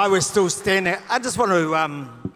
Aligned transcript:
While 0.00 0.12
we're 0.12 0.22
still 0.22 0.48
standing, 0.48 0.96
I 1.10 1.18
just 1.18 1.36
want 1.36 1.50
to. 1.50 1.76
Um, 1.76 2.32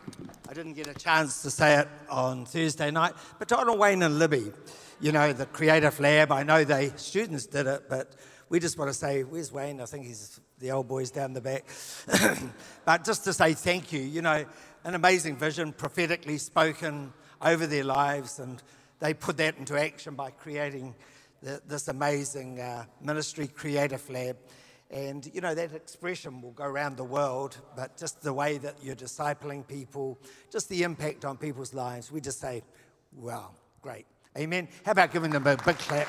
I 0.46 0.52
didn't 0.52 0.74
get 0.74 0.86
a 0.86 0.92
chance 0.92 1.40
to 1.44 1.50
say 1.50 1.78
it 1.78 1.88
on 2.10 2.44
Thursday 2.44 2.90
night, 2.90 3.14
but 3.38 3.48
Donald 3.48 3.78
Wayne 3.78 4.02
and 4.02 4.18
Libby, 4.18 4.52
you 5.00 5.12
know, 5.12 5.32
the 5.32 5.46
Creative 5.46 5.98
Lab, 5.98 6.30
I 6.30 6.42
know 6.42 6.64
they 6.64 6.90
students 6.96 7.46
did 7.46 7.66
it, 7.66 7.84
but 7.88 8.16
we 8.50 8.60
just 8.60 8.76
want 8.76 8.90
to 8.90 8.94
say, 8.94 9.22
where's 9.22 9.50
Wayne? 9.50 9.80
I 9.80 9.86
think 9.86 10.04
he's 10.04 10.38
the 10.58 10.72
old 10.72 10.88
boys 10.88 11.10
down 11.10 11.32
the 11.32 11.40
back. 11.40 11.64
but 12.84 13.02
just 13.02 13.24
to 13.24 13.32
say 13.32 13.54
thank 13.54 13.94
you, 13.94 14.02
you 14.02 14.20
know, 14.20 14.44
an 14.84 14.94
amazing 14.94 15.38
vision, 15.38 15.72
prophetically 15.72 16.36
spoken 16.36 17.14
over 17.40 17.66
their 17.66 17.84
lives, 17.84 18.40
and 18.40 18.62
they 19.00 19.14
put 19.14 19.38
that 19.38 19.56
into 19.56 19.80
action 19.80 20.14
by 20.14 20.32
creating 20.32 20.94
the, 21.42 21.62
this 21.66 21.88
amazing 21.88 22.60
uh, 22.60 22.84
ministry, 23.00 23.46
Creative 23.46 24.06
Lab. 24.10 24.36
And, 24.94 25.28
you 25.34 25.40
know, 25.40 25.56
that 25.56 25.74
expression 25.74 26.40
will 26.40 26.52
go 26.52 26.62
around 26.62 26.96
the 26.96 27.04
world, 27.04 27.56
but 27.74 27.96
just 27.96 28.22
the 28.22 28.32
way 28.32 28.58
that 28.58 28.76
you're 28.80 28.94
discipling 28.94 29.66
people, 29.66 30.20
just 30.52 30.68
the 30.68 30.84
impact 30.84 31.24
on 31.24 31.36
people's 31.36 31.74
lives, 31.74 32.12
we 32.12 32.20
just 32.20 32.38
say, 32.38 32.62
wow, 33.12 33.50
great. 33.82 34.06
Amen. 34.38 34.68
How 34.86 34.92
about 34.92 35.10
giving 35.10 35.32
them 35.32 35.44
a 35.48 35.56
big 35.56 35.78
clap? 35.78 36.06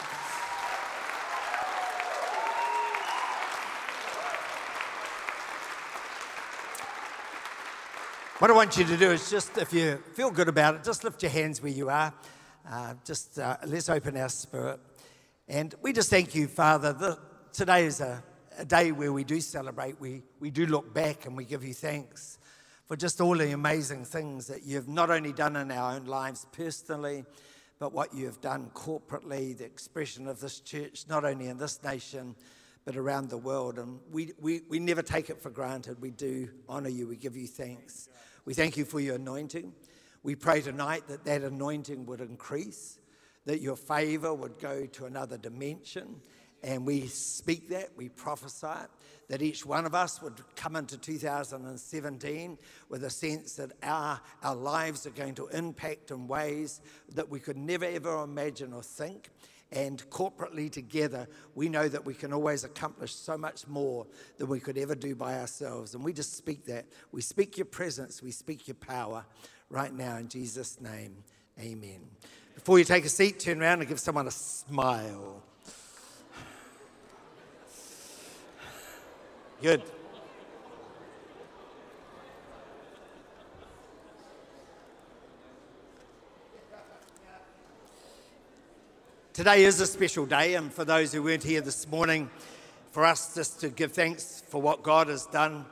What 8.37 8.51
I 8.51 8.53
want 8.53 8.77
you 8.77 8.83
to 8.83 8.97
do 8.97 9.09
is 9.09 9.31
just, 9.31 9.57
if 9.57 9.73
you 9.73 9.97
feel 10.13 10.29
good 10.29 10.47
about 10.47 10.75
it, 10.75 10.83
just 10.83 11.03
lift 11.03 11.23
your 11.23 11.31
hands 11.31 11.59
where 11.59 11.71
you 11.71 11.89
are. 11.89 12.13
Uh, 12.69 12.93
just 13.03 13.39
uh, 13.39 13.57
let's 13.65 13.89
open 13.89 14.15
our 14.15 14.29
spirit. 14.29 14.79
And 15.47 15.73
we 15.81 15.91
just 15.91 16.11
thank 16.11 16.35
you, 16.35 16.47
Father. 16.47 16.93
The, 16.93 17.17
today 17.51 17.85
is 17.85 17.99
a, 17.99 18.21
a 18.57 18.65
day 18.65 18.91
where 18.91 19.11
we 19.11 19.23
do 19.23 19.41
celebrate. 19.41 19.99
We, 19.99 20.23
we 20.39 20.51
do 20.51 20.65
look 20.65 20.93
back 20.93 21.25
and 21.25 21.35
we 21.35 21.45
give 21.45 21.63
you 21.63 21.73
thanks 21.73 22.39
for 22.85 22.95
just 22.95 23.19
all 23.19 23.37
the 23.37 23.51
amazing 23.51 24.05
things 24.05 24.47
that 24.47 24.63
you've 24.63 24.87
not 24.87 25.09
only 25.09 25.33
done 25.33 25.55
in 25.55 25.71
our 25.71 25.95
own 25.95 26.05
lives 26.05 26.45
personally, 26.51 27.25
but 27.79 27.93
what 27.93 28.13
you 28.13 28.25
have 28.25 28.39
done 28.41 28.69
corporately, 28.73 29.57
the 29.57 29.65
expression 29.65 30.27
of 30.27 30.39
this 30.39 30.59
church, 30.59 31.05
not 31.09 31.25
only 31.25 31.47
in 31.47 31.57
this 31.57 31.83
nation, 31.83 32.35
but 32.85 32.95
around 32.95 33.29
the 33.29 33.37
world. 33.37 33.79
And 33.79 33.99
we, 34.11 34.33
we, 34.39 34.61
we 34.69 34.79
never 34.79 35.01
take 35.01 35.29
it 35.29 35.41
for 35.41 35.49
granted. 35.49 35.99
We 35.99 36.11
do 36.11 36.49
honor 36.69 36.89
you. 36.89 37.07
We 37.07 37.17
give 37.17 37.35
you 37.35 37.47
thanks. 37.47 38.07
We 38.45 38.53
thank 38.53 38.77
you 38.77 38.85
for 38.85 38.99
your 38.99 39.15
anointing. 39.15 39.73
We 40.21 40.35
pray 40.35 40.61
tonight 40.61 41.07
that 41.07 41.25
that 41.25 41.41
anointing 41.41 42.05
would 42.05 42.21
increase, 42.21 42.99
that 43.45 43.59
your 43.59 43.75
favor 43.75 44.33
would 44.33 44.59
go 44.59 44.85
to 44.85 45.05
another 45.05 45.37
dimension. 45.37 46.21
And 46.65 46.83
we 46.83 47.05
speak 47.05 47.69
that, 47.69 47.89
we 47.95 48.09
prophesy 48.09 48.65
it, 48.65 48.89
that 49.29 49.43
each 49.43 49.67
one 49.67 49.85
of 49.85 49.93
us 49.93 50.19
would 50.19 50.41
come 50.55 50.75
into 50.75 50.97
2017 50.97 52.57
with 52.89 53.03
a 53.03 53.09
sense 53.11 53.53
that 53.57 53.71
our, 53.83 54.19
our 54.41 54.55
lives 54.55 55.05
are 55.05 55.11
going 55.11 55.35
to 55.35 55.47
impact 55.49 56.09
in 56.09 56.27
ways 56.27 56.81
that 57.13 57.29
we 57.29 57.39
could 57.39 57.55
never 57.55 57.85
ever 57.85 58.23
imagine 58.23 58.73
or 58.73 58.81
think 58.81 59.29
and 59.71 60.09
corporately 60.09 60.71
together, 60.71 61.27
we 61.53 61.69
know 61.69 61.87
that 61.87 62.03
we 62.03 62.15
can 62.15 62.33
always 62.33 62.63
accomplish 62.63 63.13
so 63.13 63.37
much 63.37 63.67
more 63.67 64.07
than 64.39 64.47
we 64.47 64.59
could 64.59 64.77
ever 64.77 64.95
do 64.95 65.15
by 65.15 65.37
ourselves. 65.39 65.93
And 65.93 66.03
we 66.03 66.13
just 66.13 66.35
speak 66.35 66.65
that. 66.65 66.85
We 67.11 67.21
speak 67.21 67.57
your 67.57 67.65
presence, 67.65 68.23
we 68.23 68.31
speak 68.31 68.67
your 68.67 68.75
power 68.75 69.23
right 69.69 69.93
now 69.93 70.17
in 70.17 70.29
Jesus' 70.29 70.81
name. 70.81 71.15
Amen. 71.59 72.01
Before 72.55 72.79
you 72.79 72.85
take 72.85 73.05
a 73.05 73.09
seat, 73.09 73.39
turn 73.39 73.61
around 73.61 73.81
and 73.81 73.87
give 73.87 73.99
someone 73.99 74.25
a 74.25 74.31
smile. 74.31 75.43
Good. 79.61 79.81
Today 89.31 89.63
is 89.63 89.79
a 89.79 89.87
special 89.87 90.25
day, 90.25 90.55
and 90.55 90.73
for 90.73 90.83
those 90.83 91.13
who 91.13 91.23
weren't 91.23 91.43
here 91.43 91.61
this 91.61 91.87
morning, 91.87 92.29
for 92.91 93.05
us 93.05 93.33
just 93.33 93.61
to 93.61 93.69
give 93.69 93.93
thanks 93.93 94.43
for 94.45 94.61
what 94.61 94.83
God 94.83 95.07
has 95.07 95.25
done 95.27 95.65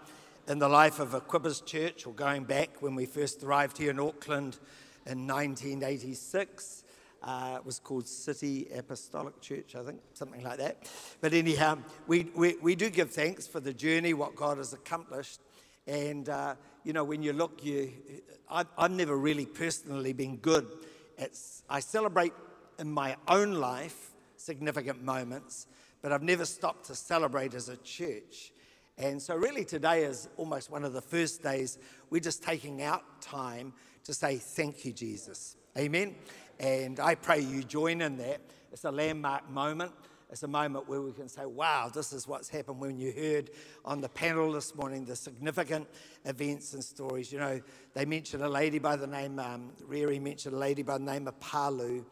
in 0.48 0.60
the 0.60 0.70
life 0.70 1.02
of 1.02 1.10
Equippers 1.10 1.64
Church, 1.66 2.08
or 2.08 2.14
going 2.14 2.46
back 2.46 2.82
when 2.82 2.96
we 2.96 3.06
first 3.06 3.44
arrived 3.44 3.78
here 3.78 3.92
in 3.92 4.00
Auckland 4.00 4.60
in 5.06 5.28
1986. 5.28 6.83
Uh, 7.24 7.56
it 7.58 7.66
was 7.66 7.80
called 7.80 8.06
City 8.06 8.68
Apostolic 8.76 9.40
Church, 9.40 9.76
I 9.76 9.84
think, 9.84 10.02
something 10.14 10.44
like 10.44 10.58
that. 10.58 10.90
But 11.22 11.34
anyhow, 11.34 11.78
we, 12.06 12.30
we, 12.36 12.58
we 12.62 12.76
do 12.76 12.90
give 12.90 13.12
thanks 13.12 13.48
for 13.48 13.62
the 13.62 13.74
journey, 13.74 14.14
what 14.14 14.36
God 14.36 14.58
has 14.58 14.74
accomplished. 14.74 15.40
And, 15.88 16.28
uh, 16.28 16.56
you 16.84 16.92
know, 16.92 17.06
when 17.06 17.24
you 17.24 17.32
look, 17.32 17.64
you, 17.64 17.92
I, 18.50 18.66
I've 18.78 18.92
never 18.92 19.18
really 19.18 19.46
personally 19.46 20.12
been 20.12 20.36
good 20.38 20.68
at, 21.18 21.32
I 21.70 21.80
celebrate 21.80 22.34
in 22.78 22.92
my 22.92 23.16
own 23.30 23.54
life 23.54 24.12
significant 24.36 25.02
moments, 25.02 25.68
but 26.02 26.12
I've 26.12 26.24
never 26.24 26.44
stopped 26.44 26.88
to 26.88 26.96
celebrate 26.96 27.54
as 27.54 27.70
a 27.70 27.78
church. 27.78 28.52
And 28.98 29.22
so, 29.22 29.36
really, 29.36 29.64
today 29.64 30.04
is 30.04 30.28
almost 30.36 30.70
one 30.70 30.84
of 30.84 30.94
the 30.94 31.02
first 31.02 31.42
days 31.42 31.80
we're 32.10 32.20
just 32.20 32.44
taking 32.44 32.82
out 32.82 33.22
time 33.22 33.74
to 34.04 34.14
say, 34.14 34.36
Thank 34.38 34.86
you, 34.86 34.92
Jesus. 34.92 35.56
Amen. 35.76 36.16
And 36.60 37.00
I 37.00 37.16
pray 37.16 37.40
you 37.40 37.64
join 37.64 38.02
in 38.02 38.18
that. 38.18 38.42
It's 38.72 38.84
a 38.84 38.92
landmark 38.92 39.50
moment. 39.50 39.92
It's 40.30 40.44
a 40.44 40.48
moment 40.48 40.88
where 40.88 41.02
we 41.02 41.12
can 41.14 41.28
say, 41.28 41.48
wow, 41.48 41.90
this 41.92 42.14
is 42.14 42.28
what's 42.28 42.48
happened 42.48 42.80
when 42.80 43.00
you 43.00 43.12
heard 43.12 43.50
on 43.84 44.00
the 44.00 44.10
panel 44.10 44.52
this 44.52 44.76
morning 44.76 45.04
the 45.04 45.16
significant 45.16 45.88
events 46.26 46.76
and 46.76 46.84
stories. 46.84 47.32
You 47.32 47.40
know, 47.40 47.62
they 47.96 48.06
mentioned 48.06 48.44
a 48.44 48.50
lady 48.50 48.78
by 48.78 48.96
the 48.96 49.08
name, 49.08 49.40
um, 49.40 49.72
Riri 49.90 50.22
mentioned 50.22 50.54
a 50.54 50.58
lady 50.60 50.84
by 50.84 51.00
the 51.00 51.06
name 51.06 51.28
of 51.28 51.40
Palu 51.40 52.06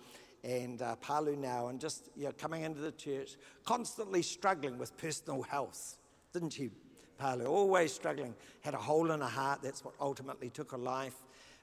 and 0.44 0.82
uh, 0.82 0.96
Palu 0.96 1.36
now, 1.36 1.68
and 1.68 1.80
just 1.80 2.10
you 2.16 2.26
know, 2.26 2.32
coming 2.32 2.64
into 2.64 2.80
the 2.80 2.92
church, 2.92 3.38
constantly 3.64 4.24
struggling 4.24 4.80
with 4.80 4.98
personal 4.98 5.44
health, 5.44 5.98
didn't 6.34 6.58
you, 6.58 6.72
Palu? 7.20 7.46
Always 7.46 7.94
struggling, 7.94 8.34
had 8.62 8.74
a 8.74 8.78
hole 8.78 9.12
in 9.12 9.22
her 9.22 9.28
heart. 9.28 9.62
That's 9.62 9.86
what 9.86 9.94
ultimately 10.00 10.50
took 10.50 10.72
her 10.72 10.80
life. 10.80 11.16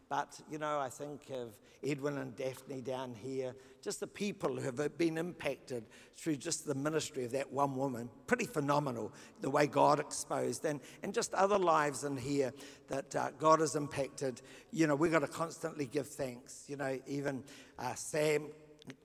But, 0.09 0.41
you 0.51 0.59
know, 0.59 0.79
I 0.81 0.89
think 0.89 1.29
of 1.31 1.57
Edwin 1.85 2.17
and 2.19 2.35
Daphne 2.35 2.81
down 2.81 3.15
here, 3.15 3.55
just 3.83 4.01
the 4.01 4.07
people 4.07 4.57
who 4.57 4.63
have 4.63 4.99
been 4.99 5.19
impacted 5.19 5.85
through 6.17 6.37
just 6.37 6.67
the 6.67 6.75
ministry 6.75 7.25
of 7.25 7.33
that 7.33 7.53
one 7.53 7.77
woman. 7.77 8.09
Pretty 8.27 8.47
phenomenal, 8.47 9.13
the 9.43 9.51
way 9.51 9.67
God 9.67 10.01
exposed, 10.01 10.65
and, 10.65 10.81
and 11.03 11.13
just 11.13 11.35
other 11.35 11.59
lives 11.59 12.05
in 12.05 12.17
here 12.17 12.55
that 12.89 13.15
uh, 13.15 13.31
God 13.39 13.61
has 13.61 13.77
impacted. 13.77 14.41
You 14.73 14.87
know, 14.87 14.95
we've 14.95 15.13
got 15.13 15.21
to 15.21 15.29
constantly 15.29 15.85
give 15.85 16.09
thanks. 16.09 16.65
You 16.69 16.77
know, 16.77 16.99
even 17.07 17.45
uh, 17.79 17.95
Sam 17.95 18.49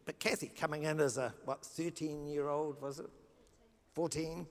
but 0.05 0.19
Kathy 0.19 0.47
coming 0.47 0.83
in 0.83 0.99
as 0.99 1.17
a, 1.17 1.33
what, 1.45 1.65
13 1.65 2.27
year 2.27 2.49
old, 2.49 2.81
was 2.81 2.99
it? 2.99 3.09
14. 3.93 4.47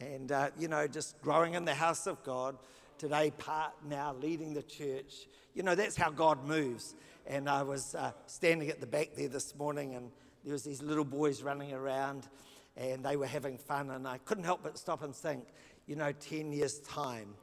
And, 0.00 0.32
uh, 0.32 0.50
you 0.58 0.68
know, 0.68 0.86
just 0.86 1.20
growing 1.22 1.54
in 1.54 1.64
the 1.64 1.74
house 1.74 2.06
of 2.06 2.22
God. 2.24 2.56
Today, 2.98 3.32
part 3.36 3.72
now 3.88 4.14
leading 4.20 4.54
the 4.54 4.62
church. 4.62 5.26
You 5.54 5.62
know, 5.62 5.74
that's 5.74 5.96
how 5.96 6.10
God 6.10 6.46
moves. 6.46 6.94
And 7.26 7.48
I 7.48 7.62
was 7.62 7.94
uh, 7.94 8.12
standing 8.26 8.68
at 8.68 8.80
the 8.80 8.86
back 8.86 9.10
there 9.16 9.28
this 9.28 9.56
morning, 9.56 9.94
and 9.94 10.10
there 10.44 10.52
was 10.52 10.62
these 10.62 10.82
little 10.82 11.04
boys 11.04 11.42
running 11.42 11.72
around, 11.72 12.28
and 12.76 13.04
they 13.04 13.16
were 13.16 13.26
having 13.26 13.58
fun. 13.58 13.90
And 13.90 14.06
I 14.06 14.18
couldn't 14.18 14.44
help 14.44 14.62
but 14.62 14.78
stop 14.78 15.02
and 15.02 15.14
think, 15.14 15.44
you 15.86 15.96
know, 15.96 16.12
10 16.12 16.52
years' 16.52 16.78
time, 16.80 17.34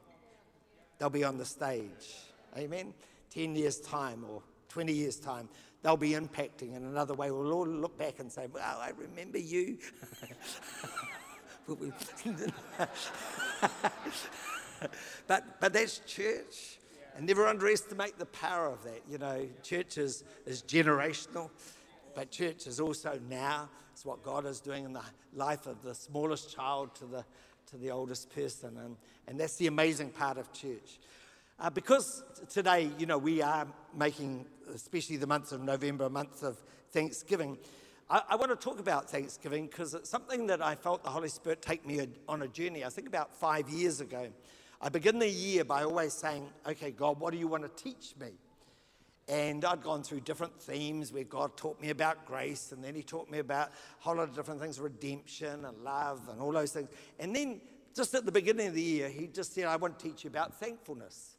they'll 0.98 1.10
be 1.10 1.24
on 1.24 1.36
the 1.36 1.44
stage. 1.44 2.16
Amen? 2.56 2.94
10 3.30 3.54
years' 3.54 3.80
time 3.80 4.24
or 4.28 4.42
20 4.70 4.92
years' 4.92 5.16
time, 5.16 5.48
they'll 5.82 5.96
be 5.96 6.12
impacting 6.12 6.74
in 6.74 6.84
another 6.84 7.14
way. 7.14 7.30
We'll 7.30 7.52
all 7.52 7.66
look 7.66 7.98
back 7.98 8.20
and 8.20 8.32
say, 8.32 8.46
Well, 8.52 8.78
I 8.80 8.92
remember 8.96 9.38
you. 9.38 9.78
but, 15.26 15.60
but 15.60 15.72
that's 15.72 15.98
church. 16.00 16.78
And 17.16 17.26
never 17.26 17.46
underestimate 17.46 18.18
the 18.18 18.26
power 18.26 18.68
of 18.68 18.82
that. 18.84 19.02
You 19.10 19.18
know, 19.18 19.46
church 19.62 19.98
is, 19.98 20.24
is 20.46 20.62
generational, 20.62 21.50
but 22.14 22.30
church 22.30 22.66
is 22.66 22.80
also 22.80 23.20
now. 23.28 23.68
It's 23.92 24.06
what 24.06 24.22
God 24.22 24.46
is 24.46 24.60
doing 24.60 24.86
in 24.86 24.94
the 24.94 25.02
life 25.34 25.66
of 25.66 25.82
the 25.82 25.94
smallest 25.94 26.54
child 26.54 26.94
to 26.96 27.04
the, 27.04 27.24
to 27.70 27.76
the 27.76 27.90
oldest 27.90 28.34
person. 28.34 28.78
And, 28.78 28.96
and 29.28 29.38
that's 29.38 29.56
the 29.56 29.66
amazing 29.66 30.10
part 30.10 30.38
of 30.38 30.52
church. 30.54 30.98
Uh, 31.60 31.68
because 31.68 32.24
today, 32.48 32.90
you 32.98 33.04
know, 33.04 33.18
we 33.18 33.42
are 33.42 33.66
making, 33.94 34.46
especially 34.74 35.16
the 35.16 35.26
month 35.26 35.52
of 35.52 35.60
November, 35.62 36.06
a 36.06 36.10
month 36.10 36.42
of 36.42 36.56
Thanksgiving, 36.92 37.58
I, 38.10 38.22
I 38.30 38.36
want 38.36 38.50
to 38.50 38.56
talk 38.56 38.80
about 38.80 39.08
Thanksgiving 39.08 39.66
because 39.66 39.94
it's 39.94 40.10
something 40.10 40.46
that 40.48 40.62
I 40.62 40.74
felt 40.74 41.02
the 41.02 41.10
Holy 41.10 41.28
Spirit 41.28 41.62
take 41.62 41.86
me 41.86 42.06
on 42.28 42.42
a 42.42 42.48
journey, 42.48 42.84
I 42.84 42.88
think 42.88 43.06
about 43.06 43.34
five 43.34 43.68
years 43.68 44.00
ago. 44.00 44.28
I 44.84 44.88
begin 44.88 45.20
the 45.20 45.28
year 45.28 45.64
by 45.64 45.84
always 45.84 46.12
saying, 46.12 46.48
okay, 46.66 46.90
God, 46.90 47.20
what 47.20 47.32
do 47.32 47.38
you 47.38 47.46
want 47.46 47.62
to 47.62 47.82
teach 47.82 48.14
me? 48.20 48.32
And 49.28 49.64
I'd 49.64 49.80
gone 49.80 50.02
through 50.02 50.20
different 50.20 50.60
themes 50.60 51.12
where 51.12 51.22
God 51.22 51.56
taught 51.56 51.80
me 51.80 51.90
about 51.90 52.26
grace, 52.26 52.72
and 52.72 52.82
then 52.82 52.96
He 52.96 53.04
taught 53.04 53.30
me 53.30 53.38
about 53.38 53.68
a 53.68 53.72
whole 54.00 54.16
lot 54.16 54.28
of 54.28 54.34
different 54.34 54.60
things 54.60 54.80
redemption 54.80 55.64
and 55.64 55.78
love 55.84 56.28
and 56.28 56.40
all 56.40 56.50
those 56.50 56.72
things. 56.72 56.88
And 57.20 57.34
then 57.34 57.60
just 57.94 58.12
at 58.14 58.24
the 58.26 58.32
beginning 58.32 58.68
of 58.68 58.74
the 58.74 58.82
year, 58.82 59.08
he 59.08 59.28
just 59.28 59.54
said, 59.54 59.66
I 59.66 59.76
want 59.76 59.98
to 59.98 60.08
teach 60.08 60.24
you 60.24 60.30
about 60.30 60.58
thankfulness. 60.58 61.36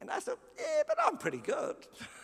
And 0.00 0.10
I 0.10 0.20
said, 0.20 0.34
Yeah, 0.58 0.82
but 0.86 0.96
I'm 1.04 1.18
pretty 1.18 1.38
good. 1.38 1.76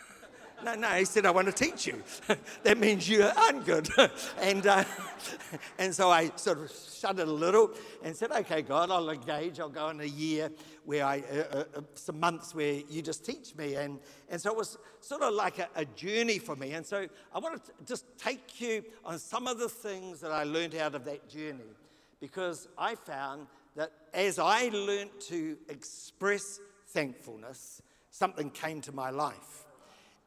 no, 0.64 0.75
no, 0.75 0.88
he 0.88 1.05
said, 1.05 1.26
I 1.26 1.31
want 1.31 1.47
to 1.47 1.53
teach 1.53 1.87
you. 1.87 2.03
that 2.62 2.79
means 2.79 3.08
you 3.08 3.23
aren't 3.23 3.64
good. 3.64 3.88
and, 4.41 4.67
uh, 4.67 4.85
and 5.79 5.94
so 5.94 6.11
I 6.11 6.31
sort 6.37 6.58
of 6.58 6.73
shuddered 6.73 7.29
a 7.29 7.32
little 7.32 7.70
and 8.03 8.17
said, 8.17 8.32
Okay, 8.32 8.62
God, 8.62 8.91
I'll 8.91 9.11
engage. 9.11 9.61
I'll 9.61 9.69
go 9.69 9.88
in 9.91 10.00
a 10.00 10.05
year 10.05 10.50
where 10.85 11.05
I, 11.05 11.23
uh, 11.31 11.35
uh, 11.35 11.64
uh, 11.76 11.81
some 11.94 12.20
months 12.20 12.55
where 12.55 12.81
you 12.88 13.03
just 13.03 13.25
teach 13.25 13.55
me. 13.55 13.75
And, 13.75 13.99
and 14.29 14.41
so 14.41 14.50
it 14.50 14.56
was 14.56 14.79
sort 15.00 15.23
of 15.23 15.35
like 15.35 15.58
a, 15.58 15.69
a 15.76 15.85
journey 15.85 16.38
for 16.38 16.56
me. 16.56 16.73
And 16.73 16.87
so 16.87 17.06
I 17.35 17.38
want 17.38 17.62
to 17.64 17.73
just 17.85 18.05
take 18.19 18.61
you 18.61 18.85
on 19.05 19.19
some 19.19 19.47
of 19.47 19.58
the 19.58 19.69
things 19.69 20.20
that 20.20 20.32
I 20.32 20.44
learned 20.44 20.75
out 20.75 20.94
of 20.94 21.05
that 21.05 21.29
journey 21.29 21.75
because 22.20 22.69
I 22.79 22.94
found 22.94 23.47
that 23.76 23.93
as 24.14 24.38
I 24.38 24.70
learned 24.70 25.11
to 25.29 25.58
express 25.69 26.61
thankfulness, 26.88 27.82
something 28.11 28.50
came 28.50 28.81
to 28.82 28.93
my 28.93 29.11
life. 29.11 29.66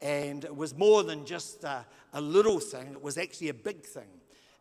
And 0.01 0.45
it 0.45 0.55
was 0.55 0.75
more 0.75 1.03
than 1.03 1.25
just 1.25 1.63
a, 1.63 1.85
a 2.13 2.21
little 2.21 2.59
thing, 2.59 2.93
it 2.93 3.01
was 3.01 3.17
actually 3.17 3.49
a 3.49 3.53
big 3.53 3.83
thing. 3.83 4.07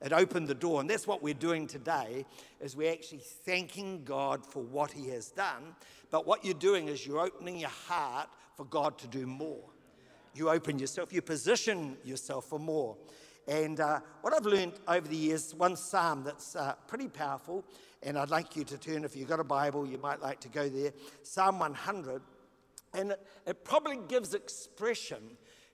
It 0.00 0.12
opened 0.12 0.46
the 0.46 0.54
door, 0.54 0.80
and 0.80 0.88
that's 0.88 1.08
what 1.08 1.22
we're 1.22 1.34
doing 1.34 1.66
today 1.66 2.24
is 2.60 2.76
we're 2.76 2.92
actually 2.92 3.18
thanking 3.18 4.04
God 4.04 4.46
for 4.46 4.62
what 4.62 4.92
he 4.92 5.08
has 5.08 5.30
done. 5.30 5.74
But 6.10 6.24
what 6.24 6.44
you're 6.44 6.54
doing 6.54 6.86
is 6.86 7.04
you're 7.04 7.20
opening 7.20 7.58
your 7.58 7.68
heart 7.68 8.28
for 8.56 8.64
God 8.64 8.96
to 8.98 9.08
do 9.08 9.26
more. 9.26 9.62
You 10.34 10.50
open 10.50 10.78
yourself, 10.78 11.12
you 11.12 11.20
position 11.20 11.96
yourself 12.04 12.44
for 12.44 12.60
more. 12.60 12.96
And 13.48 13.80
uh, 13.80 14.00
what 14.20 14.34
I've 14.34 14.46
learned 14.46 14.74
over 14.86 15.08
the 15.08 15.16
years, 15.16 15.54
one 15.54 15.74
psalm 15.74 16.22
that's 16.22 16.54
uh, 16.54 16.74
pretty 16.86 17.08
powerful, 17.08 17.64
and 18.02 18.16
I'd 18.16 18.30
like 18.30 18.54
you 18.54 18.62
to 18.64 18.78
turn, 18.78 19.04
if 19.04 19.16
you've 19.16 19.28
got 19.28 19.40
a 19.40 19.44
Bible, 19.44 19.86
you 19.86 19.98
might 19.98 20.22
like 20.22 20.38
to 20.40 20.48
go 20.48 20.68
there, 20.68 20.92
Psalm 21.22 21.58
100. 21.58 22.22
And 22.94 23.12
it, 23.12 23.26
it 23.46 23.64
probably 23.64 23.98
gives 24.08 24.34
expression 24.34 25.18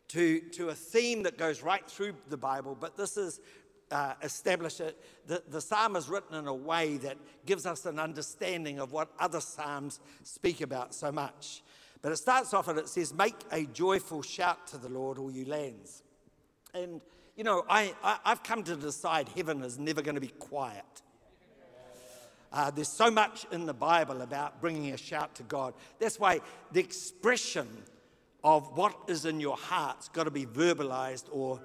to, 0.09 0.41
to 0.41 0.69
a 0.69 0.75
theme 0.75 1.23
that 1.23 1.39
goes 1.39 1.63
right 1.63 1.89
through 1.89 2.15
the 2.29 2.37
Bible, 2.37 2.77
but 2.79 2.97
this 2.97 3.17
is 3.17 3.41
uh, 3.91 4.15
established. 4.23 4.81
It. 4.81 5.01
The, 5.27 5.43
the 5.49 5.61
psalm 5.61 5.97
is 5.97 6.09
written 6.09 6.37
in 6.37 6.47
a 6.47 6.55
way 6.55 6.97
that 6.99 7.17
gives 7.47 7.67
us 7.67 7.87
an 7.87 7.99
understanding 7.99 8.79
of 8.79 8.93
what 8.93 9.11
other 9.19 9.41
psalms 9.41 10.01
speak 10.23 10.61
about 10.61 10.95
so 10.95 11.13
much. 11.13 11.63
But 12.03 12.13
it 12.13 12.17
starts 12.17 12.53
off 12.53 12.69
and 12.69 12.79
it 12.79 12.89
says, 12.89 13.15
Make 13.15 13.37
a 13.51 13.65
joyful 13.65 14.23
shout 14.23 14.67
to 14.69 14.79
the 14.79 14.89
Lord, 14.89 15.19
all 15.19 15.31
you 15.31 15.47
lands. 15.47 16.03
And 16.75 17.01
you 17.37 17.45
know, 17.45 17.65
I, 17.69 17.95
I, 18.03 18.19
have 18.25 18.43
come 18.43 18.63
to 18.65 18.77
decide 18.77 19.29
heaven 19.31 19.63
is 19.63 19.79
never 19.79 20.03
going 20.03 20.15
to 20.15 20.21
be 20.21 20.29
quiet. 20.29 20.85
Uh, 22.55 22.71
there's 22.71 22.87
so 22.87 23.11
much 23.11 23.45
in 23.51 23.67
the 23.67 23.75
Bible 23.75 24.23
about 24.23 24.61
bringing 24.61 24.93
a 24.93 24.97
shout 24.97 25.35
to 25.35 25.43
God. 25.43 25.75
That's 25.99 26.21
why 26.21 26.41
the 26.71 26.79
expression 26.79 27.67
of 28.45 28.77
what 28.77 28.95
is 29.09 29.25
in 29.25 29.41
your 29.41 29.57
heart's 29.57 30.09
got 30.09 30.25
to 30.25 30.31
be 30.31 30.47
verbalized 30.47 31.25
or 31.33 31.61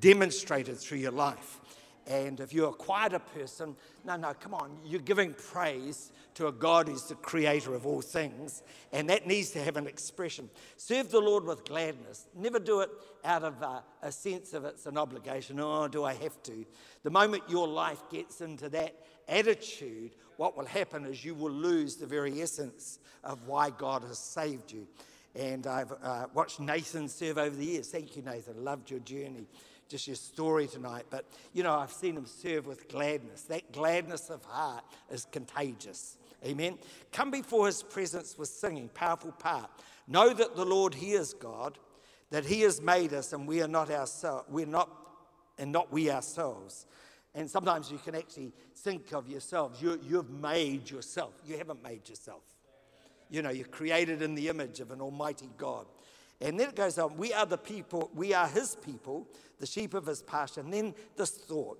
demonstrated 0.00 0.76
through 0.76 0.98
your 0.98 1.12
life. 1.12 1.60
And 2.06 2.40
if 2.40 2.52
you're 2.52 2.68
a 2.68 2.74
quieter 2.74 3.20
person, 3.20 3.74
no, 4.04 4.16
no, 4.16 4.34
come 4.34 4.52
on, 4.52 4.76
you're 4.84 5.00
giving 5.00 5.32
praise 5.32 6.12
to 6.34 6.48
a 6.48 6.52
God 6.52 6.88
who's 6.88 7.04
the 7.04 7.14
creator 7.14 7.74
of 7.74 7.86
all 7.86 8.02
things, 8.02 8.62
and 8.92 9.08
that 9.08 9.26
needs 9.26 9.50
to 9.52 9.62
have 9.62 9.78
an 9.78 9.86
expression. 9.86 10.50
Serve 10.76 11.10
the 11.10 11.20
Lord 11.20 11.44
with 11.44 11.64
gladness. 11.64 12.26
Never 12.36 12.58
do 12.58 12.80
it 12.80 12.90
out 13.24 13.44
of 13.44 13.62
a, 13.62 13.82
a 14.02 14.12
sense 14.12 14.52
of 14.52 14.66
it's 14.66 14.84
an 14.84 14.98
obligation. 14.98 15.58
Oh, 15.58 15.88
do 15.88 16.04
I 16.04 16.12
have 16.14 16.42
to? 16.42 16.66
The 17.02 17.10
moment 17.10 17.44
your 17.48 17.66
life 17.66 18.02
gets 18.10 18.42
into 18.42 18.68
that 18.68 18.94
attitude, 19.28 20.12
what 20.36 20.56
will 20.56 20.66
happen 20.66 21.04
is 21.04 21.24
you 21.24 21.34
will 21.34 21.52
lose 21.52 21.96
the 21.96 22.06
very 22.06 22.40
essence 22.40 22.98
of 23.24 23.46
why 23.46 23.70
God 23.70 24.02
has 24.02 24.18
saved 24.18 24.72
you. 24.72 24.86
And 25.34 25.66
I've 25.66 25.92
uh, 26.02 26.26
watched 26.34 26.60
Nathan 26.60 27.08
serve 27.08 27.38
over 27.38 27.54
the 27.54 27.64
years. 27.64 27.88
Thank 27.88 28.16
you, 28.16 28.22
Nathan. 28.22 28.64
Loved 28.64 28.90
your 28.90 29.00
journey 29.00 29.46
just 29.88 30.06
your 30.06 30.16
story 30.16 30.66
tonight, 30.66 31.06
but 31.10 31.24
you 31.52 31.62
know, 31.62 31.74
I've 31.74 31.92
seen 31.92 32.16
him 32.16 32.26
serve 32.26 32.66
with 32.66 32.88
gladness. 32.88 33.42
That 33.42 33.72
gladness 33.72 34.28
of 34.30 34.44
heart 34.44 34.84
is 35.10 35.26
contagious. 35.32 36.18
Amen. 36.44 36.78
Come 37.10 37.30
before 37.30 37.66
his 37.66 37.82
presence 37.82 38.36
with 38.38 38.48
singing, 38.48 38.88
powerful 38.90 39.32
part. 39.32 39.70
Know 40.06 40.32
that 40.32 40.54
the 40.56 40.64
Lord, 40.64 40.94
he 40.94 41.12
is 41.12 41.32
God, 41.32 41.78
that 42.30 42.44
he 42.44 42.60
has 42.60 42.80
made 42.80 43.12
us 43.12 43.32
and 43.32 43.48
we 43.48 43.62
are 43.62 43.68
not 43.68 43.90
ourselves, 43.90 44.44
we're 44.48 44.66
not, 44.66 44.90
and 45.58 45.72
not 45.72 45.90
we 45.90 46.10
ourselves. 46.10 46.86
And 47.34 47.50
sometimes 47.50 47.90
you 47.90 47.98
can 47.98 48.14
actually 48.14 48.52
think 48.74 49.12
of 49.12 49.28
yourselves. 49.28 49.80
You, 49.82 50.00
you've 50.02 50.30
made 50.30 50.90
yourself. 50.90 51.34
You 51.46 51.58
haven't 51.58 51.82
made 51.82 52.08
yourself. 52.08 52.42
You 53.30 53.42
know, 53.42 53.50
you're 53.50 53.66
created 53.66 54.22
in 54.22 54.34
the 54.34 54.48
image 54.48 54.80
of 54.80 54.90
an 54.90 55.00
almighty 55.00 55.50
God. 55.56 55.86
And 56.40 56.58
then 56.58 56.70
it 56.70 56.76
goes 56.76 56.98
on, 56.98 57.16
we 57.16 57.32
are 57.32 57.46
the 57.46 57.58
people, 57.58 58.10
we 58.14 58.32
are 58.32 58.46
his 58.46 58.76
people, 58.76 59.26
the 59.58 59.66
sheep 59.66 59.94
of 59.94 60.06
his 60.06 60.22
pasture. 60.22 60.60
And 60.60 60.72
then 60.72 60.94
this 61.16 61.30
thought 61.30 61.78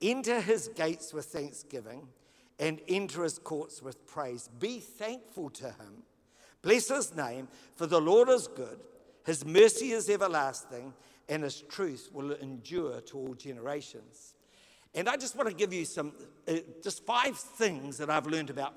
enter 0.00 0.40
his 0.40 0.68
gates 0.68 1.12
with 1.12 1.26
thanksgiving 1.26 2.08
and 2.58 2.80
enter 2.88 3.22
his 3.22 3.38
courts 3.38 3.82
with 3.82 4.06
praise. 4.06 4.48
Be 4.58 4.80
thankful 4.80 5.50
to 5.50 5.66
him. 5.66 6.02
Bless 6.62 6.88
his 6.88 7.14
name, 7.14 7.48
for 7.74 7.86
the 7.86 8.00
Lord 8.00 8.28
is 8.28 8.46
good, 8.46 8.80
his 9.24 9.46
mercy 9.46 9.92
is 9.92 10.10
everlasting, 10.10 10.92
and 11.28 11.42
his 11.42 11.62
truth 11.62 12.10
will 12.12 12.32
endure 12.32 13.00
to 13.00 13.18
all 13.18 13.34
generations. 13.34 14.34
And 14.94 15.08
I 15.08 15.16
just 15.16 15.36
want 15.36 15.48
to 15.48 15.54
give 15.54 15.72
you 15.72 15.84
some, 15.84 16.12
uh, 16.48 16.54
just 16.82 17.04
five 17.04 17.36
things 17.36 17.98
that 17.98 18.10
I've 18.10 18.26
learned 18.26 18.50
about 18.50 18.74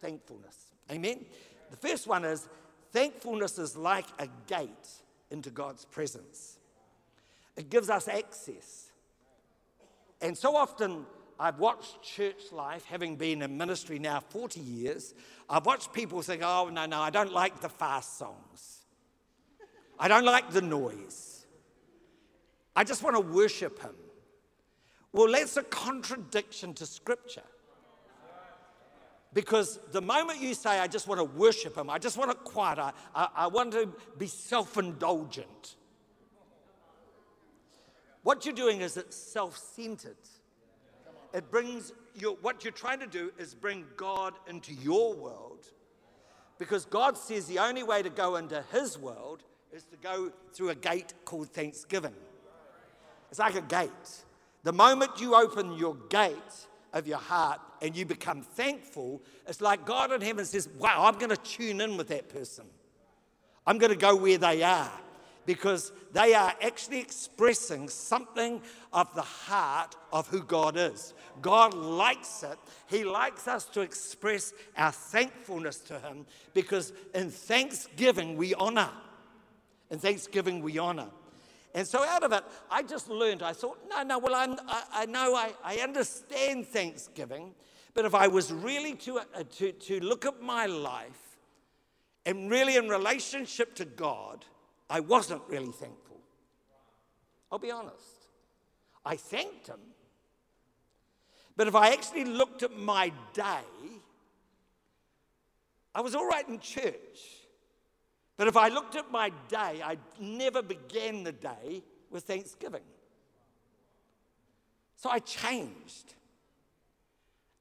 thankfulness. 0.00 0.56
Amen? 0.90 1.24
The 1.70 1.76
first 1.76 2.06
one 2.06 2.24
is 2.24 2.48
Thankfulness 2.92 3.58
is 3.58 3.76
like 3.76 4.06
a 4.18 4.28
gate 4.46 4.88
into 5.30 5.50
God's 5.50 5.84
presence, 5.84 6.58
it 7.56 7.70
gives 7.70 7.88
us 7.88 8.08
access. 8.08 8.86
And 10.22 10.36
so 10.36 10.54
often, 10.54 11.06
I've 11.38 11.58
watched 11.58 12.02
church 12.02 12.52
life, 12.52 12.84
having 12.84 13.16
been 13.16 13.40
in 13.40 13.56
ministry 13.56 13.98
now 13.98 14.20
40 14.20 14.60
years. 14.60 15.14
I've 15.48 15.64
watched 15.64 15.94
people 15.94 16.20
think, 16.20 16.42
oh, 16.44 16.68
no, 16.68 16.84
no, 16.84 17.00
I 17.00 17.08
don't 17.08 17.32
like 17.32 17.62
the 17.62 17.70
fast 17.70 18.18
songs. 18.18 18.80
I 19.98 20.08
don't 20.08 20.26
like 20.26 20.50
the 20.50 20.60
noise. 20.60 21.46
I 22.76 22.84
just 22.84 23.02
want 23.02 23.16
to 23.16 23.20
worship 23.20 23.80
Him. 23.80 23.94
Well, 25.12 25.32
that's 25.32 25.56
a 25.56 25.62
contradiction 25.62 26.74
to 26.74 26.86
Scripture. 26.86 27.42
Because 29.32 29.78
the 29.92 30.00
moment 30.00 30.40
you 30.40 30.54
say, 30.54 30.80
I 30.80 30.88
just 30.88 31.06
want 31.06 31.20
to 31.20 31.24
worship 31.24 31.76
Him, 31.76 31.88
I 31.88 31.98
just 31.98 32.16
want 32.16 32.30
to 32.30 32.36
quiet, 32.36 32.78
I, 32.78 32.92
I, 33.14 33.28
I 33.36 33.46
want 33.46 33.72
to 33.72 33.88
be 34.18 34.26
self 34.26 34.76
indulgent, 34.76 35.76
what 38.22 38.44
you're 38.44 38.54
doing 38.54 38.80
is 38.80 38.96
it's 38.96 39.16
self 39.16 39.56
centered. 39.56 40.16
It 41.32 41.50
brings 41.50 41.92
your, 42.14 42.34
what 42.42 42.64
you're 42.64 42.72
trying 42.72 43.00
to 43.00 43.06
do 43.06 43.32
is 43.38 43.54
bring 43.54 43.84
God 43.96 44.34
into 44.48 44.74
your 44.74 45.14
world. 45.14 45.66
Because 46.58 46.84
God 46.84 47.16
says 47.16 47.46
the 47.46 47.60
only 47.60 47.82
way 47.82 48.02
to 48.02 48.10
go 48.10 48.36
into 48.36 48.62
His 48.72 48.98
world 48.98 49.44
is 49.72 49.84
to 49.84 49.96
go 49.96 50.32
through 50.52 50.70
a 50.70 50.74
gate 50.74 51.14
called 51.24 51.50
thanksgiving. 51.50 52.14
It's 53.30 53.38
like 53.38 53.54
a 53.54 53.62
gate. 53.62 54.24
The 54.62 54.72
moment 54.72 55.20
you 55.20 55.34
open 55.34 55.72
your 55.74 55.94
gate, 56.08 56.66
of 56.92 57.06
your 57.06 57.18
heart 57.18 57.60
and 57.82 57.96
you 57.96 58.04
become 58.04 58.42
thankful, 58.42 59.22
it's 59.46 59.60
like 59.60 59.84
God 59.86 60.12
in 60.12 60.20
heaven 60.20 60.44
says, 60.44 60.68
Wow, 60.78 61.04
I'm 61.04 61.18
going 61.18 61.30
to 61.30 61.36
tune 61.36 61.80
in 61.80 61.96
with 61.96 62.08
that 62.08 62.28
person. 62.28 62.64
I'm 63.66 63.78
going 63.78 63.92
to 63.92 63.98
go 63.98 64.16
where 64.16 64.38
they 64.38 64.62
are 64.62 64.90
because 65.46 65.92
they 66.12 66.34
are 66.34 66.54
actually 66.60 67.00
expressing 67.00 67.88
something 67.88 68.60
of 68.92 69.12
the 69.14 69.22
heart 69.22 69.96
of 70.12 70.26
who 70.28 70.42
God 70.42 70.76
is. 70.76 71.14
God 71.40 71.74
likes 71.74 72.42
it. 72.42 72.58
He 72.86 73.04
likes 73.04 73.48
us 73.48 73.64
to 73.66 73.80
express 73.80 74.52
our 74.76 74.92
thankfulness 74.92 75.78
to 75.80 75.98
Him 76.00 76.26
because 76.54 76.92
in 77.14 77.30
thanksgiving 77.30 78.36
we 78.36 78.54
honor. 78.54 78.90
In 79.90 79.98
thanksgiving 79.98 80.62
we 80.62 80.78
honor. 80.78 81.08
And 81.74 81.86
so 81.86 82.04
out 82.04 82.24
of 82.24 82.32
it, 82.32 82.42
I 82.70 82.82
just 82.82 83.08
learned, 83.08 83.42
I 83.42 83.52
thought, 83.52 83.78
no, 83.88 84.02
no, 84.02 84.18
well, 84.18 84.34
I'm, 84.34 84.56
i 84.66 84.84
I, 84.92 85.06
know 85.06 85.34
I, 85.34 85.52
I 85.62 85.76
understand 85.76 86.66
Thanksgiving, 86.66 87.54
but 87.94 88.04
if 88.04 88.14
I 88.14 88.26
was 88.26 88.52
really 88.52 88.94
to, 88.96 89.18
uh, 89.18 89.24
to, 89.56 89.72
to 89.72 90.00
look 90.00 90.26
at 90.26 90.42
my 90.42 90.66
life 90.66 91.38
and 92.26 92.50
really 92.50 92.76
in 92.76 92.88
relationship 92.88 93.74
to 93.76 93.84
God, 93.84 94.44
I 94.88 95.00
wasn't 95.00 95.42
really 95.48 95.70
thankful. 95.70 96.20
I'll 97.52 97.58
be 97.58 97.70
honest. 97.70 98.26
I 99.04 99.16
thanked 99.16 99.68
Him. 99.68 99.80
But 101.56 101.68
if 101.68 101.74
I 101.74 101.90
actually 101.92 102.24
looked 102.24 102.62
at 102.62 102.76
my 102.76 103.12
day, 103.32 103.60
I 105.94 106.00
was 106.00 106.14
all 106.14 106.26
right 106.26 106.48
in 106.48 106.58
church. 106.58 107.39
But 108.40 108.48
if 108.48 108.56
I 108.56 108.68
looked 108.68 108.96
at 108.96 109.12
my 109.12 109.30
day, 109.48 109.82
I 109.84 109.98
never 110.18 110.62
began 110.62 111.24
the 111.24 111.32
day 111.32 111.82
with 112.08 112.24
thanksgiving. 112.24 112.80
So 114.96 115.10
I 115.10 115.18
changed. 115.18 116.14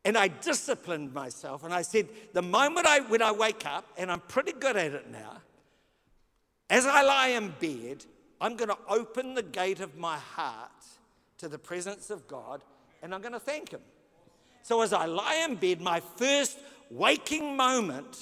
And 0.06 0.18
I 0.18 0.30
disciplined 0.30 1.14
myself 1.14 1.66
and 1.66 1.74
I 1.74 1.82
said, 1.82 2.08
the 2.32 2.42
moment 2.42 2.88
I, 2.88 3.02
when 3.02 3.22
I 3.22 3.34
wake 3.34 3.66
up, 3.66 3.88
and 3.98 4.10
I'm 4.10 4.22
pretty 4.22 4.54
good 4.54 4.78
at 4.78 4.94
it 4.94 5.12
now, 5.12 5.42
as 6.70 6.86
I 6.86 7.02
lie 7.02 7.28
in 7.28 7.54
bed, 7.60 8.06
I'm 8.40 8.56
going 8.56 8.70
to 8.70 8.78
open 8.88 9.34
the 9.34 9.44
gate 9.44 9.82
of 9.82 9.98
my 9.98 10.16
heart 10.16 10.72
to 11.40 11.50
the 11.50 11.60
presence 11.60 12.10
of 12.10 12.26
God 12.26 12.62
and 13.04 13.14
I'm 13.14 13.20
going 13.20 13.34
to 13.34 13.40
thank 13.42 13.72
Him. 13.72 13.82
So 14.64 14.82
as 14.82 14.94
I 14.94 15.08
lie 15.08 15.46
in 15.46 15.56
bed, 15.56 15.82
my 15.82 16.00
first 16.00 16.58
waking 16.90 17.58
moment, 17.58 18.18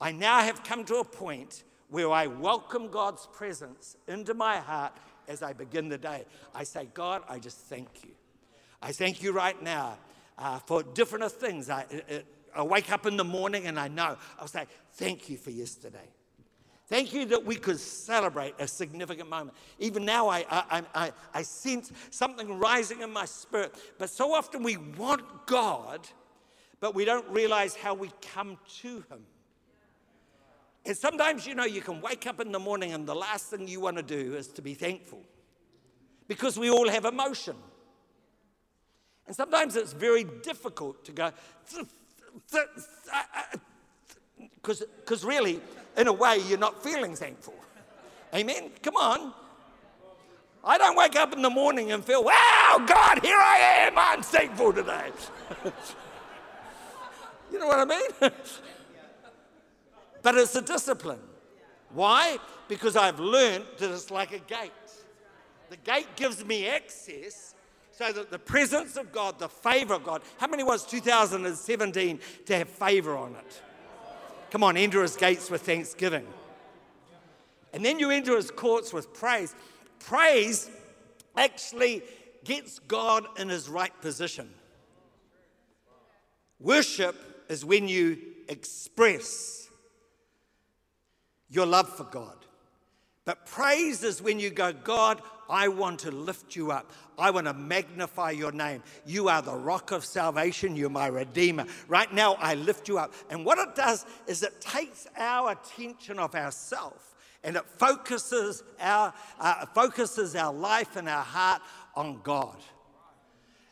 I 0.00 0.12
now 0.12 0.40
have 0.40 0.62
come 0.62 0.84
to 0.84 0.96
a 0.96 1.04
point 1.04 1.64
where 1.88 2.10
I 2.10 2.26
welcome 2.26 2.88
God's 2.88 3.26
presence 3.32 3.96
into 4.06 4.34
my 4.34 4.58
heart 4.58 4.92
as 5.28 5.42
I 5.42 5.52
begin 5.52 5.88
the 5.88 5.98
day. 5.98 6.24
I 6.54 6.64
say, 6.64 6.88
God, 6.92 7.22
I 7.28 7.38
just 7.38 7.58
thank 7.58 8.04
you. 8.04 8.10
I 8.82 8.92
thank 8.92 9.22
you 9.22 9.32
right 9.32 9.60
now 9.62 9.98
uh, 10.38 10.58
for 10.60 10.82
different 10.82 11.30
things. 11.32 11.70
I, 11.70 11.86
it, 11.90 12.26
I 12.54 12.62
wake 12.62 12.92
up 12.92 13.06
in 13.06 13.16
the 13.16 13.24
morning 13.24 13.66
and 13.66 13.78
I 13.78 13.88
know, 13.88 14.16
I'll 14.38 14.48
say, 14.48 14.66
thank 14.94 15.28
you 15.28 15.36
for 15.36 15.50
yesterday. 15.50 16.08
Thank 16.88 17.12
you 17.12 17.24
that 17.26 17.44
we 17.44 17.56
could 17.56 17.80
celebrate 17.80 18.54
a 18.60 18.68
significant 18.68 19.28
moment. 19.28 19.56
Even 19.80 20.04
now, 20.04 20.28
I, 20.28 20.44
I, 20.48 20.82
I, 20.94 21.12
I 21.34 21.42
sense 21.42 21.90
something 22.10 22.58
rising 22.58 23.02
in 23.02 23.12
my 23.12 23.24
spirit. 23.24 23.74
But 23.98 24.08
so 24.08 24.32
often 24.32 24.62
we 24.62 24.76
want 24.76 25.46
God, 25.46 26.06
but 26.78 26.94
we 26.94 27.04
don't 27.04 27.28
realize 27.28 27.74
how 27.74 27.94
we 27.94 28.10
come 28.20 28.56
to 28.82 29.04
Him. 29.10 29.26
And 30.86 30.96
sometimes, 30.96 31.46
you 31.46 31.54
know, 31.56 31.64
you 31.64 31.80
can 31.80 32.00
wake 32.00 32.26
up 32.28 32.40
in 32.40 32.52
the 32.52 32.60
morning 32.60 32.92
and 32.92 33.06
the 33.06 33.14
last 33.14 33.46
thing 33.50 33.66
you 33.66 33.80
want 33.80 33.96
to 33.96 34.04
do 34.04 34.34
is 34.36 34.46
to 34.48 34.62
be 34.62 34.74
thankful 34.74 35.20
because 36.28 36.56
we 36.58 36.70
all 36.70 36.88
have 36.88 37.04
emotion. 37.04 37.56
And 39.26 39.34
sometimes 39.34 39.74
it's 39.74 39.92
very 39.92 40.24
difficult 40.44 41.04
to 41.06 41.12
go, 41.12 41.32
because 44.62 44.82
uh, 44.82 44.86
uh, 45.12 45.16
really, 45.28 45.60
in 45.96 46.06
a 46.06 46.12
way, 46.12 46.38
you're 46.46 46.58
not 46.58 46.80
feeling 46.84 47.16
thankful. 47.16 47.54
Amen? 48.32 48.70
Come 48.80 48.96
on. 48.96 49.32
I 50.62 50.78
don't 50.78 50.96
wake 50.96 51.16
up 51.16 51.32
in 51.32 51.42
the 51.42 51.50
morning 51.50 51.90
and 51.90 52.04
feel, 52.04 52.22
wow, 52.22 52.84
God, 52.86 53.20
here 53.24 53.38
I 53.38 53.86
am. 53.86 53.94
I'm 53.96 54.22
thankful 54.22 54.72
today. 54.72 55.10
you 57.52 57.58
know 57.58 57.66
what 57.66 57.80
I 57.80 57.84
mean? 57.84 58.10
but 60.26 60.34
it's 60.34 60.56
a 60.56 60.60
discipline. 60.60 61.20
Why? 61.90 62.38
Because 62.66 62.96
I've 62.96 63.20
learned 63.20 63.62
that 63.78 63.92
it's 63.92 64.10
like 64.10 64.32
a 64.32 64.40
gate. 64.40 64.72
The 65.70 65.76
gate 65.76 66.08
gives 66.16 66.44
me 66.44 66.66
access 66.66 67.54
so 67.92 68.10
that 68.10 68.32
the 68.32 68.38
presence 68.40 68.96
of 68.96 69.12
God, 69.12 69.38
the 69.38 69.48
favor 69.48 69.94
of 69.94 70.02
God, 70.02 70.22
how 70.38 70.48
many 70.48 70.64
was 70.64 70.84
2017 70.84 72.18
to 72.46 72.56
have 72.56 72.68
favor 72.68 73.16
on 73.16 73.36
it? 73.36 73.62
Come 74.50 74.64
on, 74.64 74.76
enter 74.76 75.00
his 75.00 75.14
gates 75.14 75.48
with 75.48 75.62
thanksgiving. 75.62 76.26
And 77.72 77.84
then 77.84 78.00
you 78.00 78.10
enter 78.10 78.34
his 78.34 78.50
courts 78.50 78.92
with 78.92 79.14
praise. 79.14 79.54
Praise 80.00 80.68
actually 81.36 82.02
gets 82.42 82.80
God 82.80 83.26
in 83.38 83.48
his 83.48 83.68
right 83.68 83.92
position. 84.00 84.50
Worship 86.58 87.14
is 87.48 87.64
when 87.64 87.86
you 87.86 88.18
express 88.48 89.65
your 91.48 91.66
love 91.66 91.88
for 91.88 92.04
God. 92.04 92.36
But 93.24 93.44
praise 93.44 94.04
is 94.04 94.22
when 94.22 94.38
you 94.38 94.50
go, 94.50 94.72
God, 94.72 95.20
I 95.48 95.68
want 95.68 96.00
to 96.00 96.10
lift 96.10 96.54
you 96.56 96.70
up. 96.70 96.92
I 97.18 97.30
want 97.30 97.46
to 97.46 97.54
magnify 97.54 98.32
your 98.32 98.52
name. 98.52 98.82
You 99.04 99.28
are 99.28 99.42
the 99.42 99.54
rock 99.54 99.90
of 99.90 100.04
salvation. 100.04 100.76
You're 100.76 100.90
my 100.90 101.06
redeemer. 101.06 101.66
Right 101.88 102.12
now, 102.12 102.34
I 102.34 102.54
lift 102.54 102.88
you 102.88 102.98
up. 102.98 103.14
And 103.30 103.44
what 103.44 103.58
it 103.58 103.74
does 103.74 104.06
is 104.26 104.42
it 104.42 104.60
takes 104.60 105.06
our 105.16 105.52
attention 105.52 106.18
of 106.18 106.34
ourselves 106.34 107.02
and 107.42 107.56
it 107.56 107.64
focuses 107.64 108.62
our, 108.80 109.12
uh, 109.40 109.66
focuses 109.66 110.36
our 110.36 110.52
life 110.52 110.96
and 110.96 111.08
our 111.08 111.22
heart 111.22 111.62
on 111.94 112.20
God. 112.22 112.58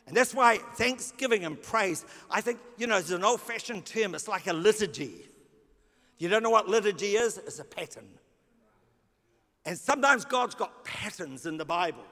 And 0.06 0.16
that's 0.16 0.34
why 0.34 0.58
thanksgiving 0.58 1.44
and 1.44 1.60
praise, 1.60 2.04
I 2.30 2.40
think, 2.40 2.58
you 2.76 2.86
know, 2.86 2.98
it's 2.98 3.10
an 3.10 3.24
old 3.24 3.40
fashioned 3.40 3.86
term. 3.86 4.14
It's 4.14 4.28
like 4.28 4.46
a 4.46 4.52
liturgy. 4.52 5.26
You 6.18 6.28
don't 6.28 6.42
know 6.42 6.50
what 6.50 6.68
liturgy 6.68 7.16
is? 7.16 7.38
It's 7.38 7.58
a 7.58 7.64
pattern. 7.64 8.08
And 9.64 9.78
sometimes 9.78 10.24
God's 10.24 10.54
got 10.54 10.84
patterns 10.84 11.46
in 11.46 11.56
the 11.56 11.64
Bible, 11.64 12.04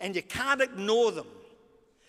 and 0.00 0.16
you 0.16 0.22
can't 0.22 0.60
ignore 0.60 1.12
them. 1.12 1.26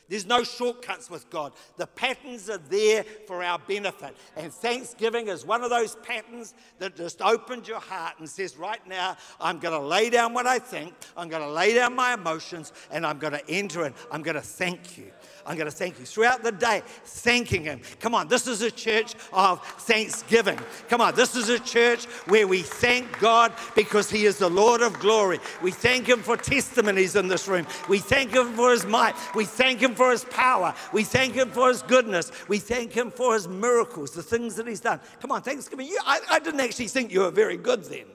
There's 0.07 0.25
no 0.25 0.43
shortcuts 0.43 1.07
with 1.07 1.29
God. 1.29 1.53
The 1.77 1.85
patterns 1.85 2.49
are 2.49 2.57
there 2.57 3.03
for 3.27 3.43
our 3.43 3.59
benefit. 3.59 4.17
And 4.35 4.51
Thanksgiving 4.51 5.27
is 5.27 5.45
one 5.45 5.63
of 5.63 5.69
those 5.69 5.97
patterns 5.97 6.55
that 6.79 6.95
just 6.95 7.21
opens 7.21 7.67
your 7.67 7.79
heart 7.79 8.15
and 8.17 8.27
says, 8.27 8.57
right 8.57 8.85
now, 8.87 9.17
I'm 9.39 9.59
going 9.59 9.79
to 9.79 9.85
lay 9.85 10.09
down 10.09 10.33
what 10.33 10.47
I 10.47 10.57
think, 10.57 10.95
I'm 11.15 11.29
going 11.29 11.43
to 11.43 11.51
lay 11.51 11.75
down 11.75 11.95
my 11.95 12.15
emotions, 12.15 12.73
and 12.89 13.05
I'm 13.05 13.19
going 13.19 13.33
to 13.33 13.49
enter 13.49 13.85
in. 13.85 13.93
I'm 14.11 14.23
going 14.23 14.33
to 14.33 14.41
thank 14.41 14.97
you. 14.97 15.11
I'm 15.45 15.55
going 15.55 15.69
to 15.69 15.75
thank 15.75 15.99
you 15.99 16.05
throughout 16.05 16.43
the 16.43 16.51
day, 16.51 16.83
thanking 17.05 17.63
Him. 17.63 17.81
Come 17.99 18.15
on, 18.15 18.27
this 18.27 18.47
is 18.47 18.61
a 18.61 18.71
church 18.71 19.15
of 19.33 19.65
thanksgiving. 19.81 20.59
Come 20.87 21.01
on, 21.01 21.15
this 21.15 21.35
is 21.35 21.49
a 21.49 21.59
church 21.59 22.05
where 22.27 22.47
we 22.47 22.61
thank 22.61 23.19
God 23.19 23.53
because 23.75 24.09
He 24.09 24.25
is 24.25 24.37
the 24.37 24.49
Lord 24.49 24.81
of 24.81 24.99
glory. 24.99 25.39
We 25.61 25.71
thank 25.71 26.07
Him 26.07 26.21
for 26.21 26.37
testimonies 26.37 27.15
in 27.15 27.27
this 27.27 27.47
room. 27.47 27.65
We 27.87 27.99
thank 27.99 28.31
Him 28.31 28.53
for 28.53 28.71
His 28.71 28.85
might. 28.85 29.15
We 29.35 29.45
thank 29.45 29.79
Him 29.79 29.95
for 29.95 30.11
His 30.11 30.25
power. 30.25 30.73
We 30.93 31.03
thank 31.03 31.33
Him 31.33 31.49
for 31.49 31.69
His 31.69 31.81
goodness. 31.81 32.31
We 32.47 32.59
thank 32.59 32.91
Him 32.91 33.11
for 33.11 33.33
His 33.33 33.47
miracles, 33.47 34.11
the 34.11 34.23
things 34.23 34.55
that 34.55 34.67
He's 34.67 34.81
done. 34.81 34.99
Come 35.21 35.31
on, 35.31 35.41
Thanksgiving. 35.41 35.87
You, 35.87 35.99
I, 36.05 36.19
I 36.29 36.39
didn't 36.39 36.59
actually 36.59 36.87
think 36.87 37.11
you 37.11 37.21
were 37.21 37.31
very 37.31 37.57
good 37.57 37.83
then. 37.85 38.05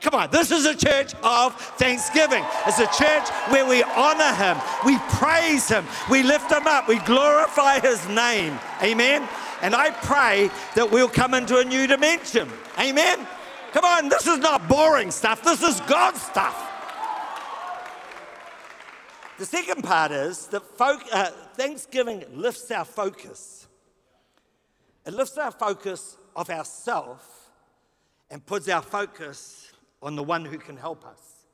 Come 0.00 0.14
on, 0.14 0.30
this 0.30 0.50
is 0.50 0.64
a 0.64 0.74
church 0.74 1.14
of 1.22 1.54
thanksgiving. 1.76 2.42
It's 2.66 2.78
a 2.78 2.86
church 2.86 3.28
where 3.50 3.66
we 3.66 3.82
honor 3.82 4.34
Him, 4.34 4.56
we 4.86 4.96
praise 5.16 5.68
Him, 5.68 5.84
we 6.10 6.22
lift 6.22 6.50
Him 6.50 6.66
up, 6.66 6.88
we 6.88 6.98
glorify 7.00 7.80
His 7.80 8.06
name. 8.08 8.58
Amen. 8.82 9.28
And 9.60 9.74
I 9.74 9.90
pray 9.90 10.50
that 10.74 10.90
we'll 10.90 11.08
come 11.08 11.34
into 11.34 11.58
a 11.58 11.64
new 11.64 11.86
dimension. 11.86 12.48
Amen. 12.78 13.26
Come 13.72 13.84
on, 13.84 14.08
this 14.08 14.26
is 14.26 14.38
not 14.38 14.66
boring 14.68 15.10
stuff, 15.10 15.42
this 15.42 15.62
is 15.62 15.80
God's 15.82 16.22
stuff. 16.22 16.66
The 19.38 19.46
second 19.46 19.82
part 19.84 20.12
is 20.12 20.46
that 20.48 20.62
folk, 20.76 21.02
uh, 21.12 21.30
Thanksgiving 21.56 22.24
lifts 22.32 22.70
our 22.70 22.84
focus. 22.84 23.66
It 25.06 25.14
lifts 25.14 25.38
our 25.38 25.50
focus 25.50 26.16
of 26.36 26.50
ourself 26.50 27.50
and 28.30 28.44
puts 28.44 28.68
our 28.68 28.82
focus 28.82 29.69
on 30.02 30.16
the 30.16 30.22
one 30.22 30.44
who 30.44 30.58
can 30.58 30.76
help 30.76 31.04
us. 31.04 31.46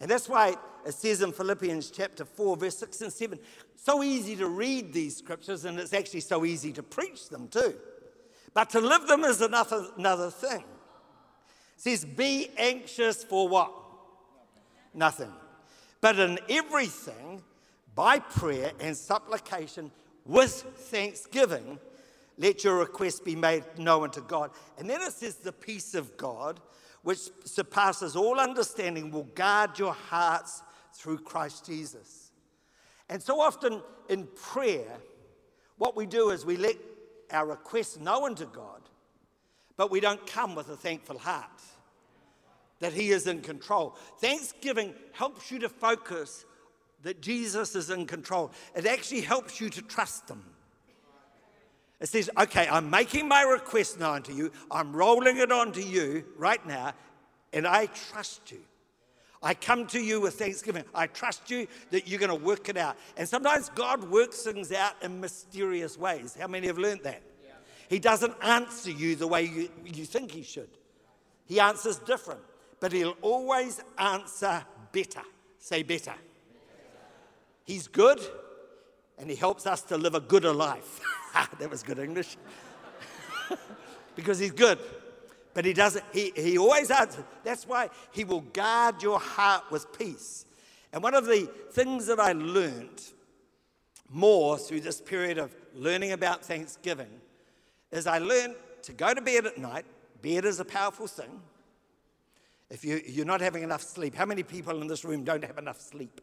And 0.00 0.10
that's 0.10 0.28
why 0.28 0.56
it 0.86 0.94
says 0.94 1.22
in 1.22 1.32
Philippians 1.32 1.90
chapter 1.90 2.24
4, 2.24 2.56
verse 2.56 2.78
6 2.78 3.00
and 3.00 3.12
7, 3.12 3.38
so 3.74 4.02
easy 4.02 4.36
to 4.36 4.46
read 4.46 4.92
these 4.92 5.16
scriptures, 5.16 5.64
and 5.64 5.78
it's 5.78 5.92
actually 5.92 6.20
so 6.20 6.44
easy 6.44 6.72
to 6.72 6.82
preach 6.82 7.28
them 7.28 7.48
too. 7.48 7.74
But 8.54 8.70
to 8.70 8.80
live 8.80 9.06
them 9.06 9.24
is 9.24 9.40
another, 9.40 9.86
another 9.96 10.30
thing. 10.30 10.64
It 11.76 11.82
says, 11.82 12.04
Be 12.04 12.50
anxious 12.56 13.24
for 13.24 13.48
what? 13.48 13.72
Nothing. 14.94 15.32
But 16.00 16.18
in 16.18 16.38
everything, 16.48 17.42
by 17.94 18.20
prayer 18.20 18.72
and 18.80 18.96
supplication 18.96 19.90
with 20.24 20.52
thanksgiving, 20.52 21.78
let 22.36 22.62
your 22.62 22.78
request 22.78 23.24
be 23.24 23.34
made 23.34 23.64
known 23.76 24.10
to 24.10 24.20
God. 24.20 24.50
And 24.78 24.88
then 24.88 25.00
it 25.02 25.12
says, 25.12 25.36
The 25.36 25.52
peace 25.52 25.94
of 25.94 26.16
God, 26.16 26.60
which 27.08 27.30
surpasses 27.46 28.16
all 28.16 28.38
understanding, 28.38 29.10
will 29.10 29.30
guard 29.34 29.78
your 29.78 29.94
hearts 29.94 30.62
through 30.92 31.16
Christ 31.16 31.64
Jesus. 31.64 32.32
And 33.08 33.22
so 33.22 33.40
often 33.40 33.80
in 34.10 34.28
prayer, 34.36 34.98
what 35.78 35.96
we 35.96 36.04
do 36.04 36.28
is 36.28 36.44
we 36.44 36.58
let 36.58 36.76
our 37.30 37.46
requests 37.46 37.98
known 37.98 38.34
to 38.34 38.44
God, 38.44 38.82
but 39.78 39.90
we 39.90 40.00
don't 40.00 40.26
come 40.26 40.54
with 40.54 40.68
a 40.68 40.76
thankful 40.76 41.16
heart 41.16 41.62
that 42.80 42.92
He 42.92 43.08
is 43.08 43.26
in 43.26 43.40
control. 43.40 43.96
Thanksgiving 44.20 44.92
helps 45.12 45.50
you 45.50 45.60
to 45.60 45.70
focus 45.70 46.44
that 47.04 47.22
Jesus 47.22 47.74
is 47.74 47.88
in 47.88 48.04
control, 48.04 48.52
it 48.76 48.84
actually 48.84 49.22
helps 49.22 49.62
you 49.62 49.70
to 49.70 49.80
trust 49.80 50.28
Him. 50.28 50.44
It 52.00 52.08
says, 52.08 52.30
okay, 52.38 52.68
I'm 52.70 52.90
making 52.90 53.26
my 53.26 53.42
request 53.42 53.98
known 53.98 54.22
to 54.24 54.32
you. 54.32 54.52
I'm 54.70 54.94
rolling 54.94 55.38
it 55.38 55.50
on 55.50 55.72
to 55.72 55.82
you 55.82 56.24
right 56.36 56.64
now, 56.64 56.92
and 57.52 57.66
I 57.66 57.86
trust 57.86 58.52
you. 58.52 58.60
I 59.42 59.54
come 59.54 59.86
to 59.88 60.00
you 60.00 60.20
with 60.20 60.34
thanksgiving. 60.34 60.84
I 60.94 61.06
trust 61.06 61.50
you 61.50 61.66
that 61.90 62.08
you're 62.08 62.20
going 62.20 62.36
to 62.36 62.44
work 62.44 62.68
it 62.68 62.76
out. 62.76 62.96
And 63.16 63.28
sometimes 63.28 63.68
God 63.70 64.10
works 64.10 64.42
things 64.42 64.72
out 64.72 64.94
in 65.02 65.20
mysterious 65.20 65.96
ways. 65.96 66.36
How 66.38 66.48
many 66.48 66.66
have 66.66 66.78
learned 66.78 67.02
that? 67.04 67.22
Yeah. 67.44 67.52
He 67.88 67.98
doesn't 67.98 68.34
answer 68.42 68.90
you 68.90 69.14
the 69.14 69.28
way 69.28 69.44
you, 69.44 69.70
you 69.84 70.04
think 70.04 70.32
He 70.32 70.42
should, 70.42 70.70
He 71.46 71.60
answers 71.60 71.98
different, 71.98 72.40
but 72.80 72.92
He'll 72.92 73.16
always 73.22 73.80
answer 73.96 74.64
better. 74.92 75.22
Say 75.58 75.82
better. 75.82 76.04
better. 76.04 76.18
He's 77.64 77.88
good 77.88 78.20
and 79.18 79.28
He 79.28 79.36
helps 79.36 79.66
us 79.66 79.82
to 79.82 79.96
live 79.96 80.14
a 80.14 80.20
gooder 80.20 80.52
life. 80.52 81.00
that 81.58 81.70
was 81.70 81.82
good 81.82 81.98
English. 81.98 82.36
because 84.16 84.38
He's 84.38 84.52
good. 84.52 84.78
But 85.54 85.64
He 85.64 85.72
doesn't, 85.72 86.04
He, 86.12 86.32
he 86.36 86.58
always 86.58 86.90
answers. 86.90 87.24
That's 87.44 87.66
why 87.66 87.90
He 88.12 88.24
will 88.24 88.40
guard 88.40 89.02
your 89.02 89.18
heart 89.18 89.64
with 89.70 89.96
peace. 89.98 90.46
And 90.92 91.02
one 91.02 91.14
of 91.14 91.26
the 91.26 91.50
things 91.72 92.06
that 92.06 92.18
I 92.18 92.32
learned 92.32 93.02
more 94.10 94.56
through 94.58 94.80
this 94.80 95.00
period 95.00 95.38
of 95.38 95.54
learning 95.74 96.12
about 96.12 96.44
Thanksgiving 96.44 97.20
is 97.90 98.06
I 98.06 98.18
learned 98.18 98.54
to 98.82 98.92
go 98.92 99.12
to 99.12 99.20
bed 99.20 99.46
at 99.46 99.58
night. 99.58 99.84
Bed 100.22 100.44
is 100.44 100.60
a 100.60 100.64
powerful 100.64 101.06
thing. 101.06 101.40
If 102.70 102.84
you, 102.84 103.00
you're 103.06 103.26
not 103.26 103.40
having 103.40 103.62
enough 103.62 103.82
sleep, 103.82 104.14
how 104.14 104.26
many 104.26 104.42
people 104.42 104.80
in 104.82 104.88
this 104.88 105.04
room 105.04 105.24
don't 105.24 105.44
have 105.44 105.58
enough 105.58 105.80
sleep? 105.80 106.20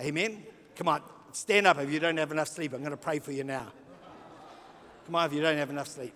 Amen? 0.00 0.44
Come 0.78 0.86
on, 0.86 1.02
stand 1.32 1.66
up 1.66 1.78
if 1.80 1.92
you 1.92 1.98
don't 1.98 2.16
have 2.18 2.30
enough 2.30 2.46
sleep. 2.46 2.72
I'm 2.72 2.78
going 2.78 2.92
to 2.92 2.96
pray 2.96 3.18
for 3.18 3.32
you 3.32 3.42
now. 3.42 3.66
Come 5.06 5.16
on, 5.16 5.26
if 5.26 5.32
you 5.32 5.42
don't 5.42 5.56
have 5.56 5.70
enough 5.70 5.88
sleep. 5.88 6.14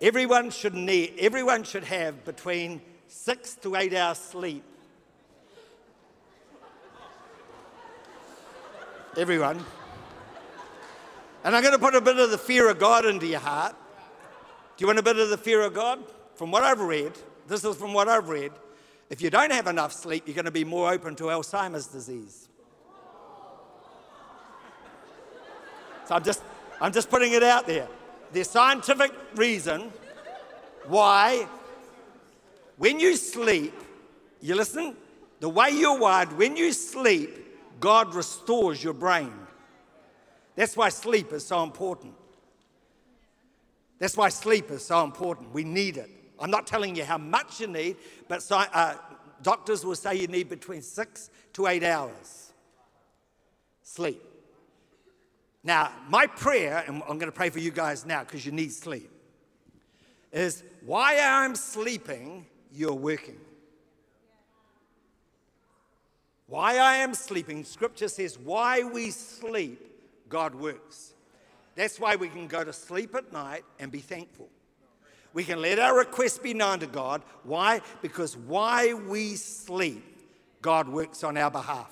Everyone 0.00 0.48
should 0.50 0.74
need, 0.74 1.14
everyone 1.18 1.64
should 1.64 1.82
have 1.82 2.24
between 2.24 2.80
six 3.08 3.56
to 3.56 3.74
eight 3.74 3.92
hours 3.92 4.18
sleep. 4.18 4.62
Everyone. 9.16 9.64
And 11.42 11.56
I'm 11.56 11.62
going 11.62 11.74
to 11.74 11.80
put 11.80 11.96
a 11.96 12.00
bit 12.00 12.16
of 12.16 12.30
the 12.30 12.38
fear 12.38 12.70
of 12.70 12.78
God 12.78 13.04
into 13.04 13.26
your 13.26 13.40
heart. 13.40 13.74
Do 14.76 14.82
you 14.82 14.86
want 14.86 15.00
a 15.00 15.02
bit 15.02 15.18
of 15.18 15.30
the 15.30 15.36
fear 15.36 15.62
of 15.62 15.74
God? 15.74 15.98
From 16.36 16.52
what 16.52 16.62
I've 16.62 16.80
read, 16.80 17.12
this 17.48 17.64
is 17.64 17.74
from 17.74 17.92
what 17.92 18.06
I've 18.08 18.28
read. 18.28 18.52
If 19.10 19.20
you 19.20 19.30
don't 19.30 19.50
have 19.50 19.66
enough 19.66 19.92
sleep, 19.92 20.24
you're 20.26 20.36
going 20.36 20.44
to 20.44 20.52
be 20.52 20.64
more 20.64 20.92
open 20.92 21.16
to 21.16 21.24
Alzheimer's 21.24 21.88
disease. 21.88 22.48
So 26.06 26.14
I'm 26.14 26.24
just, 26.24 26.42
I'm 26.80 26.92
just 26.92 27.10
putting 27.10 27.32
it 27.32 27.42
out 27.42 27.66
there. 27.66 27.88
There's 28.32 28.50
scientific 28.50 29.12
reason 29.34 29.92
why 30.86 31.46
when 32.76 32.98
you 32.98 33.16
sleep, 33.16 33.74
you 34.40 34.54
listen, 34.54 34.96
the 35.40 35.48
way 35.48 35.70
you're 35.70 35.98
wired, 35.98 36.36
when 36.36 36.56
you 36.56 36.72
sleep, 36.72 37.38
God 37.80 38.14
restores 38.14 38.82
your 38.82 38.94
brain. 38.94 39.32
That's 40.56 40.76
why 40.76 40.88
sleep 40.88 41.32
is 41.32 41.46
so 41.46 41.62
important. 41.62 42.14
That's 43.98 44.16
why 44.16 44.28
sleep 44.30 44.70
is 44.70 44.84
so 44.84 45.04
important. 45.04 45.52
We 45.52 45.64
need 45.64 45.96
it. 45.96 46.10
I'm 46.40 46.50
not 46.50 46.66
telling 46.66 46.96
you 46.96 47.04
how 47.04 47.18
much 47.18 47.60
you 47.60 47.68
need, 47.68 47.96
but 48.28 48.44
uh, 48.50 48.94
doctors 49.42 49.84
will 49.84 49.94
say 49.94 50.16
you 50.16 50.26
need 50.26 50.48
between 50.48 50.82
six 50.82 51.30
to 51.52 51.68
eight 51.68 51.84
hours 51.84 52.52
sleep. 53.82 54.22
Now, 55.64 55.92
my 56.08 56.26
prayer, 56.26 56.84
and 56.86 57.02
I'm 57.08 57.18
going 57.18 57.30
to 57.30 57.32
pray 57.32 57.50
for 57.50 57.60
you 57.60 57.70
guys 57.70 58.04
now 58.04 58.24
because 58.24 58.44
you 58.44 58.52
need 58.52 58.72
sleep, 58.72 59.10
is 60.32 60.64
while 60.84 61.18
I'm 61.20 61.54
sleeping, 61.54 62.46
you're 62.72 62.94
working. 62.94 63.38
Why 66.48 66.78
I 66.78 66.96
am 66.96 67.14
sleeping, 67.14 67.64
scripture 67.64 68.08
says, 68.08 68.38
why 68.38 68.82
we 68.82 69.10
sleep, 69.10 69.80
God 70.28 70.54
works. 70.54 71.14
That's 71.76 71.98
why 71.98 72.16
we 72.16 72.28
can 72.28 72.46
go 72.46 72.64
to 72.64 72.72
sleep 72.72 73.14
at 73.14 73.32
night 73.32 73.64
and 73.78 73.90
be 73.90 74.00
thankful. 74.00 74.48
We 75.32 75.44
can 75.44 75.62
let 75.62 75.78
our 75.78 75.96
requests 75.96 76.38
be 76.38 76.52
known 76.52 76.80
to 76.80 76.86
God. 76.86 77.22
Why? 77.44 77.80
Because 78.02 78.36
why 78.36 78.92
we 78.92 79.36
sleep, 79.36 80.04
God 80.60 80.88
works 80.88 81.24
on 81.24 81.38
our 81.38 81.50
behalf. 81.50 81.90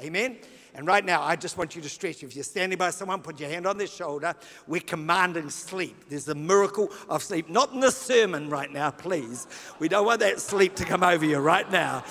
Amen? 0.00 0.38
And 0.76 0.86
right 0.86 1.02
now, 1.02 1.22
I 1.22 1.36
just 1.36 1.56
want 1.56 1.74
you 1.74 1.80
to 1.80 1.88
stretch. 1.88 2.22
If 2.22 2.36
you're 2.36 2.44
standing 2.44 2.76
by 2.76 2.90
someone, 2.90 3.22
put 3.22 3.40
your 3.40 3.48
hand 3.48 3.66
on 3.66 3.78
their 3.78 3.86
shoulder. 3.86 4.34
We're 4.66 4.82
commanding 4.82 5.48
sleep. 5.48 6.04
There's 6.10 6.28
a 6.28 6.34
miracle 6.34 6.90
of 7.08 7.22
sleep. 7.22 7.48
Not 7.48 7.72
in 7.72 7.80
the 7.80 7.90
sermon 7.90 8.50
right 8.50 8.70
now, 8.70 8.90
please. 8.90 9.46
We 9.78 9.88
don't 9.88 10.04
want 10.04 10.20
that 10.20 10.38
sleep 10.38 10.76
to 10.76 10.84
come 10.84 11.02
over 11.02 11.24
you 11.24 11.38
right 11.38 11.70
now. 11.72 12.04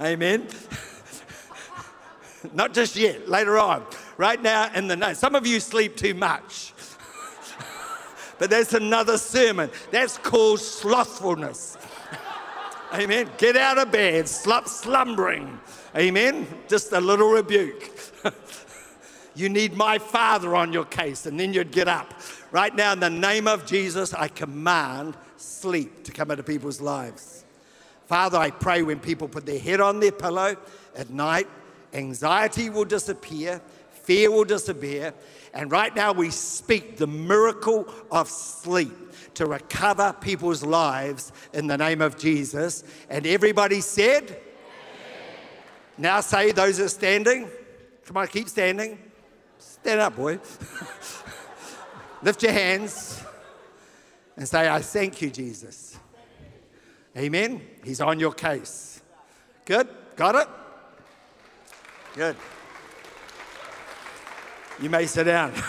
Amen. 0.00 0.48
Not 2.52 2.74
just 2.74 2.96
yet, 2.96 3.28
later 3.28 3.60
on. 3.60 3.86
Right 4.16 4.42
now, 4.42 4.72
in 4.74 4.88
the 4.88 4.96
night. 4.96 5.16
Some 5.16 5.36
of 5.36 5.46
you 5.46 5.60
sleep 5.60 5.96
too 5.96 6.14
much. 6.14 6.72
but 8.40 8.50
that's 8.50 8.74
another 8.74 9.18
sermon. 9.18 9.70
That's 9.92 10.18
called 10.18 10.58
slothfulness. 10.58 11.78
Amen. 12.92 13.30
Get 13.38 13.56
out 13.56 13.78
of 13.78 13.92
bed, 13.92 14.28
stop 14.28 14.66
slumbering. 14.66 15.60
Amen. 15.96 16.48
Just 16.66 16.92
a 16.92 17.00
little 17.00 17.30
rebuke. 17.30 17.88
you 19.36 19.48
need 19.48 19.74
my 19.74 19.98
Father 19.98 20.56
on 20.56 20.72
your 20.72 20.84
case, 20.84 21.24
and 21.26 21.38
then 21.38 21.54
you'd 21.54 21.70
get 21.70 21.86
up. 21.86 22.12
Right 22.50 22.74
now, 22.74 22.92
in 22.92 23.00
the 23.00 23.10
name 23.10 23.46
of 23.46 23.64
Jesus, 23.64 24.12
I 24.12 24.26
command 24.26 25.16
sleep 25.36 26.02
to 26.04 26.10
come 26.10 26.32
into 26.32 26.42
people's 26.42 26.80
lives. 26.80 27.44
Father, 28.06 28.38
I 28.38 28.50
pray 28.50 28.82
when 28.82 28.98
people 28.98 29.28
put 29.28 29.46
their 29.46 29.58
head 29.58 29.80
on 29.80 30.00
their 30.00 30.10
pillow 30.10 30.56
at 30.96 31.10
night, 31.10 31.46
anxiety 31.92 32.70
will 32.70 32.84
disappear, 32.84 33.60
fear 33.92 34.32
will 34.32 34.44
disappear, 34.44 35.14
and 35.52 35.70
right 35.70 35.94
now 35.94 36.12
we 36.12 36.30
speak 36.30 36.96
the 36.96 37.06
miracle 37.06 37.88
of 38.10 38.28
sleep 38.28 38.92
to 39.34 39.46
recover 39.46 40.12
people's 40.20 40.64
lives 40.64 41.32
in 41.52 41.68
the 41.68 41.78
name 41.78 42.00
of 42.02 42.18
Jesus. 42.18 42.82
And 43.08 43.26
everybody 43.28 43.80
said. 43.80 44.40
Now 45.96 46.20
say, 46.20 46.52
those 46.52 46.78
that 46.78 46.84
are 46.84 46.88
standing. 46.88 47.48
Come 48.06 48.16
on, 48.16 48.26
keep 48.26 48.48
standing. 48.48 48.98
Stand 49.58 50.00
up, 50.00 50.16
boy. 50.16 50.38
Lift 52.22 52.42
your 52.42 52.52
hands 52.52 53.22
and 54.36 54.48
say, 54.48 54.68
I 54.68 54.80
thank 54.80 55.22
you, 55.22 55.30
Jesus. 55.30 55.98
Amen. 57.16 57.62
He's 57.84 58.00
on 58.00 58.18
your 58.18 58.32
case. 58.32 59.00
Good? 59.64 59.88
Got 60.16 60.34
it? 60.34 60.48
Good. 62.14 62.36
You 64.82 64.90
may 64.90 65.06
sit 65.06 65.24
down. 65.24 65.52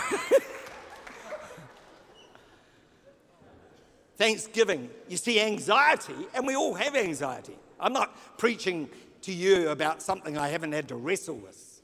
Thanksgiving. 4.16 4.90
You 5.08 5.16
see, 5.16 5.40
anxiety, 5.40 6.14
and 6.34 6.46
we 6.46 6.56
all 6.56 6.74
have 6.74 6.96
anxiety. 6.96 7.56
I'm 7.78 7.92
not 7.92 8.38
preaching 8.38 8.88
to 9.26 9.32
you 9.32 9.70
about 9.70 10.00
something 10.00 10.38
I 10.38 10.48
haven't 10.48 10.70
had 10.70 10.86
to 10.88 10.94
wrestle 10.94 11.34
with. 11.34 11.82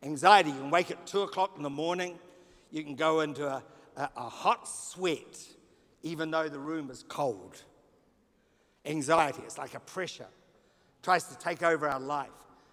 Anxiety, 0.00 0.50
you 0.50 0.56
can 0.56 0.70
wake 0.70 0.92
at 0.92 1.06
two 1.08 1.22
o'clock 1.22 1.54
in 1.56 1.64
the 1.64 1.70
morning, 1.70 2.20
you 2.70 2.84
can 2.84 2.94
go 2.94 3.20
into 3.20 3.48
a, 3.48 3.64
a, 3.96 4.08
a 4.16 4.28
hot 4.28 4.68
sweat, 4.68 5.38
even 6.04 6.30
though 6.30 6.48
the 6.48 6.60
room 6.60 6.88
is 6.88 7.04
cold. 7.08 7.60
Anxiety, 8.86 9.42
it's 9.44 9.58
like 9.58 9.74
a 9.74 9.80
pressure, 9.80 10.22
it 10.22 11.02
tries 11.02 11.24
to 11.24 11.36
take 11.36 11.64
over 11.64 11.88
our 11.88 11.98
life. 11.98 12.30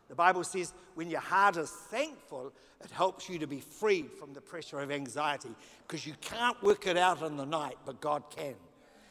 The 0.08 0.16
Bible 0.16 0.44
says 0.44 0.72
when 0.94 1.10
your 1.10 1.22
heart 1.22 1.58
is 1.58 1.72
thankful, 1.72 2.54
it 2.84 2.92
helps 2.92 3.28
you 3.28 3.40
to 3.40 3.48
be 3.48 3.60
freed 3.60 4.12
from 4.12 4.34
the 4.34 4.42
pressure 4.42 4.80
of 4.80 4.92
anxiety 4.92 5.50
because 5.88 6.06
you 6.06 6.14
can't 6.22 6.62
work 6.62 6.86
it 6.86 6.96
out 6.96 7.24
in 7.24 7.38
the 7.38 7.46
night, 7.46 7.78
but 7.88 8.02
God 8.02 8.24
can. 8.30 8.54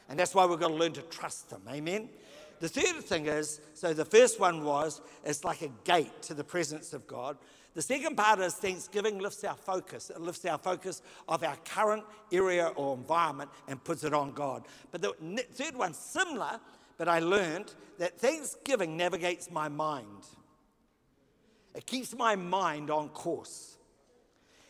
And 0.07 0.17
that's 0.17 0.33
why 0.33 0.45
we've 0.45 0.59
got 0.59 0.69
to 0.69 0.73
learn 0.73 0.93
to 0.93 1.01
trust 1.03 1.51
Him. 1.51 1.61
Amen? 1.69 2.09
The 2.59 2.69
third 2.69 3.03
thing 3.03 3.27
is 3.27 3.61
so 3.73 3.93
the 3.93 4.05
first 4.05 4.39
one 4.39 4.63
was 4.63 5.01
it's 5.23 5.43
like 5.43 5.61
a 5.61 5.71
gate 5.83 6.21
to 6.23 6.33
the 6.33 6.43
presence 6.43 6.93
of 6.93 7.07
God. 7.07 7.37
The 7.75 7.81
second 7.81 8.17
part 8.17 8.39
is 8.39 8.55
Thanksgiving 8.55 9.19
lifts 9.19 9.43
our 9.43 9.55
focus. 9.55 10.09
It 10.09 10.19
lifts 10.19 10.43
our 10.45 10.57
focus 10.57 11.01
of 11.27 11.43
our 11.43 11.55
current 11.63 12.03
area 12.31 12.67
or 12.75 12.95
environment 12.95 13.49
and 13.67 13.81
puts 13.81 14.03
it 14.03 14.13
on 14.13 14.33
God. 14.33 14.65
But 14.91 15.01
the 15.01 15.13
third 15.53 15.77
one, 15.77 15.93
similar, 15.93 16.59
but 16.97 17.07
I 17.07 17.19
learned 17.19 17.73
that 17.97 18.19
Thanksgiving 18.19 18.97
navigates 18.97 19.49
my 19.49 19.69
mind. 19.69 20.27
It 21.75 21.85
keeps 21.85 22.13
my 22.13 22.35
mind 22.35 22.89
on 22.89 23.09
course. 23.09 23.77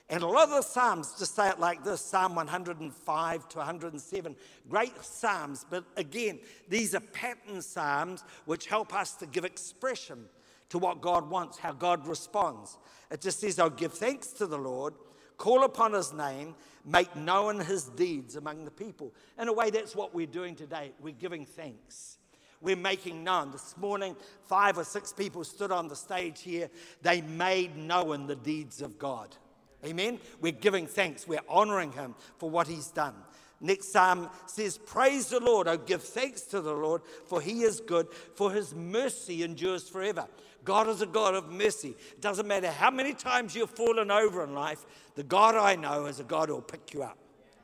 And 0.10 0.24
a 0.24 0.28
lot 0.28 0.46
of 0.46 0.50
the 0.50 0.62
Psalms 0.64 1.14
just 1.20 1.36
say 1.36 1.50
it 1.50 1.60
like 1.60 1.84
this 1.84 2.02
Psalm 2.02 2.34
105 2.34 3.50
to 3.50 3.58
107. 3.58 4.36
Great 4.68 5.04
Psalms, 5.04 5.66
but 5.70 5.84
again, 5.98 6.40
these 6.68 6.96
are 6.96 7.00
pattern 7.00 7.62
Psalms 7.62 8.24
which 8.46 8.66
help 8.66 8.94
us 8.94 9.14
to 9.16 9.28
give 9.28 9.46
expression 9.46 10.26
to 10.70 10.80
what 10.80 11.02
God 11.02 11.30
wants, 11.30 11.60
how 11.60 11.74
God 11.74 12.08
responds. 12.08 12.78
It 13.12 13.22
just 13.22 13.40
says, 13.40 13.60
Oh, 13.60 13.70
give 13.70 13.94
thanks 13.94 14.28
to 14.34 14.48
the 14.48 14.58
Lord, 14.58 14.96
call 15.38 15.64
upon 15.64 15.94
his 15.94 16.12
name, 16.12 16.56
make 16.86 17.16
known 17.16 17.60
his 17.60 17.86
deeds 17.86 18.36
among 18.36 18.66
the 18.66 18.72
people. 18.72 19.14
In 19.40 19.48
a 19.48 19.54
way, 19.54 19.70
that's 19.70 19.96
what 19.96 20.16
we're 20.16 20.28
doing 20.28 20.56
today. 20.56 20.92
We're 21.02 21.14
giving 21.14 21.46
thanks 21.46 22.18
we're 22.62 22.76
making 22.76 23.24
known. 23.24 23.52
This 23.52 23.76
morning, 23.78 24.16
five 24.46 24.78
or 24.78 24.84
six 24.84 25.14
people 25.14 25.44
stood 25.44 25.72
on 25.72 25.88
the 25.88 25.96
stage 25.96 26.42
here. 26.42 26.70
They 27.02 27.22
made 27.22 27.78
known 27.78 28.28
the 28.28 28.36
deeds 28.36 28.82
of 28.82 29.00
God. 29.00 29.36
Amen. 29.86 30.20
We're 30.42 30.52
giving 30.52 30.88
thanks. 30.88 31.28
We're 31.28 31.40
honoring 31.48 31.94
him 31.94 32.16
for 32.38 32.50
what 32.50 32.68
he's 32.68 32.88
done. 32.88 33.16
Next 33.62 33.92
psalm 33.92 34.30
says, 34.46 34.78
Praise 34.78 35.28
the 35.28 35.40
Lord. 35.40 35.68
Oh, 35.68 35.78
give 35.78 36.04
thanks 36.04 36.42
to 36.44 36.62
the 36.62 36.74
Lord, 36.74 37.02
for 37.26 37.42
he 37.42 37.64
is 37.64 37.82
good, 37.82 38.08
for 38.36 38.52
his 38.52 38.74
mercy 38.74 39.44
endures 39.44 39.90
forever. 39.90 40.28
God 40.64 40.88
is 40.88 41.02
a 41.02 41.06
God 41.06 41.36
of 41.36 41.50
mercy. 41.50 41.96
It 42.12 42.22
doesn't 42.22 42.48
matter 42.48 42.70
how 42.70 42.92
many 42.92 43.14
times 43.14 43.56
you've 43.56 43.70
fallen 43.70 44.12
over 44.12 44.44
in 44.44 44.54
life, 44.54 44.86
the 45.16 45.24
God 45.24 45.56
I 45.56 45.76
know 45.76 46.06
is 46.06 46.20
a 46.20 46.24
God 46.24 46.50
who 46.50 46.56
will 46.56 46.62
pick 46.62 46.94
you 46.94 47.04
up. 47.04 47.18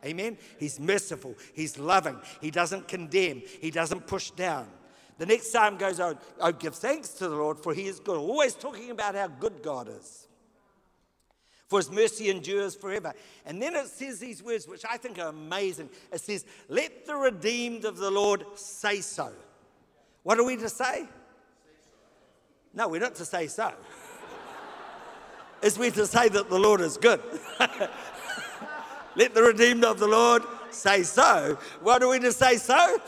Amen? 0.03 0.37
He's 0.59 0.79
merciful, 0.79 1.35
He's 1.53 1.79
loving, 1.79 2.19
He 2.41 2.51
doesn't 2.51 2.87
condemn, 2.87 3.41
He 3.61 3.71
doesn't 3.71 4.07
push 4.07 4.31
down. 4.31 4.67
The 5.17 5.25
next 5.25 5.51
psalm 5.51 5.77
goes 5.77 5.99
on, 5.99 6.17
Oh, 6.39 6.51
give 6.51 6.75
thanks 6.75 7.09
to 7.09 7.27
the 7.27 7.35
Lord, 7.35 7.59
for 7.59 7.73
He 7.73 7.87
is 7.87 7.99
good. 7.99 8.17
Always 8.17 8.53
talking 8.53 8.91
about 8.91 9.15
how 9.15 9.27
good 9.27 9.63
God 9.63 9.89
is. 9.89 10.24
For 11.67 11.79
His 11.79 11.89
mercy 11.89 12.29
endures 12.29 12.75
forever. 12.75 13.13
And 13.45 13.61
then 13.61 13.75
it 13.75 13.87
says 13.87 14.19
these 14.19 14.43
words, 14.43 14.67
which 14.67 14.85
I 14.89 14.97
think 14.97 15.17
are 15.17 15.29
amazing. 15.29 15.89
It 16.11 16.21
says, 16.21 16.45
Let 16.69 17.05
the 17.05 17.15
redeemed 17.15 17.85
of 17.85 17.97
the 17.97 18.11
Lord 18.11 18.45
say 18.55 19.01
so. 19.01 19.31
What 20.23 20.39
are 20.39 20.43
we 20.43 20.57
to 20.57 20.69
say? 20.69 21.07
No, 22.73 22.87
we're 22.87 23.01
not 23.01 23.15
to 23.15 23.25
say 23.25 23.47
so. 23.47 23.73
Is 25.61 25.79
we 25.79 25.89
to 25.91 26.05
say 26.05 26.29
that 26.29 26.49
the 26.49 26.59
Lord 26.59 26.81
is 26.81 26.97
good? 26.97 27.21
Let 29.15 29.33
the 29.33 29.41
redeemed 29.41 29.85
of 29.85 29.97
the 29.97 30.07
Lord 30.07 30.43
say 30.69 31.03
so. 31.03 31.57
What 31.81 32.03
are 32.03 32.09
we 32.09 32.19
to 32.19 32.31
say 32.31 32.57
so? 32.57 33.01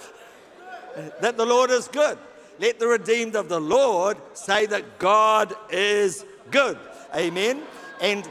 That 1.21 1.37
the 1.37 1.45
Lord 1.45 1.69
is 1.69 1.87
good. 1.87 2.17
Let 2.59 2.79
the 2.79 2.87
redeemed 2.87 3.35
of 3.35 3.49
the 3.49 3.59
Lord 3.59 4.17
say 4.33 4.65
that 4.67 4.97
God 4.97 5.53
is 5.69 6.25
good. 6.49 6.79
Amen. 7.13 7.61
And 8.01 8.27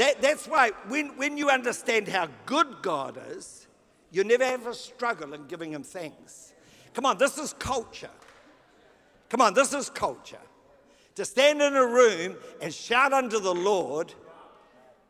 that, 0.00 0.22
that's 0.22 0.46
why 0.46 0.70
when, 0.88 1.08
when 1.18 1.36
you 1.36 1.50
understand 1.50 2.08
how 2.08 2.26
good 2.46 2.76
God 2.80 3.20
is, 3.32 3.66
you 4.10 4.24
never 4.24 4.46
have 4.46 4.66
a 4.66 4.72
struggle 4.72 5.34
in 5.34 5.46
giving 5.46 5.74
Him 5.74 5.82
thanks. 5.82 6.54
Come 6.94 7.04
on, 7.04 7.18
this 7.18 7.36
is 7.36 7.52
culture. 7.52 8.08
Come 9.28 9.42
on, 9.42 9.52
this 9.52 9.74
is 9.74 9.90
culture. 9.90 10.40
To 11.16 11.24
stand 11.26 11.60
in 11.60 11.76
a 11.76 11.84
room 11.84 12.36
and 12.62 12.72
shout 12.72 13.12
unto 13.12 13.38
the 13.40 13.54
Lord 13.54 14.14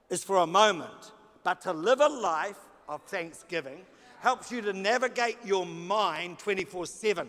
is 0.09 0.25
for 0.25 0.39
a 0.39 0.47
moment, 0.47 1.13
but 1.45 1.61
to 1.61 1.73
live 1.73 2.01
a 2.01 2.09
life 2.09 2.59
of 2.89 3.01
thanksgiving 3.05 3.83
helps 4.19 4.51
you 4.51 4.61
to 4.61 4.73
navigate 4.73 5.39
your 5.45 5.67
mind 5.67 6.41
24 6.41 6.87
7. 6.87 7.29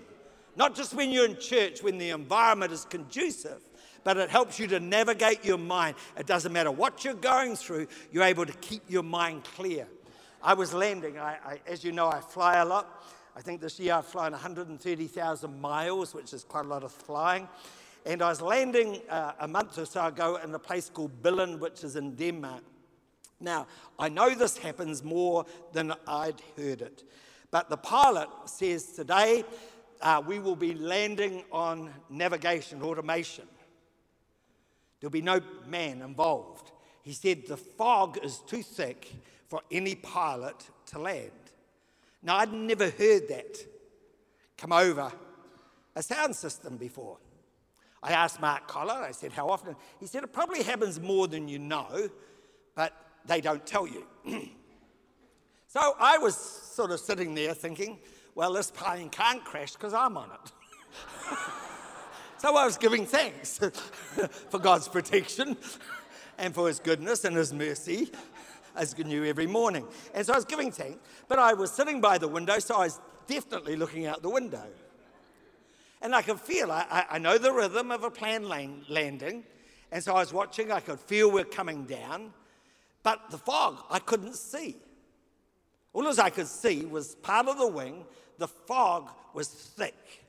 Not 0.56 0.74
just 0.76 0.96
when 0.96 1.12
you're 1.12 1.26
in 1.26 1.38
church, 1.38 1.84
when 1.84 2.00
the 2.00 2.10
environment 2.10 2.72
is 2.72 2.86
conducive, 2.86 3.62
but 4.04 4.18
it 4.18 4.30
helps 4.30 4.60
you 4.60 4.68
to 4.68 4.80
navigate 4.80 5.46
your 5.46 5.58
mind. 5.58 5.96
It 6.18 6.28
doesn't 6.28 6.52
matter 6.52 6.72
what 6.72 7.04
you're 7.04 7.14
going 7.14 7.56
through, 7.56 7.88
you're 8.12 8.24
able 8.24 8.46
to 8.46 8.54
keep 8.54 8.84
your 8.90 9.04
mind 9.04 9.44
clear. 9.44 9.88
I 10.44 10.56
was 10.56 10.74
landing, 10.74 11.20
I, 11.20 11.38
I, 11.46 11.60
as 11.68 11.84
you 11.84 11.92
know, 11.92 12.08
I 12.08 12.20
fly 12.20 12.58
a 12.58 12.66
lot. 12.66 13.04
I 13.36 13.42
think 13.42 13.62
this 13.62 13.80
year 13.80 13.94
I've 13.94 14.06
flown 14.06 14.32
130,000 14.32 15.62
miles, 15.62 16.14
which 16.14 16.34
is 16.34 16.44
quite 16.44 16.66
a 16.66 16.68
lot 16.68 16.84
of 16.84 16.92
flying. 16.92 17.48
And 18.06 18.22
I 18.22 18.30
was 18.30 18.42
landing 18.42 19.00
uh, 19.10 19.34
a 19.40 19.48
month 19.48 19.78
or 19.78 19.86
so 19.86 20.08
ago 20.08 20.38
in 20.44 20.54
a 20.54 20.60
place 20.60 20.90
called 20.90 21.22
Billund, 21.22 21.60
which 21.60 21.84
is 21.84 21.96
in 21.96 22.16
Denmark. 22.16 22.64
Now, 23.40 23.68
I 23.98 24.10
know 24.10 24.34
this 24.34 24.58
happens 24.58 25.04
more 25.04 25.46
than 25.74 25.94
I'd 26.08 26.42
heard 26.58 26.82
it, 26.82 27.04
but 27.50 27.70
the 27.70 27.78
pilot 27.78 28.30
says 28.46 28.88
today 28.94 29.44
uh, 30.02 30.22
we 30.26 30.40
will 30.40 30.56
be 30.56 30.74
landing 30.74 31.44
on 31.52 31.92
navigation 32.10 32.82
automation. 32.82 33.46
There'll 35.02 35.12
be 35.12 35.22
no 35.22 35.42
man 35.68 36.02
involved. 36.02 36.72
He 37.02 37.12
said 37.12 37.48
the 37.48 37.58
fog 37.58 38.20
is 38.24 38.38
too 38.38 38.62
thick 38.62 39.12
for 39.48 39.62
any 39.72 39.96
pilot 39.96 40.70
to 40.88 41.00
land. 41.00 41.32
Now, 42.24 42.38
I'd 42.38 42.54
never 42.54 42.86
heard 42.86 43.28
that 43.30 43.58
come 44.58 44.72
over 44.72 45.12
a 45.96 46.04
sound 46.04 46.36
system 46.36 46.78
before. 46.78 47.18
I 48.04 48.14
asked 48.14 48.40
Mark 48.40 48.68
Collar, 48.68 48.94
I 48.94 49.12
said, 49.12 49.32
How 49.32 49.50
often? 49.50 49.76
He 50.00 50.06
said, 50.06 50.24
It 50.24 50.32
probably 50.32 50.64
happens 50.64 51.00
more 51.00 51.28
than 51.28 51.48
you 51.48 51.60
know, 51.60 52.10
but 52.76 52.94
they 53.26 53.42
don't 53.42 53.66
tell 53.66 53.88
you. 53.88 54.06
so 55.68 55.96
I 56.00 56.18
was 56.20 56.36
sort 56.36 56.92
of 56.92 57.00
sitting 57.00 57.34
there 57.36 57.54
thinking, 57.54 58.00
Well, 58.36 58.54
this 58.54 58.72
plane 58.72 59.10
can't 59.10 59.44
crash 59.44 59.74
because 59.74 59.94
I'm 59.94 60.16
on 60.18 60.30
it. 60.32 60.52
so 62.42 62.56
I 62.56 62.66
was 62.66 62.76
giving 62.76 63.06
thanks 63.06 63.60
for 64.50 64.58
God's 64.58 64.88
protection 64.88 65.56
and 66.40 66.56
for 66.56 66.68
His 66.68 66.80
goodness 66.80 67.24
and 67.24 67.36
His 67.36 67.54
mercy, 67.54 68.12
as 68.76 68.98
knew 69.04 69.24
every 69.26 69.46
morning. 69.46 69.86
And 70.16 70.26
so 70.26 70.34
I 70.34 70.38
was 70.38 70.46
giving 70.46 70.72
thanks, 70.72 70.98
but 71.28 71.38
I 71.38 71.54
was 71.54 71.72
sitting 71.72 72.02
by 72.02 72.18
the 72.18 72.28
window, 72.28 72.58
so 72.58 72.78
I 72.78 72.86
was 72.86 73.00
definitely 73.28 73.76
looking 73.76 74.08
out 74.08 74.24
the 74.24 74.30
window. 74.32 74.66
And 76.02 76.16
I 76.16 76.24
could 76.24 76.40
feel, 76.40 76.72
I, 76.72 77.06
I 77.12 77.20
know 77.20 77.38
the 77.38 77.52
rhythm 77.52 77.92
of 77.92 78.04
a 78.04 78.10
plane 78.10 78.50
landing. 78.50 79.44
And 79.92 80.04
so 80.04 80.16
I 80.16 80.22
was 80.22 80.34
watching, 80.34 80.72
I 80.72 80.80
could 80.80 81.00
feel 81.00 81.30
we're 81.30 81.44
coming 81.44 81.86
down. 81.86 82.34
But 83.04 83.30
the 83.30 83.38
fog, 83.38 83.84
I 83.92 84.00
couldn't 84.00 84.36
see. 84.36 84.78
All 85.94 86.08
as 86.08 86.18
I 86.18 86.32
could 86.32 86.48
see 86.48 86.86
was 86.86 87.14
part 87.14 87.48
of 87.48 87.60
the 87.60 87.68
wing, 87.68 88.04
the 88.40 88.48
fog 88.48 89.12
was 89.36 89.48
thick. 89.48 90.21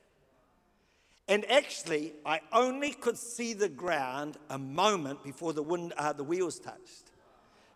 And 1.27 1.49
actually, 1.49 2.13
I 2.25 2.41
only 2.51 2.91
could 2.91 3.17
see 3.17 3.53
the 3.53 3.69
ground 3.69 4.37
a 4.49 4.57
moment 4.57 5.23
before 5.23 5.53
the, 5.53 5.63
wind, 5.63 5.93
uh, 5.97 6.13
the 6.13 6.23
wheels 6.23 6.59
touched. 6.59 7.11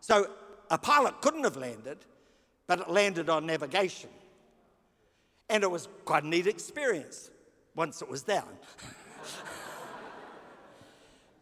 So 0.00 0.30
a 0.70 0.76
pilot 0.76 1.20
couldn't 1.22 1.44
have 1.44 1.56
landed, 1.56 1.98
but 2.66 2.80
it 2.80 2.90
landed 2.90 3.30
on 3.30 3.46
navigation. 3.46 4.10
And 5.48 5.62
it 5.62 5.70
was 5.70 5.88
quite 6.04 6.24
a 6.24 6.28
neat 6.28 6.46
experience 6.46 7.30
once 7.74 8.02
it 8.02 8.08
was 8.08 8.22
down. 8.22 8.48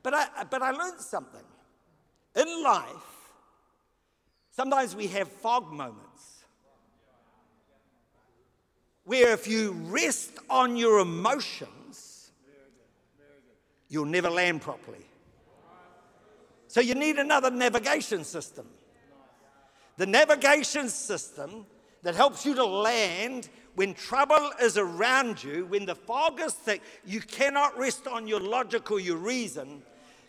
but, 0.04 0.14
I, 0.14 0.44
but 0.48 0.62
I 0.62 0.70
learned 0.70 1.00
something. 1.00 1.42
In 2.36 2.62
life, 2.62 3.32
sometimes 4.52 4.94
we 4.94 5.08
have 5.08 5.28
fog 5.28 5.72
moments 5.72 6.44
where 9.04 9.32
if 9.32 9.48
you 9.48 9.72
rest 9.86 10.32
on 10.50 10.76
your 10.76 10.98
emotions, 10.98 11.70
you'll 13.88 14.04
never 14.04 14.30
land 14.30 14.62
properly. 14.62 15.06
So 16.68 16.80
you 16.80 16.94
need 16.94 17.16
another 17.16 17.50
navigation 17.50 18.24
system. 18.24 18.66
The 19.96 20.06
navigation 20.06 20.88
system 20.88 21.66
that 22.02 22.14
helps 22.14 22.44
you 22.44 22.54
to 22.54 22.64
land 22.64 23.48
when 23.76 23.92
trouble 23.94 24.52
is 24.62 24.78
around 24.78 25.42
you, 25.44 25.66
when 25.66 25.84
the 25.84 25.94
fog 25.94 26.40
is 26.40 26.54
thick, 26.54 26.82
you 27.04 27.20
cannot 27.20 27.78
rest 27.78 28.06
on 28.06 28.26
your 28.26 28.40
logic 28.40 28.90
or 28.90 28.98
your 28.98 29.18
reason. 29.18 29.82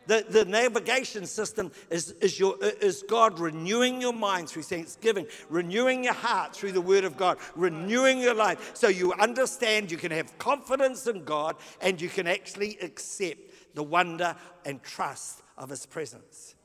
The, 0.08 0.26
the 0.28 0.46
navigation 0.46 1.26
system 1.26 1.72
is, 1.90 2.12
is, 2.22 2.40
your, 2.40 2.56
is 2.62 3.04
God 3.08 3.40
renewing 3.40 4.02
your 4.02 4.14
mind 4.14 4.50
through 4.50 4.64
thanksgiving, 4.64 5.28
renewing 5.50 6.06
your 6.06 6.14
heart 6.14 6.56
through 6.56 6.72
the 6.72 6.82
Word 6.82 7.04
of 7.04 7.18
God, 7.18 7.38
renewing 7.56 8.20
your 8.20 8.34
life 8.34 8.72
so 8.74 8.88
you 8.88 9.14
understand 9.14 9.92
you 9.92 9.98
can 9.98 10.12
have 10.12 10.38
confidence 10.38 11.08
in 11.08 11.26
God 11.26 11.58
and 11.82 12.02
you 12.02 12.08
can 12.08 12.26
actually 12.26 12.78
accept 12.82 13.42
the 13.76 13.84
wonder 13.84 14.36
and 14.66 14.82
trust 14.82 15.42
of 15.58 15.70
His 15.70 15.86
presence. 15.86 16.56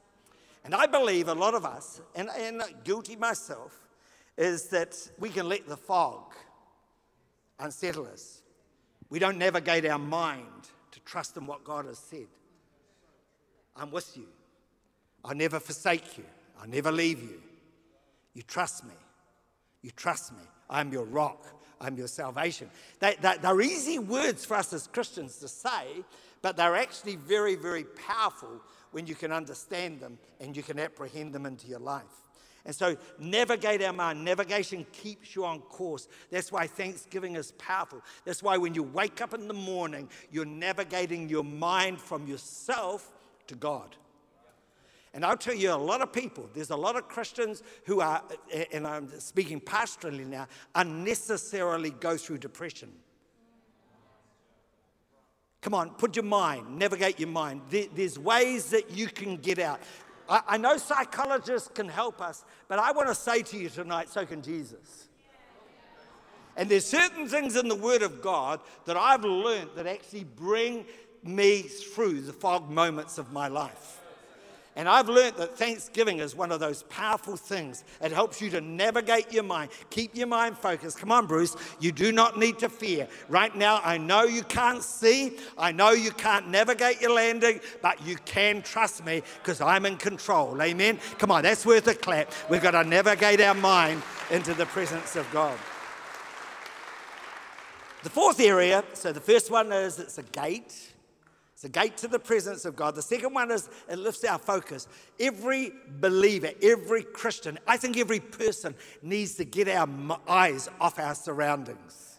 And 0.64 0.72
I 0.74 0.87
believe 0.87 1.26
a 1.26 1.35
lot 1.35 1.55
of 1.55 1.64
us, 1.64 2.00
and, 2.14 2.28
and 2.38 2.62
guilty 2.85 3.16
myself, 3.16 3.76
is 4.38 4.68
that 4.68 4.96
we 5.18 5.28
can 5.28 5.48
let 5.48 5.66
the 5.66 5.76
fog 5.76 6.33
unsettle 7.59 8.07
us. 8.07 8.42
We 9.11 9.18
don't 9.18 9.38
navigate 9.38 9.85
our 9.85 9.98
mind 9.98 10.46
to 10.92 11.00
trust 11.00 11.37
in 11.37 11.46
what 11.46 11.64
God 11.64 11.87
has 11.87 11.98
said. 11.98 12.28
I'm 13.77 13.91
with 13.91 14.17
you. 14.17 14.27
I'll 15.25 15.35
never 15.35 15.61
forsake 15.61 16.19
you. 16.19 16.25
I'll 16.61 16.69
never 16.69 16.93
leave 16.93 17.23
you. 17.23 17.41
You 18.35 18.43
trust 18.43 18.85
me. 18.85 18.95
You 19.83 19.91
trust 19.91 20.33
me. 20.33 20.43
I'm 20.69 20.93
your 20.93 21.05
rock. 21.05 21.47
I'm 21.81 21.97
your 21.97 22.07
salvation. 22.07 22.71
They, 23.01 23.17
they, 23.21 23.37
they're 23.41 23.61
easy 23.61 23.99
words 23.99 24.45
for 24.45 24.57
us 24.57 24.73
as 24.73 24.87
Christians 24.87 25.37
to 25.39 25.49
say, 25.49 26.05
but 26.41 26.57
they're 26.57 26.77
actually 26.77 27.17
very, 27.17 27.57
very 27.57 27.85
powerful 27.85 28.61
when 28.93 29.07
you 29.07 29.15
can 29.15 29.33
understand 29.33 30.01
them 30.01 30.19
and 30.41 30.57
you 30.57 30.63
can 30.63 30.79
apprehend 30.79 31.33
them 31.33 31.45
into 31.45 31.67
your 31.67 31.81
life. 31.81 32.05
And 32.65 32.73
so, 32.73 32.97
navigate 33.19 33.83
our 33.83 33.93
mind. 33.93 34.25
Navigation 34.25 34.87
keeps 34.93 35.35
you 35.35 35.45
on 35.45 35.61
course. 35.63 36.07
That's 36.31 36.53
why 36.53 36.69
Thanksgiving 36.69 37.35
is 37.35 37.51
powerful. 37.53 38.03
That's 38.25 38.41
why 38.41 38.57
when 38.57 38.73
you 38.73 38.85
wake 38.85 39.21
up 39.21 39.35
in 39.35 39.49
the 39.49 39.55
morning, 39.55 40.09
you're 40.31 40.45
navigating 40.45 41.29
your 41.29 41.43
mind 41.43 42.01
from 42.01 42.29
yourself 42.29 43.11
to 43.46 43.55
God. 43.55 43.96
And 45.14 45.26
I'll 45.26 45.37
tell 45.37 45.55
you, 45.55 45.72
a 45.72 45.74
lot 45.74 46.00
of 46.00 46.12
people, 46.12 46.48
there's 46.55 46.70
a 46.70 46.76
lot 46.76 46.96
of 46.96 47.07
Christians 47.07 47.62
who 47.85 48.00
are, 48.00 48.22
and 48.72 48.87
I'm 48.87 49.09
speaking 49.20 49.61
pastorally 49.61 50.26
now, 50.26 50.46
unnecessarily 50.74 51.90
go 51.90 52.16
through 52.16 52.38
depression. 52.38 52.90
Come 55.61 55.74
on, 55.74 55.90
put 55.90 56.16
your 56.16 56.24
mind, 56.24 56.78
navigate 56.78 57.20
your 57.20 57.28
mind. 57.28 57.61
There's 57.68 58.18
ways 58.18 58.70
that 58.70 58.90
you 58.90 59.07
can 59.07 59.37
get 59.37 59.59
out. 59.59 59.81
I, 60.28 60.42
I 60.48 60.57
know 60.57 60.76
psychologists 60.76 61.68
can 61.68 61.88
help 61.88 62.20
us, 62.20 62.44
but 62.66 62.78
I 62.78 62.92
want 62.92 63.09
to 63.09 63.14
say 63.14 63.42
to 63.42 63.59
you 63.59 63.68
tonight, 63.68 64.09
so 64.09 64.24
can 64.24 64.42
Jesus. 64.42 65.09
And 66.57 66.68
there's 66.68 66.87
certain 66.87 67.28
things 67.28 67.55
in 67.55 67.68
the 67.68 67.76
Word 67.76 68.02
of 68.02 68.22
God 68.22 68.61
that 68.87 68.96
I've 68.96 69.24
learned 69.24 69.70
that 69.76 69.87
actually 69.87 70.24
bring 70.24 70.85
me 71.25 71.63
through 71.63 72.23
the 72.23 72.33
fog 72.33 72.71
moments 72.71 73.19
of 73.19 73.33
my 73.33 73.49
life. 73.49 74.01
And 74.75 74.89
I've 74.89 75.09
learned 75.11 75.37
that 75.37 75.59
Thanksgiving 75.59 76.21
is 76.21 76.35
one 76.35 76.51
of 76.51 76.59
those 76.59 76.83
powerful 76.85 77.37
things. 77.37 77.85
It 78.01 78.11
helps 78.11 78.41
you 78.41 78.49
to 78.51 78.61
navigate 78.63 79.31
your 79.31 79.43
mind, 79.43 79.71
keep 79.91 80.17
your 80.17 80.27
mind 80.27 80.57
focused. 80.57 80.99
Come 80.99 81.13
on, 81.13 81.27
Bruce, 81.27 81.55
you 81.79 81.93
do 81.93 82.11
not 82.11 82.39
need 82.39 82.59
to 82.61 82.71
fear. 82.71 83.07
Right 83.29 83.55
now, 83.55 83.83
I 83.85 83.99
know 83.99 84.25
you 84.25 84.43
can't 84.45 84.83
see, 84.83 85.37
I 85.59 85.73
know 85.73 85.91
you 85.91 86.11
can't 86.11 86.49
navigate 86.49 87.03
your 87.03 87.13
landing, 87.13 87.61
but 87.83 88.05
you 88.07 88.17
can 88.25 88.63
trust 88.63 89.05
me 89.05 89.23
because 89.43 89.61
I'm 89.61 89.85
in 89.85 89.99
control. 89.99 90.61
Amen? 90.63 90.99
Come 91.19 91.31
on, 91.31 91.43
that's 91.43 91.67
worth 91.67 91.87
a 91.89 91.95
clap. 91.95 92.33
We've 92.49 92.63
got 92.63 92.71
to 92.71 92.85
navigate 92.85 93.43
our 93.43 93.55
mind 93.55 94.03
into 94.31 94.55
the 94.55 94.65
presence 94.67 95.17
of 95.17 95.31
God. 95.33 95.59
The 98.05 98.11
fourth 98.11 98.41
area, 98.41 98.85
so 98.95 99.13
the 99.13 99.21
first 99.21 99.51
one 99.51 99.71
is 99.71 99.99
it's 99.99 100.17
a 100.17 100.23
gate. 100.23 100.91
It's 101.62 101.68
a 101.68 101.81
gate 101.81 101.96
to 101.98 102.09
the 102.09 102.18
presence 102.18 102.64
of 102.64 102.75
God. 102.75 102.96
The 102.96 103.03
second 103.03 103.35
one 103.35 103.53
is 103.53 103.70
it 103.88 103.96
lifts 103.96 104.25
our 104.25 104.37
focus. 104.37 104.88
Every 105.20 105.72
believer, 106.01 106.51
every 106.61 107.05
Christian, 107.05 107.57
I 107.68 107.77
think 107.77 107.96
every 107.96 108.18
person 108.18 108.75
needs 109.01 109.37
to 109.37 109.44
get 109.44 109.68
our 109.68 109.88
eyes 110.27 110.68
off 110.81 110.98
our 110.98 111.14
surroundings. 111.14 112.18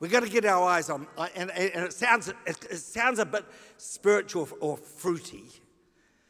We've 0.00 0.12
got 0.12 0.22
to 0.24 0.28
get 0.28 0.44
our 0.44 0.68
eyes 0.68 0.90
on, 0.90 1.06
uh, 1.16 1.28
and, 1.34 1.50
and 1.50 1.86
it, 1.86 1.94
sounds, 1.94 2.30
it 2.44 2.76
sounds 2.76 3.20
a 3.20 3.24
bit 3.24 3.46
spiritual 3.78 4.46
or 4.60 4.76
fruity. 4.76 5.44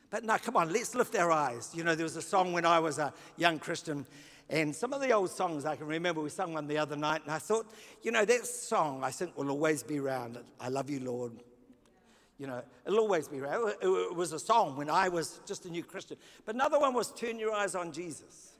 But 0.08 0.22
no, 0.22 0.38
come 0.38 0.56
on, 0.56 0.72
let's 0.72 0.94
lift 0.94 1.16
our 1.16 1.32
eyes. 1.32 1.72
You 1.74 1.82
know, 1.82 1.96
there 1.96 2.04
was 2.04 2.14
a 2.14 2.22
song 2.22 2.52
when 2.52 2.64
I 2.64 2.78
was 2.78 3.00
a 3.00 3.12
young 3.37 3.58
Christian, 3.58 4.06
and 4.48 4.72
some 4.72 4.92
of 4.92 5.00
the 5.00 5.11
old 5.11 5.30
songs 5.30 5.64
I 5.64 5.74
can 5.74 5.88
remember, 5.88 6.20
we 6.20 6.30
sung 6.30 6.52
one 6.52 6.68
the 6.68 6.78
other 6.78 6.94
night, 6.94 7.22
and 7.24 7.32
I 7.32 7.40
thought, 7.40 7.66
you 8.00 8.12
know, 8.12 8.24
that 8.24 8.46
song 8.46 9.02
I 9.02 9.11
think 9.11 9.37
will 9.37 9.50
always 9.50 9.82
be 9.82 9.98
around. 9.98 10.38
I 10.61 10.68
love 10.68 10.88
you, 10.88 11.00
Lord. 11.00 11.32
You 12.42 12.48
know, 12.48 12.61
it'll 12.85 12.98
always 12.98 13.28
be 13.28 13.38
around. 13.38 13.72
It 13.81 14.16
was 14.16 14.33
a 14.33 14.38
song 14.38 14.74
when 14.74 14.90
I 14.90 15.09
was 15.09 15.38
just 15.46 15.64
a 15.64 15.70
new 15.70 15.85
Christian. 15.85 16.16
But 16.44 16.57
another 16.57 16.76
one 16.76 16.92
was 16.92 17.12
Turn 17.12 17.38
Your 17.38 17.52
Eyes 17.52 17.76
on 17.76 17.92
Jesus. 17.92 18.55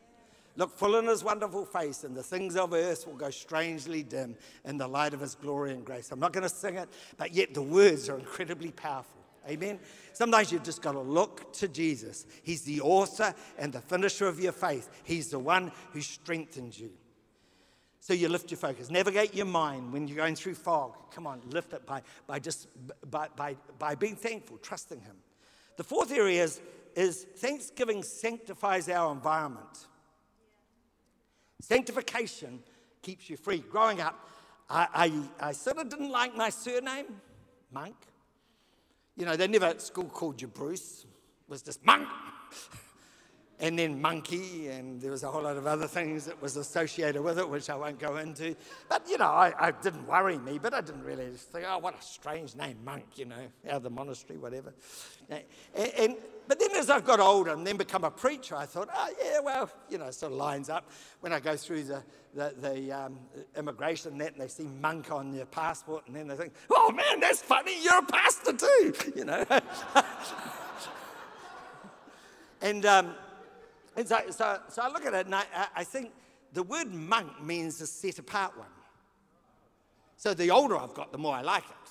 Look 0.57 0.71
full 0.79 1.01
in 1.01 1.07
his 1.07 1.25
wonderful 1.25 1.64
face, 1.64 2.05
and 2.05 2.16
the 2.16 2.23
things 2.23 2.55
of 2.55 2.75
earth 2.75 3.09
will 3.09 3.16
go 3.16 3.31
strangely 3.31 4.05
dim 4.05 4.37
in 4.64 4.79
the 4.79 4.87
light 4.87 5.14
of 5.14 5.21
his 5.21 5.35
glory 5.35 5.73
and 5.73 5.85
grace. 5.85 6.12
I'm 6.12 6.21
not 6.21 6.33
going 6.33 6.45
to 6.45 6.49
sing 6.49 6.77
it, 6.77 6.88
but 7.16 7.35
yet 7.35 7.55
the 7.55 7.62
words 7.62 8.09
are 8.09 8.16
incredibly 8.16 8.71
powerful. 8.71 9.21
Amen. 9.49 9.81
Sometimes 10.12 10.53
you've 10.53 10.62
just 10.62 10.81
got 10.81 10.92
to 10.92 11.01
look 11.01 11.53
to 11.55 11.66
Jesus. 11.66 12.25
He's 12.45 12.62
the 12.62 12.83
author 12.83 13.35
and 13.59 13.73
the 13.73 13.81
finisher 13.81 14.29
of 14.29 14.38
your 14.38 14.53
faith, 14.53 14.90
He's 15.03 15.29
the 15.29 15.40
one 15.40 15.73
who 15.90 16.03
strengthens 16.03 16.79
you. 16.79 16.92
So 18.03 18.15
you 18.15 18.29
lift 18.29 18.51
your 18.51 18.59
focus. 18.59 18.91
Navigate 18.91 19.33
your 19.33 19.47
mind 19.47 19.93
when 19.93 20.09
you're 20.09 20.17
going 20.17 20.35
through 20.35 20.57
fog. 20.57 20.97
Come 21.12 21.25
on, 21.25 21.41
lift 21.51 21.73
it 21.73 21.87
by, 21.87 22.03
by 22.27 22.41
just 22.41 22.67
by, 23.09 23.29
by, 23.37 23.55
by 23.79 23.95
being 23.95 24.17
thankful, 24.17 24.59
trusting 24.59 25.01
Him. 25.01 25.15
The 25.77 25.85
fourth 25.85 26.11
area 26.11 26.43
is, 26.43 26.61
is 26.97 27.23
thanksgiving 27.37 28.03
sanctifies 28.03 28.88
our 28.88 29.12
environment. 29.12 29.87
Sanctification 31.61 32.59
keeps 33.03 33.31
you 33.31 33.37
free. 33.37 33.59
Growing 33.59 34.01
up, 34.01 34.29
I, 34.69 34.88
I, 35.41 35.49
I 35.51 35.53
sort 35.53 35.79
of 35.79 35.88
didn't 35.88 36.11
like 36.11 36.37
my 36.37 36.51
surname, 36.51 37.07
Monk. 37.73 37.95
You 39.17 39.27
know, 39.27 39.37
they 39.37 39.47
never 39.47 39.67
at 39.67 39.81
school 39.81 40.07
called 40.07 40.43
you 40.43 40.49
Bruce. 40.49 41.05
It 41.05 41.49
was 41.49 41.62
just 41.62 41.87
Monk. 41.87 42.09
and 43.61 43.79
then 43.79 44.01
Monkey, 44.01 44.69
and 44.69 45.01
there 45.01 45.11
was 45.11 45.23
a 45.23 45.29
whole 45.29 45.43
lot 45.43 45.57
of 45.57 45.67
other 45.67 45.87
things 45.87 46.25
that 46.25 46.41
was 46.43 46.57
associated 46.57 47.23
with 47.23 47.38
it, 47.38 47.49
which 47.49 47.71
I 47.71 47.77
won't 47.77 47.99
go 47.99 48.17
into. 48.17 48.57
But, 48.88 49.09
you 49.09 49.19
know, 49.19 49.27
I, 49.27 49.53
I 49.59 49.71
didn't 49.71 50.07
worry 50.07 50.38
me, 50.38 50.59
but 50.59 50.75
I 50.75 50.81
didn't 50.81 51.05
really 51.05 51.31
think, 51.31 51.65
oh, 51.69 51.79
what 51.79 51.99
a 51.99 52.03
strange 52.03 52.57
name, 52.57 52.77
Monk, 52.85 53.05
you 53.15 53.27
know, 53.27 53.47
out 53.69 53.77
of 53.77 53.83
the 53.85 53.91
monastery, 53.91 54.38
whatever. 54.38 54.75
And, 55.31 55.45
and 55.97 56.17
but 56.49 56.59
then 56.59 56.73
as 56.73 56.91
I've 56.91 57.05
got 57.05 57.21
older 57.21 57.53
and 57.53 57.65
then 57.67 57.77
become 57.77 58.03
a 58.05 58.11
preacher, 58.11 58.57
I 58.57 58.67
thought, 58.67 58.88
oh, 58.93 59.15
yeah, 59.23 59.38
well, 59.38 59.71
you 59.88 59.99
know, 59.99 60.07
it 60.07 60.15
sort 60.15 60.33
of 60.33 60.38
lines 60.38 60.69
up. 60.69 60.91
When 61.21 61.33
I 61.33 61.38
go 61.38 61.57
through 61.57 61.85
the, 61.85 62.03
the, 62.35 62.55
the 62.61 62.93
um, 62.93 63.19
immigration 63.57 64.19
net 64.19 64.33
and 64.33 64.41
they 64.41 64.49
see 64.49 64.69
monk 64.81 65.12
on 65.12 65.33
your 65.33 65.47
passport, 65.47 66.07
and 66.09 66.17
then 66.17 66.27
they 66.27 66.35
think, 66.35 66.53
oh, 66.71 66.91
man, 66.91 67.21
that's 67.21 67.41
funny, 67.41 67.81
you're 67.83 67.99
a 67.99 68.03
pastor 68.03 68.55
too, 68.55 68.93
you 69.15 69.25
know. 69.25 69.45
and, 72.61 72.85
um, 72.87 73.15
and 73.96 74.09
so, 74.09 74.18
so, 74.31 74.61
so 74.68 74.83
I 74.83 74.88
look 74.88 75.05
at 75.05 75.14
it 75.14 75.26
and 75.26 75.35
I, 75.35 75.44
I 75.76 75.85
think 75.85 76.12
the 76.52 76.62
word 76.62 76.92
monk 76.92 77.42
means 77.42 77.81
a 77.81 77.87
set 77.87 78.18
apart 78.18 78.57
one. 78.57 78.66
So 80.16 80.35
the 80.35 80.50
older 80.50 80.76
I've 80.76 80.94
got, 80.94 81.12
the 81.12 81.18
more 81.18 81.35
I 81.35 81.42
like 81.42 81.64
it. 81.64 81.90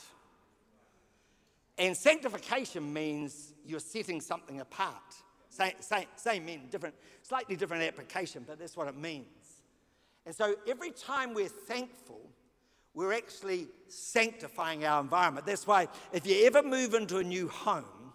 And 1.77 1.97
sanctification 1.97 2.93
means 2.93 3.53
you're 3.65 3.79
setting 3.79 4.21
something 4.21 4.59
apart. 4.61 5.15
Same, 5.49 5.73
same, 5.79 6.05
same 6.15 6.45
meaning, 6.45 6.67
different, 6.69 6.95
slightly 7.23 7.55
different 7.55 7.83
application, 7.83 8.45
but 8.47 8.59
that's 8.59 8.77
what 8.77 8.87
it 8.87 8.95
means. 8.95 9.25
And 10.25 10.33
so 10.33 10.55
every 10.67 10.91
time 10.91 11.33
we're 11.33 11.49
thankful, 11.49 12.21
we're 12.93 13.13
actually 13.13 13.67
sanctifying 13.87 14.85
our 14.85 15.01
environment. 15.01 15.45
That's 15.45 15.67
why 15.67 15.87
if 16.13 16.25
you 16.25 16.45
ever 16.45 16.61
move 16.61 16.93
into 16.93 17.17
a 17.17 17.23
new 17.23 17.47
home, 17.47 18.13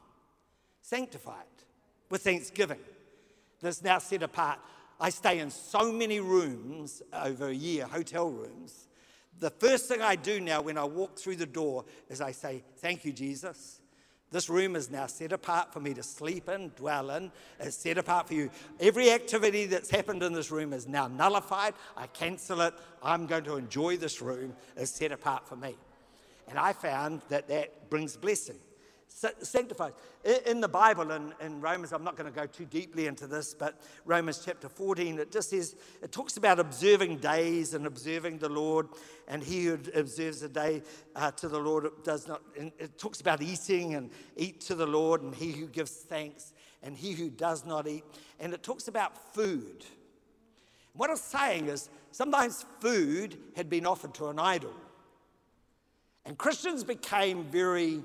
sanctify 0.80 1.40
it 1.40 1.64
with 2.08 2.22
thanksgiving 2.22 2.78
that's 3.60 3.82
now 3.82 3.98
set 3.98 4.22
apart. 4.22 4.58
I 4.98 5.10
stay 5.10 5.40
in 5.40 5.50
so 5.50 5.92
many 5.92 6.20
rooms 6.20 7.02
over 7.12 7.48
a 7.48 7.54
year, 7.54 7.86
hotel 7.86 8.30
rooms, 8.30 8.86
the 9.38 9.50
first 9.50 9.86
thing 9.86 10.00
I 10.00 10.16
do 10.16 10.40
now 10.40 10.62
when 10.62 10.78
I 10.78 10.84
walk 10.84 11.18
through 11.18 11.36
the 11.36 11.46
door 11.46 11.84
is 12.08 12.20
I 12.20 12.32
say, 12.32 12.62
Thank 12.78 13.04
you, 13.04 13.12
Jesus. 13.12 13.80
This 14.32 14.48
room 14.48 14.74
is 14.74 14.90
now 14.90 15.06
set 15.06 15.32
apart 15.32 15.72
for 15.72 15.78
me 15.78 15.94
to 15.94 16.02
sleep 16.02 16.48
in, 16.48 16.72
dwell 16.74 17.10
in. 17.10 17.30
It's 17.60 17.76
set 17.76 17.96
apart 17.96 18.26
for 18.26 18.34
you. 18.34 18.50
Every 18.80 19.12
activity 19.12 19.66
that's 19.66 19.88
happened 19.88 20.22
in 20.22 20.32
this 20.32 20.50
room 20.50 20.72
is 20.72 20.88
now 20.88 21.06
nullified. 21.06 21.74
I 21.96 22.08
cancel 22.08 22.60
it. 22.62 22.74
I'm 23.02 23.26
going 23.26 23.44
to 23.44 23.56
enjoy 23.56 23.98
this 23.98 24.20
room. 24.20 24.54
It's 24.76 24.90
set 24.90 25.12
apart 25.12 25.46
for 25.46 25.54
me. 25.54 25.76
And 26.48 26.58
I 26.58 26.72
found 26.72 27.22
that 27.28 27.46
that 27.48 27.88
brings 27.88 28.16
blessing 28.16 28.58
sanctified. 29.16 29.94
In 30.46 30.60
the 30.60 30.68
Bible, 30.68 31.10
in, 31.10 31.32
in 31.40 31.60
Romans, 31.60 31.92
I'm 31.92 32.04
not 32.04 32.16
going 32.16 32.30
to 32.30 32.38
go 32.38 32.46
too 32.46 32.66
deeply 32.66 33.06
into 33.06 33.26
this, 33.26 33.54
but 33.54 33.80
Romans 34.04 34.42
chapter 34.44 34.68
14, 34.68 35.18
it 35.18 35.32
just 35.32 35.50
says, 35.50 35.74
it 36.02 36.12
talks 36.12 36.36
about 36.36 36.60
observing 36.60 37.18
days 37.18 37.72
and 37.72 37.86
observing 37.86 38.38
the 38.38 38.48
Lord, 38.48 38.88
and 39.26 39.42
he 39.42 39.64
who 39.64 39.78
observes 39.94 40.42
a 40.42 40.48
day 40.48 40.82
uh, 41.14 41.30
to 41.32 41.48
the 41.48 41.58
Lord 41.58 41.88
does 42.04 42.28
not, 42.28 42.42
it 42.54 42.98
talks 42.98 43.20
about 43.20 43.40
eating 43.40 43.94
and 43.94 44.10
eat 44.36 44.60
to 44.62 44.74
the 44.74 44.86
Lord, 44.86 45.22
and 45.22 45.34
he 45.34 45.52
who 45.52 45.66
gives 45.66 45.92
thanks, 45.92 46.52
and 46.82 46.94
he 46.94 47.12
who 47.12 47.30
does 47.30 47.64
not 47.64 47.88
eat, 47.88 48.04
and 48.38 48.52
it 48.52 48.62
talks 48.62 48.86
about 48.86 49.34
food. 49.34 49.86
What 50.92 51.10
it's 51.10 51.22
saying 51.22 51.68
is 51.68 51.88
sometimes 52.10 52.66
food 52.80 53.38
had 53.56 53.70
been 53.70 53.86
offered 53.86 54.14
to 54.14 54.28
an 54.28 54.38
idol. 54.38 54.72
And 56.26 56.36
Christians 56.36 56.82
became 56.82 57.44
very 57.44 58.02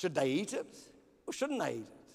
should 0.00 0.14
they 0.14 0.30
eat 0.30 0.54
it 0.54 0.78
or 1.26 1.32
shouldn't 1.32 1.60
they 1.60 1.74
eat 1.74 1.80
it? 1.80 2.14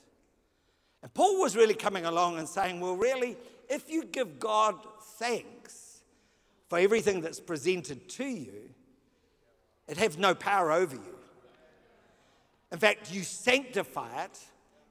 And 1.03 1.13
Paul 1.13 1.39
was 1.39 1.55
really 1.55 1.75
coming 1.75 2.05
along 2.05 2.39
and 2.39 2.49
saying, 2.49 2.79
well, 2.79 2.95
really, 2.95 3.37
if 3.69 3.91
you 3.91 4.05
give 4.05 4.39
God 4.39 4.75
thanks 5.19 6.01
for 6.67 6.79
everything 6.79 7.21
that's 7.21 7.39
presented 7.39 8.09
to 8.09 8.25
you, 8.25 8.71
it 9.87 9.97
has 9.97 10.17
no 10.17 10.33
power 10.33 10.71
over 10.71 10.95
you. 10.95 11.15
In 12.71 12.79
fact, 12.79 13.13
you 13.13 13.21
sanctify 13.21 14.23
it. 14.23 14.39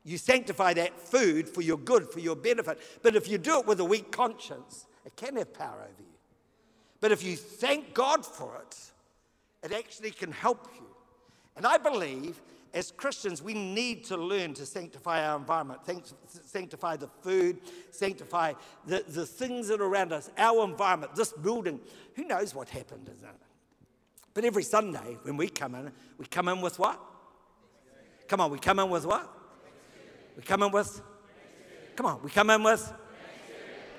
You 0.05 0.17
sanctify 0.17 0.75
that 0.75 1.01
food 1.01 1.49
for 1.49 1.63
your 1.63 1.79
good, 1.79 2.09
for 2.09 2.21
your 2.21 2.37
benefit. 2.37 2.79
But 3.03 3.17
if 3.17 3.29
you 3.29 3.39
do 3.39 3.59
it 3.59 3.67
with 3.67 3.81
a 3.81 3.85
weak 3.85 4.13
conscience, 4.13 4.87
it 5.05 5.17
can 5.17 5.35
have 5.37 5.53
power 5.53 5.81
over 5.81 6.01
you. 6.03 6.19
But 7.01 7.11
if 7.11 7.25
you 7.25 7.35
thank 7.35 7.93
God 7.93 8.25
for 8.25 8.57
it, 8.61 8.79
it 9.65 9.73
actually 9.73 10.13
can 10.13 10.31
help 10.31 10.69
you. 10.77 10.87
And 11.57 11.67
I 11.67 11.79
believe 11.79 12.41
as 12.75 12.91
Christians, 12.91 13.41
we 13.41 13.55
need 13.55 14.05
to 14.07 14.17
learn 14.17 14.53
to 14.55 14.67
sanctify 14.67 15.25
our 15.25 15.39
environment, 15.39 15.81
sanctify 16.45 16.97
the 16.97 17.07
food, 17.23 17.61
sanctify 17.93 18.55
the, 18.85 19.05
the 19.07 19.25
things 19.25 19.69
that 19.69 19.81
are 19.81 19.87
around 19.87 20.13
us, 20.13 20.29
our 20.37 20.65
environment, 20.65 21.15
this 21.15 21.33
building. 21.33 21.81
Who 22.17 22.25
knows 22.25 22.53
what 22.53 22.69
happened, 22.69 23.09
isn't 23.15 23.29
it? 23.29 23.37
But 24.35 24.45
every 24.45 24.65
Sunday 24.65 25.19
when 25.23 25.37
we 25.37 25.49
come 25.49 25.77
in, 25.77 25.93
we 26.19 26.27
come 26.27 26.49
in 26.49 26.61
with 26.61 26.81
what? 26.81 27.01
Come 28.27 28.41
on, 28.41 28.51
we 28.51 28.59
come 28.59 28.81
in 28.81 28.91
with 28.91 29.07
what? 29.07 29.33
We 30.37 30.43
come 30.43 30.65
in 30.65 30.73
with? 30.73 31.01
Come 31.95 32.07
on, 32.07 32.21
we 32.25 32.31
come 32.31 32.51
in 32.51 32.65
with? 32.65 32.93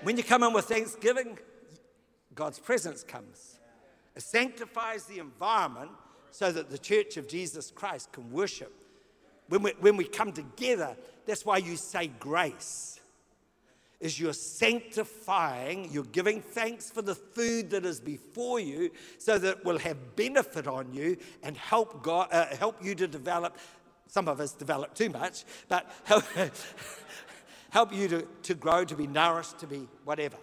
When 0.04 0.18
you 0.18 0.24
come 0.24 0.44
in 0.44 0.52
with 0.52 0.66
thanksgiving, 0.66 1.40
God's 2.34 2.60
presence 2.60 3.04
comes. 3.06 3.56
It 4.16 4.22
sanctifies 4.22 5.06
the 5.06 5.20
environment 5.20 5.92
so 6.36 6.52
that 6.52 6.70
the 6.70 6.78
church 6.78 7.16
of 7.16 7.30
Jesus 7.30 7.72
Christ 7.72 8.12
can 8.12 8.30
worship. 8.30 8.74
When 9.48 9.64
we, 9.64 9.72
when 9.80 9.96
we 9.96 10.04
come 10.04 10.34
together, 10.34 10.98
that's 11.26 11.46
why 11.46 11.58
you 11.58 11.78
say 11.78 12.08
grace. 12.20 13.00
is 14.02 14.20
you're 14.20 14.34
sanctifying, 14.34 15.90
you're 15.94 16.04
giving 16.04 16.42
thanks 16.42 16.92
for 16.92 17.02
the 17.02 17.16
food 17.16 17.70
that 17.70 17.86
is 17.86 18.02
before 18.02 18.60
you 18.60 18.92
so 19.18 19.38
that 19.38 19.60
it 19.60 19.66
will 19.66 19.80
have 19.80 20.18
benefit 20.18 20.68
on 20.68 20.94
you 20.94 21.16
and 21.42 21.56
help, 21.56 22.04
God, 22.04 22.28
uh, 22.34 22.48
help 22.48 22.84
you 22.84 22.96
to 22.96 23.08
develop. 23.08 23.58
Some 24.08 24.28
of 24.28 24.42
us 24.42 24.52
develop 24.52 24.94
too 24.94 25.10
much, 25.10 25.46
but 25.70 25.90
help, 26.04 26.26
help 27.70 27.94
you 27.94 28.10
to, 28.10 28.28
to 28.44 28.56
grow, 28.56 28.84
to 28.84 28.96
be 28.96 29.08
nourished, 29.08 29.60
to 29.60 29.68
be 29.68 29.88
whatever. 30.04 30.36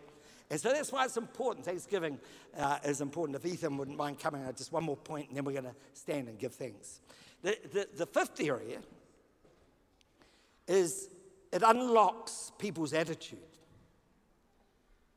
And 0.52 0.60
so 0.60 0.70
that's 0.70 0.92
why 0.92 1.06
it's 1.06 1.16
important. 1.16 1.64
Thanksgiving 1.64 2.18
uh, 2.58 2.76
is 2.84 3.00
important. 3.00 3.36
If 3.36 3.46
Ethan 3.46 3.78
wouldn't 3.78 3.96
mind 3.96 4.18
coming, 4.18 4.42
uh, 4.42 4.52
just 4.52 4.70
one 4.70 4.84
more 4.84 4.98
point, 4.98 5.28
and 5.28 5.36
then 5.38 5.44
we're 5.44 5.52
going 5.52 5.64
to 5.64 5.74
stand 5.94 6.28
and 6.28 6.38
give 6.38 6.52
thanks. 6.52 7.00
The, 7.40 7.56
the, 7.72 7.88
the 7.96 8.04
fifth 8.04 8.38
area 8.38 8.80
is 10.68 11.08
it 11.50 11.62
unlocks 11.64 12.52
people's 12.58 12.92
attitude. 12.92 13.38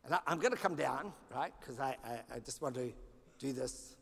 And 0.06 0.14
I, 0.14 0.20
am 0.32 0.40
going 0.40 0.54
to 0.54 0.58
come 0.58 0.76
down, 0.76 1.12
right, 1.36 1.52
because 1.60 1.82
I, 1.82 1.98
I, 2.06 2.36
I 2.36 2.40
just 2.40 2.62
want 2.62 2.76
to 2.76 2.94
do 3.38 3.52
this. 3.52 3.98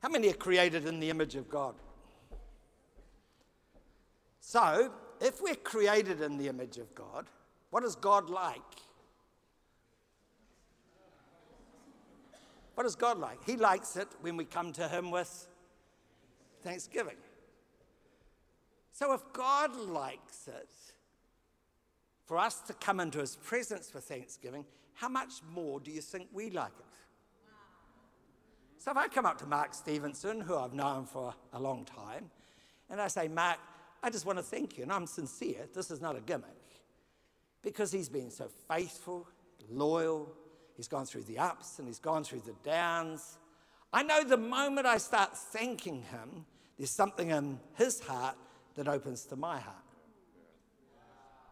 How 0.00 0.10
many 0.10 0.30
are 0.30 0.34
created 0.34 0.86
in 0.86 1.00
the 1.00 1.10
image 1.10 1.34
of 1.34 1.50
God? 1.50 1.74
So, 4.38 4.92
if 5.20 5.42
we're 5.42 5.54
created 5.54 6.20
in 6.20 6.38
the 6.38 6.48
image 6.48 6.78
of 6.78 6.94
God, 6.94 7.26
what 7.70 7.84
is 7.84 7.94
God 7.94 8.30
like? 8.30 8.60
What 12.74 12.86
is 12.86 12.96
God 12.96 13.18
like? 13.18 13.44
He 13.44 13.56
likes 13.56 13.96
it 13.96 14.08
when 14.22 14.36
we 14.36 14.46
come 14.46 14.72
to 14.72 14.88
Him 14.88 15.10
with 15.10 15.48
thanksgiving. 16.62 17.16
So, 18.92 19.12
if 19.12 19.20
God 19.32 19.76
likes 19.76 20.48
it 20.48 20.70
for 22.24 22.38
us 22.38 22.60
to 22.62 22.72
come 22.74 23.00
into 23.00 23.18
His 23.18 23.36
presence 23.36 23.90
for 23.90 24.00
thanksgiving, 24.00 24.64
how 24.94 25.08
much 25.08 25.42
more 25.52 25.80
do 25.80 25.90
you 25.90 26.00
think 26.00 26.28
we 26.32 26.50
like 26.50 26.72
it? 26.78 26.84
So, 28.78 28.90
if 28.90 28.96
I 28.96 29.08
come 29.08 29.26
up 29.26 29.38
to 29.38 29.46
Mark 29.46 29.74
Stevenson, 29.74 30.40
who 30.40 30.56
I've 30.56 30.72
known 30.72 31.04
for 31.04 31.34
a 31.52 31.60
long 31.60 31.84
time, 31.84 32.30
and 32.88 33.00
I 33.00 33.08
say, 33.08 33.28
Mark, 33.28 33.58
I 34.02 34.10
just 34.10 34.24
want 34.24 34.38
to 34.38 34.42
thank 34.42 34.78
you, 34.78 34.82
and 34.82 34.92
I'm 34.92 35.06
sincere, 35.06 35.68
this 35.74 35.90
is 35.90 36.00
not 36.00 36.16
a 36.16 36.20
gimmick, 36.20 36.48
because 37.62 37.92
he's 37.92 38.08
been 38.08 38.30
so 38.30 38.48
faithful, 38.68 39.28
loyal, 39.70 40.32
he's 40.76 40.88
gone 40.88 41.04
through 41.04 41.24
the 41.24 41.38
ups 41.38 41.78
and 41.78 41.86
he's 41.86 41.98
gone 41.98 42.24
through 42.24 42.40
the 42.40 42.54
downs. 42.64 43.38
I 43.92 44.02
know 44.02 44.24
the 44.24 44.38
moment 44.38 44.86
I 44.86 44.96
start 44.96 45.36
thanking 45.36 46.02
him, 46.02 46.46
there's 46.78 46.90
something 46.90 47.30
in 47.30 47.60
his 47.74 48.00
heart 48.00 48.36
that 48.76 48.88
opens 48.88 49.26
to 49.26 49.36
my 49.36 49.58
heart. 49.58 49.76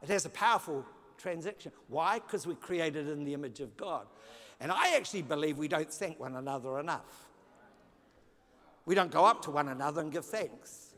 It 0.02 0.08
has 0.08 0.24
a 0.24 0.30
powerful 0.30 0.86
transaction. 1.18 1.72
Why? 1.88 2.20
Because 2.20 2.46
we're 2.46 2.54
created 2.54 3.08
in 3.08 3.24
the 3.24 3.34
image 3.34 3.60
of 3.60 3.76
God. 3.76 4.06
And 4.60 4.72
I 4.72 4.96
actually 4.96 5.22
believe 5.22 5.58
we 5.58 5.68
don't 5.68 5.92
thank 5.92 6.18
one 6.18 6.36
another 6.36 6.78
enough. 6.78 7.28
We 8.86 8.94
don't 8.94 9.10
go 9.10 9.24
up 9.24 9.42
to 9.42 9.50
one 9.50 9.68
another 9.68 10.00
and 10.00 10.10
give 10.10 10.24
thanks. 10.24 10.94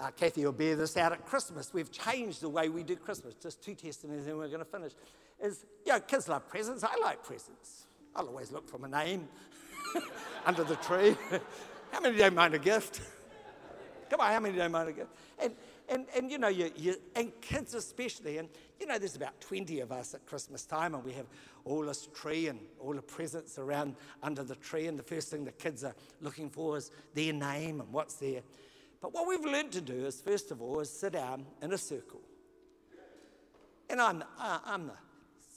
Uh, 0.00 0.10
Kathy 0.12 0.44
will 0.44 0.52
bear 0.52 0.76
this 0.76 0.96
out 0.96 1.12
at 1.12 1.26
Christmas. 1.26 1.74
We've 1.74 1.90
changed 1.90 2.40
the 2.40 2.48
way 2.48 2.68
we 2.68 2.84
do 2.84 2.94
Christmas. 2.94 3.34
Just 3.34 3.62
two 3.62 3.74
testimonies 3.74 4.26
and 4.26 4.38
we're 4.38 4.48
going 4.48 4.60
to 4.60 4.64
finish. 4.64 4.92
Is, 5.42 5.66
you 5.84 5.92
know, 5.92 6.00
kids 6.00 6.28
love 6.28 6.48
presents. 6.48 6.84
I 6.84 6.96
like 7.02 7.24
presents. 7.24 7.86
I'll 8.14 8.26
always 8.26 8.52
look 8.52 8.68
for 8.68 8.78
my 8.78 8.88
name 8.88 9.28
under 10.46 10.62
the 10.62 10.76
tree. 10.76 11.16
how 11.92 12.00
many 12.00 12.16
don't 12.16 12.34
mind 12.34 12.54
a 12.54 12.58
gift? 12.58 13.00
Come 14.08 14.20
on, 14.20 14.32
how 14.32 14.40
many 14.40 14.56
don't 14.56 14.72
mind 14.72 14.88
a 14.88 14.92
gift? 14.92 15.10
And, 15.38 15.54
and, 15.88 16.06
and 16.16 16.30
you 16.30 16.38
know, 16.38 16.48
you, 16.48 16.70
you, 16.76 16.96
and 17.14 17.32
kids 17.40 17.74
especially. 17.74 18.38
And, 18.38 18.48
you 18.80 18.86
know, 18.86 18.98
there's 18.98 19.16
about 19.16 19.40
20 19.40 19.80
of 19.80 19.92
us 19.92 20.14
at 20.14 20.24
Christmas 20.26 20.64
time, 20.64 20.94
and 20.94 21.04
we 21.04 21.12
have 21.12 21.26
all 21.64 21.82
this 21.82 22.08
tree 22.14 22.46
and 22.46 22.60
all 22.80 22.94
the 22.94 23.02
presents 23.02 23.58
around 23.58 23.96
under 24.22 24.44
the 24.44 24.56
tree. 24.56 24.86
And 24.86 24.98
the 24.98 25.02
first 25.02 25.30
thing 25.30 25.44
the 25.44 25.52
kids 25.52 25.84
are 25.84 25.94
looking 26.20 26.50
for 26.50 26.76
is 26.76 26.90
their 27.14 27.32
name 27.32 27.80
and 27.80 27.92
what's 27.92 28.14
there. 28.14 28.42
But 29.00 29.14
what 29.14 29.28
we've 29.28 29.44
learned 29.44 29.72
to 29.72 29.80
do 29.80 30.06
is, 30.06 30.20
first 30.20 30.50
of 30.50 30.60
all, 30.60 30.80
is 30.80 30.90
sit 30.90 31.12
down 31.12 31.46
in 31.62 31.72
a 31.72 31.78
circle. 31.78 32.20
And 33.88 34.00
I'm, 34.00 34.22
uh, 34.38 34.58
I'm 34.64 34.88
the 34.88 34.92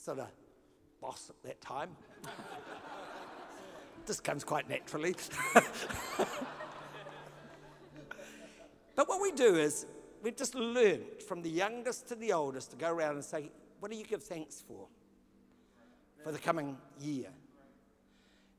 sort 0.00 0.20
of 0.20 0.28
boss 1.00 1.30
at 1.30 1.42
that 1.42 1.60
time. 1.60 1.90
this 4.06 4.20
comes 4.20 4.44
quite 4.44 4.68
naturally. 4.68 5.14
but 8.94 9.08
what 9.08 9.20
we 9.20 9.32
do 9.32 9.56
is, 9.56 9.86
we've 10.22 10.36
just 10.36 10.54
learned 10.54 11.20
from 11.26 11.42
the 11.42 11.50
youngest 11.50 12.08
to 12.08 12.14
the 12.14 12.32
oldest 12.32 12.70
to 12.70 12.76
go 12.76 12.90
around 12.90 13.16
and 13.16 13.24
say, 13.24 13.50
What 13.80 13.90
do 13.90 13.98
you 13.98 14.04
give 14.04 14.22
thanks 14.22 14.62
for 14.66 14.86
for 16.22 16.30
the 16.30 16.38
coming 16.38 16.78
year? 17.00 17.28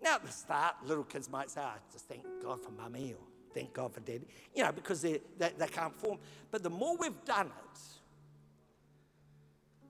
Now, 0.02 0.16
at 0.16 0.26
the 0.26 0.32
start, 0.32 0.76
little 0.86 1.06
kids 1.06 1.30
might 1.30 1.50
say, 1.50 1.62
I 1.62 1.76
just 1.94 2.10
thank 2.10 2.24
God 2.44 2.62
for 2.62 2.72
mummy 2.72 3.14
or 3.14 3.33
Thank 3.54 3.74
God 3.74 3.94
for 3.94 4.00
daddy. 4.00 4.26
You 4.56 4.64
know, 4.64 4.72
because 4.72 5.02
they, 5.02 5.22
they, 5.38 5.52
they 5.58 5.68
can't 5.68 5.96
form. 5.96 6.18
But 6.52 6.64
the 6.64 6.70
more 6.70 6.96
we've 6.98 7.24
done 7.26 7.48
it, 7.48 7.80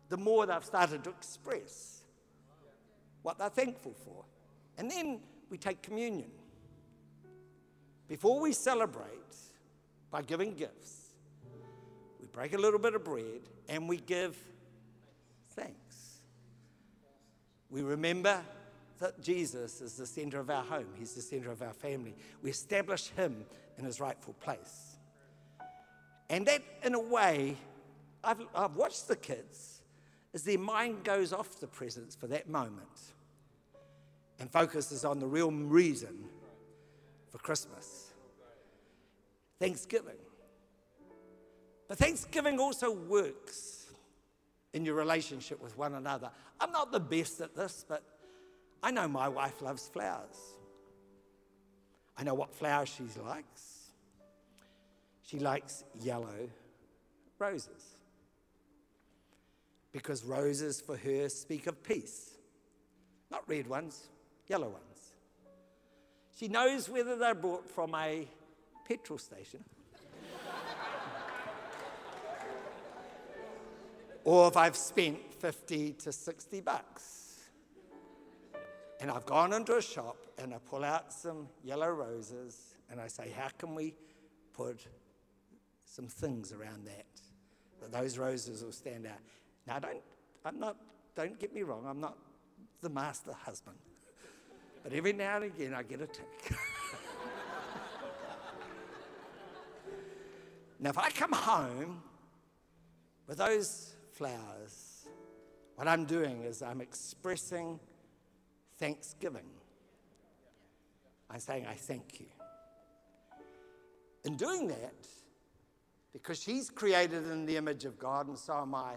the 0.09 0.17
more 0.17 0.45
they've 0.45 0.63
started 0.63 1.03
to 1.03 1.09
express 1.09 2.01
what 3.21 3.37
they're 3.37 3.49
thankful 3.49 3.93
for. 4.05 4.25
And 4.77 4.91
then 4.91 5.19
we 5.49 5.57
take 5.57 5.81
communion. 5.81 6.29
Before 8.07 8.39
we 8.39 8.51
celebrate 8.51 9.07
by 10.11 10.21
giving 10.21 10.53
gifts, 10.53 11.13
we 12.19 12.27
break 12.27 12.53
a 12.53 12.57
little 12.57 12.79
bit 12.79 12.93
of 12.93 13.03
bread 13.03 13.41
and 13.69 13.87
we 13.87 13.97
give 13.97 14.37
thanks. 15.51 16.19
We 17.69 17.81
remember 17.81 18.41
that 19.03 19.21
Jesus 19.21 19.81
is 19.81 19.97
the 19.97 20.05
center 20.05 20.39
of 20.39 20.49
our 20.49 20.63
home, 20.63 20.87
He's 20.97 21.13
the 21.13 21.21
center 21.21 21.51
of 21.51 21.61
our 21.61 21.73
family. 21.73 22.15
We 22.41 22.49
establish 22.49 23.09
Him 23.09 23.43
in 23.77 23.83
His 23.83 23.99
rightful 23.99 24.33
place. 24.35 24.95
And 26.29 26.45
that, 26.45 26.63
in 26.83 26.93
a 26.93 26.99
way, 26.99 27.57
I've, 28.23 28.39
I've 28.55 28.77
watched 28.77 29.09
the 29.09 29.17
kids 29.17 29.81
as 30.33 30.43
their 30.43 30.57
mind 30.57 31.03
goes 31.03 31.33
off 31.33 31.59
the 31.59 31.67
presents 31.67 32.15
for 32.15 32.27
that 32.27 32.47
moment 32.47 33.01
and 34.39 34.49
focuses 34.49 35.03
on 35.03 35.19
the 35.19 35.27
real 35.27 35.51
reason 35.51 36.23
for 37.29 37.39
Christmas 37.39 38.13
Thanksgiving. 39.59 40.15
But 41.89 41.97
Thanksgiving 41.97 42.57
also 42.57 42.89
works 42.89 43.87
in 44.71 44.85
your 44.85 44.95
relationship 44.95 45.61
with 45.61 45.77
one 45.77 45.93
another. 45.95 46.31
I'm 46.61 46.71
not 46.71 46.93
the 46.93 47.01
best 47.01 47.41
at 47.41 47.53
this, 47.53 47.85
but 47.87 48.03
I 48.83 48.91
know 48.91 49.07
my 49.07 49.29
wife 49.29 49.61
loves 49.61 49.87
flowers. 49.87 50.35
I 52.17 52.23
know 52.23 52.33
what 52.33 52.53
flowers 52.53 52.89
she 52.89 53.05
likes. 53.21 53.91
She 55.25 55.39
likes 55.39 55.85
yellow 56.01 56.49
roses. 57.39 57.95
Because 59.93 60.25
roses 60.25 60.81
for 60.81 60.97
her 60.97 61.29
speak 61.29 61.65
of 61.67 61.81
peace. 61.81 62.31
Not 63.31 63.47
red 63.47 63.67
ones, 63.67 64.09
yellow 64.47 64.67
ones. 64.67 65.13
She 66.37 66.49
knows 66.49 66.89
whether 66.89 67.15
they're 67.15 67.35
bought 67.35 67.69
from 67.69 67.95
a 67.95 68.27
petrol 68.85 69.17
station 69.17 69.63
or 74.25 74.49
if 74.49 74.57
I've 74.57 74.75
spent 74.75 75.33
50 75.35 75.93
to 75.93 76.11
60 76.11 76.59
bucks. 76.61 77.22
And 79.03 79.11
I've 79.11 79.25
gone 79.25 79.51
into 79.51 79.75
a 79.75 79.81
shop 79.81 80.15
and 80.37 80.53
I 80.53 80.59
pull 80.59 80.85
out 80.85 81.11
some 81.11 81.49
yellow 81.61 81.89
roses 81.89 82.73
and 82.89 83.01
I 83.01 83.07
say, 83.07 83.33
How 83.37 83.49
can 83.57 83.75
we 83.75 83.95
put 84.53 84.87
some 85.83 86.07
things 86.07 86.53
around 86.53 86.85
that? 86.85 87.05
That 87.81 87.91
those 87.91 88.17
roses 88.17 88.63
will 88.63 88.71
stand 88.71 89.05
out. 89.05 89.19
Now, 89.67 89.79
don't, 89.79 90.01
I'm 90.45 90.57
not, 90.57 90.77
don't 91.17 91.37
get 91.37 91.53
me 91.53 91.63
wrong, 91.63 91.85
I'm 91.85 91.99
not 91.99 92.17
the 92.79 92.87
master 92.87 93.33
husband. 93.33 93.75
But 94.83 94.93
every 94.93 95.11
now 95.11 95.35
and 95.35 95.43
again 95.43 95.73
I 95.73 95.83
get 95.83 95.99
a 95.99 96.07
tick. 96.07 96.51
now, 100.79 100.91
if 100.91 100.97
I 100.97 101.09
come 101.09 101.33
home 101.33 102.01
with 103.27 103.39
those 103.39 103.97
flowers, 104.13 105.09
what 105.75 105.89
I'm 105.89 106.05
doing 106.05 106.43
is 106.43 106.61
I'm 106.61 106.79
expressing 106.79 107.81
thanksgiving. 108.83 109.49
I'm 111.29 111.39
saying, 111.39 111.65
I 111.65 111.75
thank 111.75 112.19
you. 112.19 112.25
In 114.25 114.35
doing 114.35 114.67
that, 114.67 115.07
because 116.11 116.41
she's 116.41 116.69
created 116.69 117.27
in 117.27 117.45
the 117.45 117.55
image 117.55 117.85
of 117.85 117.97
God, 117.97 118.27
and 118.27 118.37
so 118.37 118.61
am 118.61 118.75
I, 118.75 118.95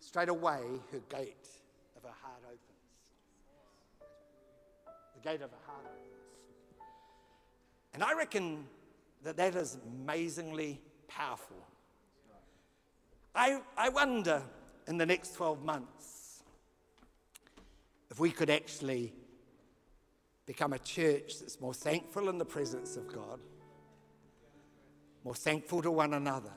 straight 0.00 0.30
away 0.30 0.62
her 0.90 1.00
gate 1.10 1.48
of 1.96 2.02
her 2.02 2.14
heart 2.22 2.42
opens. 2.44 2.60
The 5.16 5.28
gate 5.28 5.42
of 5.42 5.50
her 5.50 5.64
heart 5.66 5.84
opens. 5.84 6.82
And 7.92 8.02
I 8.02 8.14
reckon 8.14 8.64
that 9.22 9.36
that 9.36 9.54
is 9.54 9.76
amazingly 9.86 10.80
powerful 11.08 11.56
I, 13.34 13.60
I 13.76 13.88
wonder 13.88 14.42
in 14.88 14.98
the 14.98 15.06
next 15.06 15.34
12 15.34 15.64
months 15.64 16.17
if 18.18 18.20
we 18.20 18.32
could 18.32 18.50
actually 18.50 19.12
become 20.44 20.72
a 20.72 20.78
church 20.80 21.38
that's 21.38 21.60
more 21.60 21.72
thankful 21.72 22.28
in 22.28 22.36
the 22.36 22.44
presence 22.44 22.96
of 22.96 23.06
God, 23.06 23.38
more 25.22 25.36
thankful 25.36 25.80
to 25.82 25.92
one 25.92 26.14
another, 26.14 26.52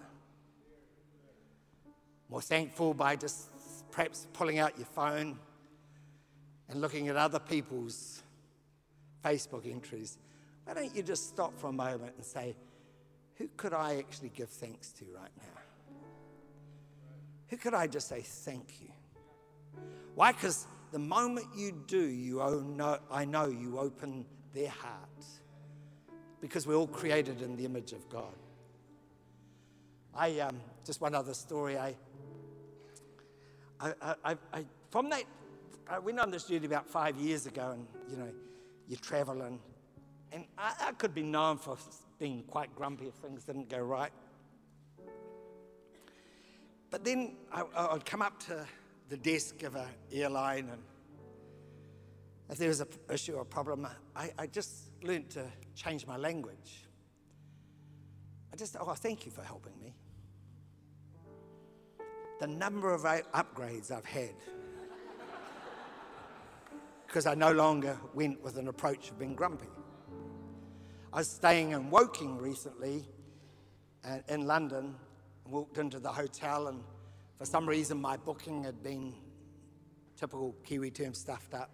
more 2.29 2.41
thankful 2.41 2.95
by 2.95 3.15
just 3.15 3.47
perhaps 3.91 4.25
pulling 4.33 4.57
out 4.57 4.75
your 4.75 4.87
phone 4.87 5.37
and 6.67 6.81
looking 6.81 7.09
at 7.09 7.15
other 7.15 7.37
people's 7.37 8.23
Facebook 9.23 9.71
entries. 9.71 10.17
Why 10.65 10.73
don't 10.73 10.95
you 10.95 11.03
just 11.03 11.29
stop 11.29 11.55
for 11.59 11.67
a 11.67 11.73
moment 11.73 12.13
and 12.15 12.25
say, 12.25 12.55
who 13.35 13.47
could 13.55 13.73
I 13.73 13.97
actually 13.97 14.29
give 14.29 14.49
thanks 14.49 14.93
to 14.93 15.05
right 15.15 15.29
now? 15.37 15.61
Who 17.49 17.57
could 17.57 17.75
I 17.75 17.85
just 17.85 18.07
say 18.07 18.21
thank 18.21 18.81
you? 18.81 18.87
Why? 20.15 20.31
Because 20.31 20.65
the 20.91 20.99
moment 20.99 21.47
you 21.55 21.71
do, 21.87 22.01
you 22.01 22.37
know, 22.75 22.99
I 23.09 23.25
know 23.25 23.47
you 23.47 23.79
open 23.79 24.25
their 24.53 24.69
hearts 24.69 25.39
because 26.41 26.67
we're 26.67 26.75
all 26.75 26.87
created 26.87 27.41
in 27.41 27.55
the 27.55 27.65
image 27.65 27.93
of 27.93 28.07
God. 28.09 28.35
I 30.13 30.39
um, 30.39 30.59
just 30.85 30.99
one 30.99 31.15
other 31.15 31.33
story. 31.33 31.77
I, 31.77 31.95
I, 33.79 33.93
I, 34.01 34.37
I, 34.53 34.65
from 34.89 35.09
that, 35.11 35.23
I 35.89 35.99
went 35.99 36.19
on 36.19 36.31
this 36.31 36.45
journey 36.45 36.65
about 36.65 36.89
five 36.89 37.15
years 37.15 37.45
ago, 37.45 37.71
and 37.71 37.87
you 38.09 38.17
know, 38.17 38.29
you're 38.87 38.99
traveling, 38.99 39.59
and 40.33 40.45
I, 40.57 40.73
I 40.81 40.91
could 40.91 41.13
be 41.13 41.23
known 41.23 41.57
for 41.57 41.77
being 42.19 42.43
quite 42.43 42.75
grumpy 42.75 43.07
if 43.07 43.13
things 43.15 43.45
didn't 43.45 43.69
go 43.69 43.79
right. 43.79 44.11
But 46.89 47.05
then 47.05 47.35
I, 47.53 47.63
I'd 47.75 48.05
come 48.05 48.21
up 48.21 48.37
to 48.47 48.65
the 49.11 49.17
desk 49.17 49.61
of 49.63 49.75
an 49.75 49.89
airline, 50.09 50.69
and 50.71 50.81
if 52.49 52.57
there 52.57 52.69
was 52.69 52.79
an 52.79 52.87
issue 53.13 53.33
or 53.33 53.43
problem, 53.43 53.85
I, 54.15 54.31
I 54.39 54.47
just 54.47 54.89
learned 55.03 55.29
to 55.31 55.43
change 55.75 56.07
my 56.07 56.15
language. 56.15 56.87
I 58.53 58.55
just, 58.55 58.77
oh, 58.79 58.93
thank 58.93 59.25
you 59.25 59.31
for 59.33 59.43
helping 59.43 59.73
me. 59.81 59.93
The 62.39 62.47
number 62.47 62.93
of 62.93 63.01
upgrades 63.01 63.91
I've 63.91 64.05
had 64.05 64.33
because 67.05 67.25
I 67.25 67.35
no 67.35 67.51
longer 67.51 67.97
went 68.13 68.41
with 68.41 68.57
an 68.57 68.69
approach 68.69 69.09
of 69.09 69.19
being 69.19 69.35
grumpy. 69.35 69.67
I 71.11 71.17
was 71.17 71.27
staying 71.27 71.71
in 71.71 71.89
Woking 71.89 72.37
recently 72.37 73.03
uh, 74.05 74.19
in 74.29 74.47
London, 74.47 74.95
walked 75.49 75.79
into 75.79 75.99
the 75.99 76.13
hotel, 76.13 76.69
and 76.69 76.81
for 77.41 77.45
some 77.45 77.67
reason 77.67 77.99
my 77.99 78.17
booking 78.17 78.63
had 78.63 78.83
been 78.83 79.15
typical 80.15 80.55
Kiwi 80.63 80.91
term 80.91 81.15
stuffed 81.15 81.55
up. 81.55 81.71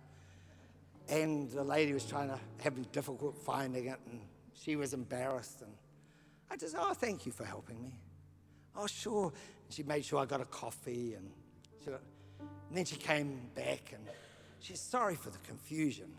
And 1.10 1.52
the 1.52 1.62
lady 1.62 1.92
was 1.92 2.06
trying 2.06 2.30
to 2.30 2.40
having 2.62 2.84
difficult 2.94 3.38
finding 3.38 3.88
it, 3.88 4.00
and 4.10 4.22
she 4.54 4.78
was 4.78 4.94
embarrassed. 4.94 5.62
And 5.64 5.72
I 6.50 6.56
just, 6.56 6.74
oh, 6.80 6.94
thank 6.94 7.26
you 7.26 7.34
for 7.34 7.44
helping 7.44 7.84
me. 7.84 8.00
Oh, 8.78 8.88
sure. 8.88 9.34
And 9.66 9.74
she 9.74 9.84
made 9.84 10.06
sure 10.06 10.20
I 10.22 10.26
got 10.26 10.40
a 10.40 10.46
coffee, 10.46 11.16
and, 11.16 11.30
she 11.84 11.90
and 11.90 12.00
then 12.72 12.86
she 12.86 12.96
came 12.96 13.42
back, 13.54 13.92
and 13.94 14.08
she's 14.62 14.80
sorry 14.80 15.16
for 15.16 15.32
the 15.32 15.40
confusion. 15.40 16.14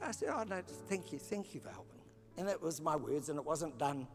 I 0.00 0.12
said, 0.12 0.28
oh, 0.32 0.44
no, 0.44 0.62
thank 0.88 1.12
you, 1.12 1.18
thank 1.18 1.54
you 1.54 1.60
for 1.60 1.70
helping. 1.70 2.02
And 2.36 2.48
it 2.48 2.62
was 2.62 2.80
my 2.80 2.94
words, 2.94 3.30
and 3.30 3.36
it 3.36 3.44
wasn't 3.44 3.76
done 3.78 4.06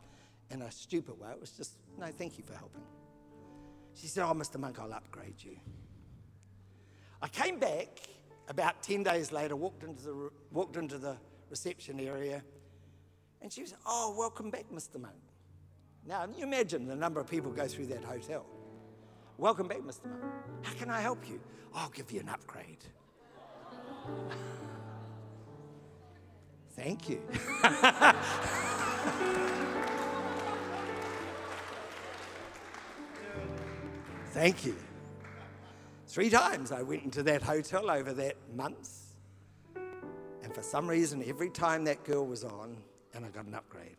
in 0.49 0.61
a 0.61 0.71
stupid 0.71 1.19
way. 1.19 1.29
It 1.29 1.41
was 1.41 1.51
just, 1.51 1.73
no, 1.99 2.07
thank 2.07 2.37
you 2.37 2.45
for 2.45 2.53
helping. 2.53 2.83
She 3.99 4.07
said, 4.07 4.23
Oh, 4.23 4.33
Mr. 4.33 4.57
Monk, 4.57 4.79
I'll 4.79 4.93
upgrade 4.93 5.35
you. 5.39 5.57
I 7.21 7.27
came 7.27 7.59
back 7.59 7.99
about 8.47 8.81
10 8.81 9.03
days 9.03 9.33
later, 9.33 9.57
walked 9.57 9.83
into 9.83 10.03
the, 10.03 10.31
walked 10.51 10.77
into 10.77 10.97
the 10.97 11.17
reception 11.49 11.99
area, 11.99 12.41
and 13.41 13.51
she 13.51 13.61
was, 13.61 13.73
Oh, 13.85 14.15
welcome 14.17 14.49
back, 14.49 14.67
Mr. 14.73 15.01
Monk. 15.01 15.15
Now, 16.07 16.25
you 16.33 16.45
imagine 16.45 16.87
the 16.87 16.95
number 16.95 17.19
of 17.19 17.27
people 17.27 17.51
go 17.51 17.67
through 17.67 17.87
that 17.87 18.05
hotel. 18.05 18.45
Welcome 19.37 19.67
back, 19.67 19.79
Mr. 19.79 20.05
Monk. 20.05 20.23
How 20.61 20.73
can 20.73 20.89
I 20.89 21.01
help 21.01 21.29
you? 21.29 21.41
I'll 21.75 21.89
give 21.89 22.09
you 22.09 22.21
an 22.21 22.29
upgrade. 22.29 22.85
Thank 26.75 27.09
you. 27.09 27.21
Thank 34.31 34.63
you. 34.63 34.75
Three 36.05 36.29
times 36.29 36.71
I 36.71 36.83
went 36.83 37.03
into 37.03 37.23
that 37.23 37.41
hotel 37.41 37.89
over 37.89 38.13
that 38.13 38.35
month. 38.55 39.15
And 40.43 40.53
for 40.53 40.61
some 40.61 40.87
reason, 40.87 41.23
every 41.27 41.49
time 41.49 41.83
that 41.85 42.03
girl 42.03 42.25
was 42.25 42.43
on, 42.43 42.77
and 43.13 43.25
I 43.25 43.29
got 43.29 43.45
an 43.45 43.55
upgrade. 43.55 43.97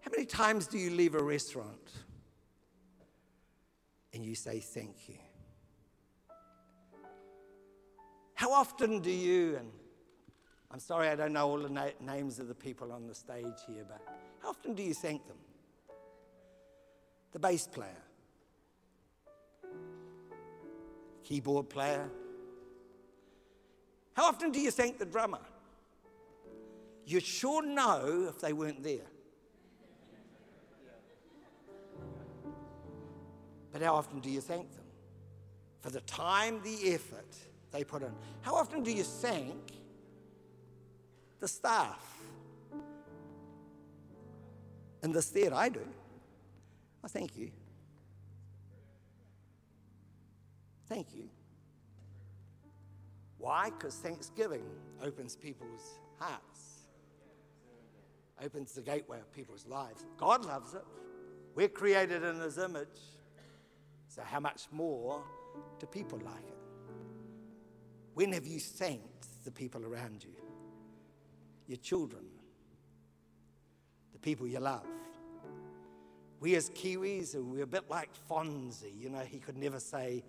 How 0.00 0.10
many 0.10 0.26
times 0.26 0.66
do 0.66 0.78
you 0.78 0.90
leave 0.90 1.14
a 1.14 1.22
restaurant 1.22 1.90
and 4.12 4.24
you 4.24 4.34
say 4.34 4.60
thank 4.60 5.08
you? 5.08 5.16
How 8.34 8.52
often 8.52 9.00
do 9.00 9.10
you, 9.10 9.56
and 9.56 9.70
I'm 10.70 10.80
sorry 10.80 11.08
I 11.08 11.16
don't 11.16 11.32
know 11.32 11.48
all 11.48 11.60
the 11.60 11.70
na- 11.70 11.96
names 12.00 12.38
of 12.38 12.48
the 12.48 12.54
people 12.54 12.92
on 12.92 13.06
the 13.06 13.14
stage 13.14 13.44
here, 13.66 13.84
but 13.88 14.02
how 14.42 14.50
often 14.50 14.74
do 14.74 14.82
you 14.82 14.92
thank 14.92 15.26
them? 15.26 15.36
The 17.32 17.38
bass 17.38 17.66
player, 17.66 17.88
keyboard 21.24 21.70
player. 21.70 22.10
How 24.14 24.26
often 24.26 24.52
do 24.52 24.60
you 24.60 24.70
thank 24.70 24.98
the 24.98 25.06
drummer? 25.06 25.40
You'd 27.06 27.22
sure 27.22 27.64
know 27.64 28.26
if 28.28 28.40
they 28.40 28.52
weren't 28.52 28.82
there. 28.82 29.08
But 33.72 33.80
how 33.80 33.94
often 33.94 34.20
do 34.20 34.30
you 34.30 34.42
thank 34.42 34.70
them? 34.74 34.84
For 35.80 35.88
the 35.88 36.02
time, 36.02 36.60
the 36.62 36.92
effort, 36.92 37.34
they 37.70 37.82
put 37.82 38.02
in. 38.02 38.12
How 38.42 38.54
often 38.54 38.82
do 38.82 38.92
you 38.92 39.02
thank 39.02 39.72
the 41.40 41.48
staff? 41.48 42.20
In 45.02 45.10
this 45.10 45.30
theatre, 45.30 45.54
I 45.54 45.70
do. 45.70 45.80
I 47.04 47.08
thank 47.08 47.36
you. 47.36 47.50
Thank 50.88 51.14
you. 51.14 51.28
Why? 53.38 53.70
Because 53.70 53.96
Thanksgiving 53.96 54.64
opens 55.02 55.34
people's 55.34 55.98
hearts, 56.18 56.86
opens 58.42 58.72
the 58.72 58.82
gateway 58.82 59.18
of 59.18 59.32
people's 59.32 59.66
lives. 59.66 60.04
God 60.16 60.44
loves 60.44 60.74
it. 60.74 60.84
We're 61.54 61.68
created 61.68 62.22
in 62.22 62.38
His 62.40 62.58
image. 62.58 63.00
So, 64.08 64.22
how 64.22 64.40
much 64.40 64.66
more 64.70 65.22
do 65.80 65.86
people 65.86 66.18
like 66.18 66.46
it? 66.46 66.62
When 68.14 68.32
have 68.32 68.46
you 68.46 68.60
thanked 68.60 69.44
the 69.44 69.50
people 69.50 69.84
around 69.84 70.22
you? 70.22 70.36
Your 71.66 71.78
children, 71.78 72.24
the 74.12 74.18
people 74.18 74.46
you 74.46 74.60
love. 74.60 74.86
We 76.42 76.56
as 76.56 76.70
Kiwis, 76.70 77.36
we're 77.36 77.62
a 77.62 77.66
bit 77.68 77.88
like 77.88 78.10
Fonzie. 78.28 79.00
You 79.00 79.10
know, 79.10 79.20
he 79.20 79.38
could 79.38 79.56
never 79.56 79.78
say, 79.78 80.24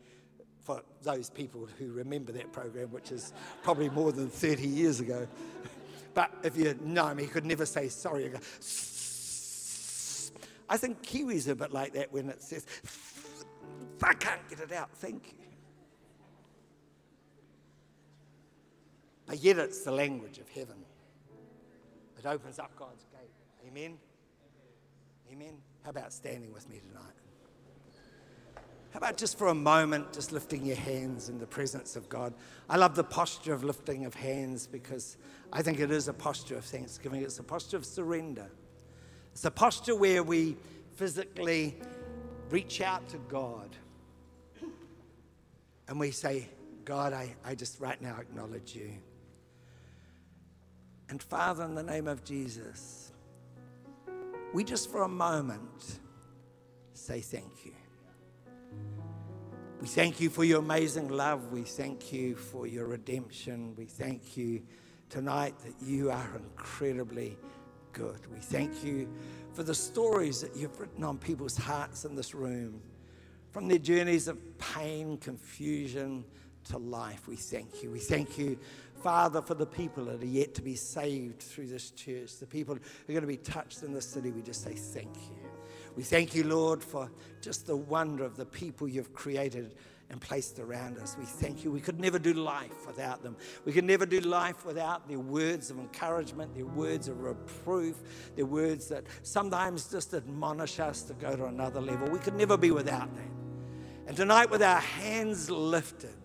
for 0.60 0.84
those 1.02 1.32
people 1.32 1.68
who 1.80 1.92
remember 1.92 2.32
that 2.34 2.52
program, 2.52 2.92
which 2.92 3.12
is 3.12 3.34
probably 3.64 3.90
more 3.90 4.12
than 4.12 4.30
30 4.30 4.68
years 4.68 5.02
ago. 5.02 5.28
But 6.14 6.30
if 6.44 6.56
you 6.56 6.78
know 6.84 7.08
him, 7.08 7.18
he 7.18 7.26
could 7.26 7.44
never 7.44 7.66
say 7.66 7.90
sorry. 7.90 8.30
Go, 8.30 8.38
I 10.70 10.78
think 10.78 11.02
Kiwis 11.02 11.48
are 11.48 11.54
a 11.54 11.56
bit 11.56 11.72
like 11.72 11.94
that 11.94 12.14
when 12.14 12.30
it 12.30 12.40
says, 12.40 12.68
I 14.04 14.14
can't 14.14 14.48
get 14.48 14.60
it 14.60 14.72
out, 14.74 14.92
thank 14.92 15.34
you. 15.36 15.48
But 19.26 19.40
yet 19.40 19.58
it's 19.58 19.84
the 19.84 19.92
language 19.92 20.38
of 20.38 20.48
heaven. 20.50 20.86
It 22.20 22.28
opens 22.28 22.60
up 22.60 22.76
God's 22.76 23.06
gate. 23.06 23.68
Amen? 23.68 23.98
Amen? 25.32 25.58
How 25.84 25.90
about 25.90 26.14
standing 26.14 26.54
with 26.54 26.70
me 26.70 26.80
tonight? 26.80 27.14
How 28.92 28.98
about 28.98 29.18
just 29.18 29.40
for 29.40 29.48
a 29.48 29.56
moment, 29.56 30.14
just 30.14 30.32
lifting 30.32 30.66
your 30.66 30.76
hands 30.76 31.30
in 31.30 31.40
the 31.40 31.48
presence 31.48 31.96
of 31.96 32.08
God? 32.10 32.34
I 32.70 32.78
love 32.78 32.96
the 32.96 33.04
posture 33.04 33.52
of 33.52 33.64
lifting 33.64 34.06
of 34.06 34.14
hands 34.14 34.68
because 34.68 35.18
I 35.52 35.64
think 35.64 35.80
it 35.80 35.90
is 35.90 36.08
a 36.08 36.14
posture 36.14 36.58
of 36.58 36.64
thanksgiving. 36.64 37.24
It's 37.24 37.40
a 37.40 37.44
posture 37.44 37.78
of 37.78 37.86
surrender. 37.86 38.52
It's 39.32 39.46
a 39.46 39.52
posture 39.52 39.96
where 39.96 40.22
we 40.22 40.58
physically 40.96 41.76
reach 42.52 42.82
out 42.82 43.10
to 43.10 43.18
God 43.18 43.76
and 45.88 46.00
we 46.00 46.12
say, 46.12 46.48
God, 46.86 47.14
I, 47.14 47.36
I 47.44 47.56
just 47.56 47.80
right 47.80 48.00
now 48.00 48.18
acknowledge 48.20 48.76
you. 48.76 48.92
And 51.10 51.22
Father, 51.22 51.64
in 51.64 51.74
the 51.74 51.84
name 51.84 52.08
of 52.08 52.24
Jesus, 52.24 53.03
we 54.54 54.64
just 54.64 54.92
for 54.92 55.02
a 55.02 55.10
moment 55.10 56.00
say 56.94 57.20
thank 57.20 57.66
you. 57.66 57.74
We 59.82 59.88
thank 59.88 60.22
you 60.22 60.30
for 60.30 60.46
your 60.46 60.60
amazing 60.60 61.10
love. 61.10 61.52
We 61.52 61.64
thank 61.64 62.14
you 62.14 62.36
for 62.36 62.68
your 62.68 62.86
redemption. 62.86 63.76
We 63.76 63.86
thank 63.86 64.38
you 64.38 64.62
tonight 65.10 65.56
that 65.66 65.86
you 65.86 66.12
are 66.12 66.30
incredibly 66.36 67.38
good. 67.92 68.20
We 68.32 68.40
thank 68.40 68.84
you 68.84 69.10
for 69.54 69.64
the 69.64 69.76
stories 69.76 70.40
that 70.42 70.56
you've 70.56 70.80
written 70.80 71.04
on 71.04 71.18
people's 71.18 71.58
hearts 71.58 72.06
in 72.06 72.16
this 72.16 72.34
room, 72.34 72.82
from 73.52 73.68
their 73.68 73.80
journeys 73.80 74.28
of 74.28 74.38
pain, 74.58 75.18
confusion 75.18 76.24
to 76.66 76.78
life. 76.78 77.28
We 77.28 77.36
thank 77.36 77.84
you. 77.84 77.92
We 77.92 78.00
thank 78.00 78.38
you, 78.38 78.58
Father, 79.04 79.42
for 79.42 79.54
the 79.54 79.66
people 79.66 80.06
that 80.06 80.24
are 80.24 80.26
yet 80.26 80.54
to 80.56 80.62
be 80.62 80.76
saved 80.76 81.42
through 81.42 81.68
this 81.68 81.92
church, 81.92 82.38
the 82.38 82.46
people 82.46 82.76
who 82.76 83.12
are 83.12 83.14
going 83.14 83.22
to 83.22 83.28
be 83.28 83.36
touched 83.36 83.84
in 83.84 83.92
this 83.92 84.08
city. 84.08 84.32
We 84.32 84.42
just 84.42 84.64
say 84.64 84.74
thank 84.74 85.14
you. 85.30 85.50
We 85.98 86.04
thank 86.04 86.34
you, 86.34 86.46
Lord, 86.46 86.82
for 86.82 87.12
just 87.42 87.68
the 87.68 87.76
wonder 87.76 88.24
of 88.24 88.38
the 88.38 88.46
people 88.46 88.88
you've 88.88 89.14
created 89.14 89.76
and 90.10 90.22
placed 90.22 90.58
around 90.58 91.00
us. 91.00 91.18
We 91.20 91.26
thank 91.26 91.66
you. 91.66 91.72
We 91.72 91.82
could 91.82 92.00
never 92.00 92.18
do 92.18 92.34
life 92.34 92.88
without 92.88 93.24
them. 93.24 93.36
We 93.66 93.74
could 93.74 93.84
never 93.84 94.06
do 94.06 94.22
life 94.22 94.66
without 94.66 95.08
their 95.10 95.20
words 95.20 95.70
of 95.70 95.80
encouragement, 95.80 96.56
their 96.56 96.66
words 96.66 97.10
of 97.10 97.20
reproof, 97.22 97.98
their 98.36 98.46
words 98.46 98.88
that 98.88 99.04
sometimes 99.24 99.92
just 99.92 100.14
admonish 100.14 100.80
us 100.80 101.02
to 101.04 101.14
go 101.14 101.36
to 101.36 101.46
another 101.46 101.82
level. 101.82 102.10
We 102.10 102.20
could 102.20 102.36
never 102.36 102.56
be 102.56 102.72
without 102.72 103.14
that. 103.16 103.28
And 104.08 104.16
tonight, 104.16 104.50
with 104.50 104.64
our 104.64 104.80
hands 104.80 105.50
lifted, 105.50 106.16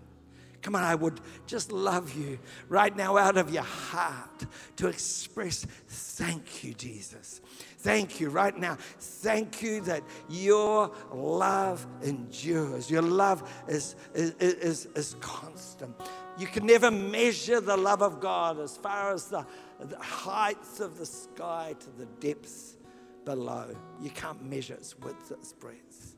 Come 0.60 0.74
on, 0.74 0.82
I 0.82 0.94
would 0.94 1.20
just 1.46 1.70
love 1.70 2.14
you 2.16 2.38
right 2.68 2.94
now 2.94 3.16
out 3.16 3.36
of 3.36 3.52
your 3.52 3.62
heart 3.62 4.46
to 4.76 4.88
express 4.88 5.64
thank 5.86 6.64
you, 6.64 6.74
Jesus. 6.74 7.40
Thank 7.78 8.18
you 8.18 8.28
right 8.28 8.56
now. 8.56 8.76
Thank 8.98 9.62
you 9.62 9.80
that 9.82 10.02
your 10.28 10.90
love 11.12 11.86
endures. 12.02 12.90
Your 12.90 13.02
love 13.02 13.48
is, 13.68 13.94
is, 14.14 14.32
is, 14.40 14.86
is 14.96 15.14
constant. 15.20 15.94
You 16.36 16.48
can 16.48 16.66
never 16.66 16.90
measure 16.90 17.60
the 17.60 17.76
love 17.76 18.02
of 18.02 18.20
God 18.20 18.58
as 18.58 18.76
far 18.76 19.12
as 19.12 19.26
the, 19.26 19.46
the 19.78 19.98
heights 19.98 20.80
of 20.80 20.98
the 20.98 21.06
sky 21.06 21.76
to 21.78 21.90
the 21.98 22.06
depths 22.20 22.76
below. 23.24 23.74
You 24.00 24.10
can't 24.10 24.42
measure 24.42 24.74
its 24.74 24.98
width, 24.98 25.30
its 25.30 25.52
breadth. 25.52 26.16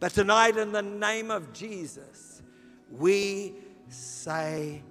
But 0.00 0.12
tonight, 0.12 0.56
in 0.56 0.72
the 0.72 0.82
name 0.82 1.30
of 1.30 1.52
Jesus, 1.52 2.42
we 2.90 3.54
say 3.94 4.82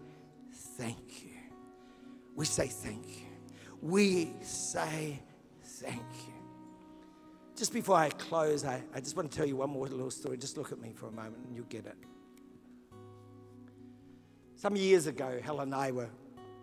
thank 0.78 1.24
you. 1.24 1.32
We 2.36 2.46
say 2.46 2.68
thank 2.68 3.08
you. 3.08 3.26
We 3.82 4.34
say 4.42 5.22
thank 5.64 6.02
you. 6.26 6.34
Just 7.56 7.74
before 7.74 7.98
I 7.98 8.10
close, 8.10 8.66
I, 8.66 8.82
I 8.96 9.00
just 9.00 9.16
want 9.16 9.32
to 9.32 9.38
tell 9.38 9.46
you 9.46 9.58
one 9.58 9.70
more 9.70 9.88
little 9.88 10.10
story. 10.10 10.38
Just 10.38 10.58
look 10.58 10.72
at 10.72 10.80
me 10.80 10.94
for 10.94 11.08
a 11.08 11.12
moment 11.12 11.46
and 11.46 11.56
you'll 11.56 11.66
get 11.66 11.86
it. 11.86 11.98
Some 14.56 14.76
years 14.76 15.08
ago, 15.08 15.40
Helen 15.44 15.74
and 15.74 15.76
I 15.76 15.92
were 15.92 16.10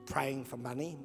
praying 0.07 0.45
for 0.45 0.57
money, 0.57 0.99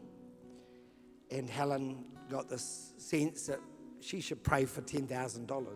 and 1.29 1.49
Helen 1.49 2.05
got 2.29 2.49
this 2.49 2.93
sense 2.97 3.47
that 3.47 3.59
she 3.99 4.21
should 4.21 4.43
pray 4.43 4.65
for 4.65 4.81
$10,000. 4.81 5.67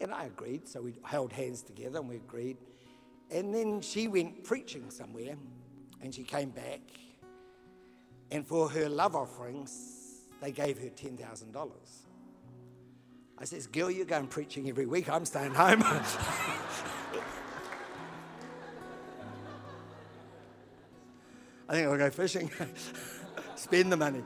And 0.00 0.12
I 0.12 0.24
agreed, 0.24 0.66
so 0.66 0.82
we 0.82 0.94
held 1.04 1.32
hands 1.32 1.62
together 1.62 1.98
and 1.98 2.08
we 2.08 2.16
agreed. 2.16 2.56
And 3.30 3.54
then 3.54 3.80
she 3.80 4.08
went 4.08 4.44
preaching 4.44 4.90
somewhere, 4.90 5.36
and 6.02 6.14
she 6.14 6.22
came 6.22 6.50
back, 6.50 6.80
and 8.30 8.46
for 8.46 8.68
her 8.68 8.88
love 8.88 9.16
offerings, 9.16 10.24
they 10.40 10.52
gave 10.52 10.78
her 10.78 10.88
$10,000. 10.88 11.70
I 13.38 13.44
says, 13.44 13.66
Girl, 13.66 13.90
you're 13.90 14.04
going 14.04 14.26
preaching 14.26 14.68
every 14.68 14.86
week. 14.86 15.08
I'm 15.08 15.24
staying 15.24 15.54
home. 15.54 15.82
I 21.66 21.72
think 21.72 21.88
I'll 21.88 21.96
go 21.96 22.10
fishing, 22.10 22.50
spend 23.56 23.90
the 23.90 23.96
money. 23.96 24.22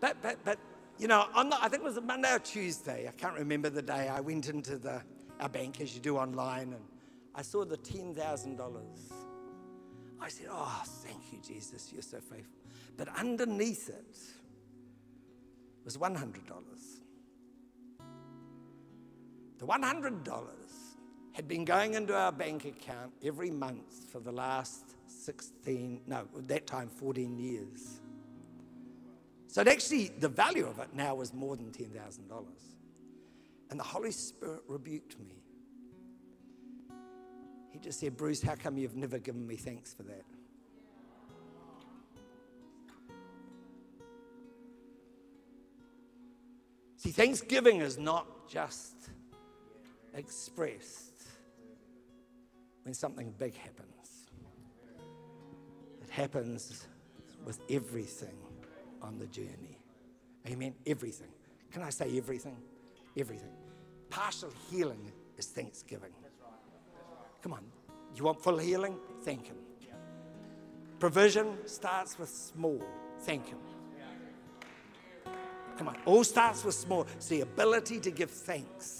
But, 0.00 0.16
but, 0.20 0.36
but 0.44 0.58
you 0.98 1.06
know, 1.06 1.26
on 1.34 1.48
the, 1.48 1.56
I 1.62 1.68
think 1.68 1.82
it 1.82 1.86
was 1.86 1.96
a 1.96 2.00
Monday 2.00 2.34
or 2.34 2.40
Tuesday, 2.40 3.08
I 3.08 3.12
can't 3.12 3.38
remember 3.38 3.70
the 3.70 3.82
day, 3.82 4.08
I 4.08 4.20
went 4.20 4.48
into 4.48 4.78
the, 4.78 5.00
our 5.40 5.48
bank 5.48 5.80
as 5.80 5.94
you 5.94 6.00
do 6.00 6.16
online 6.16 6.72
and 6.72 6.84
I 7.38 7.42
saw 7.42 7.64
the 7.64 7.78
$10,000. 7.78 8.58
I 10.20 10.28
said, 10.28 10.46
Oh, 10.50 10.82
thank 10.84 11.32
you, 11.32 11.38
Jesus, 11.40 11.92
you're 11.92 12.02
so 12.02 12.18
faithful. 12.18 12.58
But 12.96 13.08
underneath 13.16 13.88
it, 13.88 14.18
was 15.84 15.96
$100. 15.96 16.34
The 19.58 19.66
$100 19.66 20.48
had 21.32 21.48
been 21.48 21.64
going 21.64 21.94
into 21.94 22.14
our 22.14 22.32
bank 22.32 22.64
account 22.66 23.12
every 23.24 23.50
month 23.50 24.10
for 24.12 24.20
the 24.20 24.32
last 24.32 24.96
16, 25.06 26.02
no, 26.06 26.26
at 26.36 26.48
that 26.48 26.66
time 26.66 26.90
14 26.90 27.38
years. 27.38 28.00
So 29.46 29.62
actually, 29.62 30.08
the 30.08 30.28
value 30.28 30.66
of 30.66 30.78
it 30.78 30.88
now 30.92 31.14
was 31.14 31.32
more 31.32 31.56
than 31.56 31.70
$10,000. 31.70 32.18
And 33.70 33.80
the 33.80 33.84
Holy 33.84 34.10
Spirit 34.10 34.60
rebuked 34.68 35.18
me. 35.20 35.36
He 37.70 37.78
just 37.78 38.00
said, 38.00 38.16
Bruce, 38.16 38.42
how 38.42 38.54
come 38.54 38.78
you've 38.78 38.96
never 38.96 39.18
given 39.18 39.46
me 39.46 39.56
thanks 39.56 39.92
for 39.94 40.02
that? 40.04 40.24
See, 46.96 47.10
Thanksgiving 47.10 47.80
is 47.80 47.96
not 47.96 48.48
just 48.48 49.10
expressed 50.14 51.22
when 52.82 52.94
something 52.94 53.32
big 53.38 53.54
happens, 53.54 54.30
it 56.02 56.10
happens 56.10 56.86
with 57.44 57.60
everything 57.70 58.36
on 59.02 59.18
the 59.18 59.26
journey. 59.26 59.78
Amen? 60.48 60.74
Everything. 60.86 61.28
Can 61.70 61.82
I 61.82 61.90
say 61.90 62.16
everything? 62.16 62.56
Everything. 63.16 63.52
Partial 64.10 64.50
healing 64.70 65.12
is 65.36 65.46
Thanksgiving. 65.46 66.12
Come 67.42 67.52
on. 67.52 67.64
You 68.14 68.24
want 68.24 68.42
full 68.42 68.58
healing? 68.58 68.96
Thank 69.22 69.46
Him. 69.46 69.56
Provision 70.98 71.56
starts 71.66 72.18
with 72.18 72.28
small. 72.28 72.82
Thank 73.20 73.46
Him. 73.46 73.58
Come 75.76 75.88
on. 75.88 75.96
All 76.04 76.24
starts 76.24 76.64
with 76.64 76.74
small. 76.74 77.06
It's 77.16 77.28
the 77.28 77.42
ability 77.42 78.00
to 78.00 78.10
give 78.10 78.30
thanks. 78.30 78.97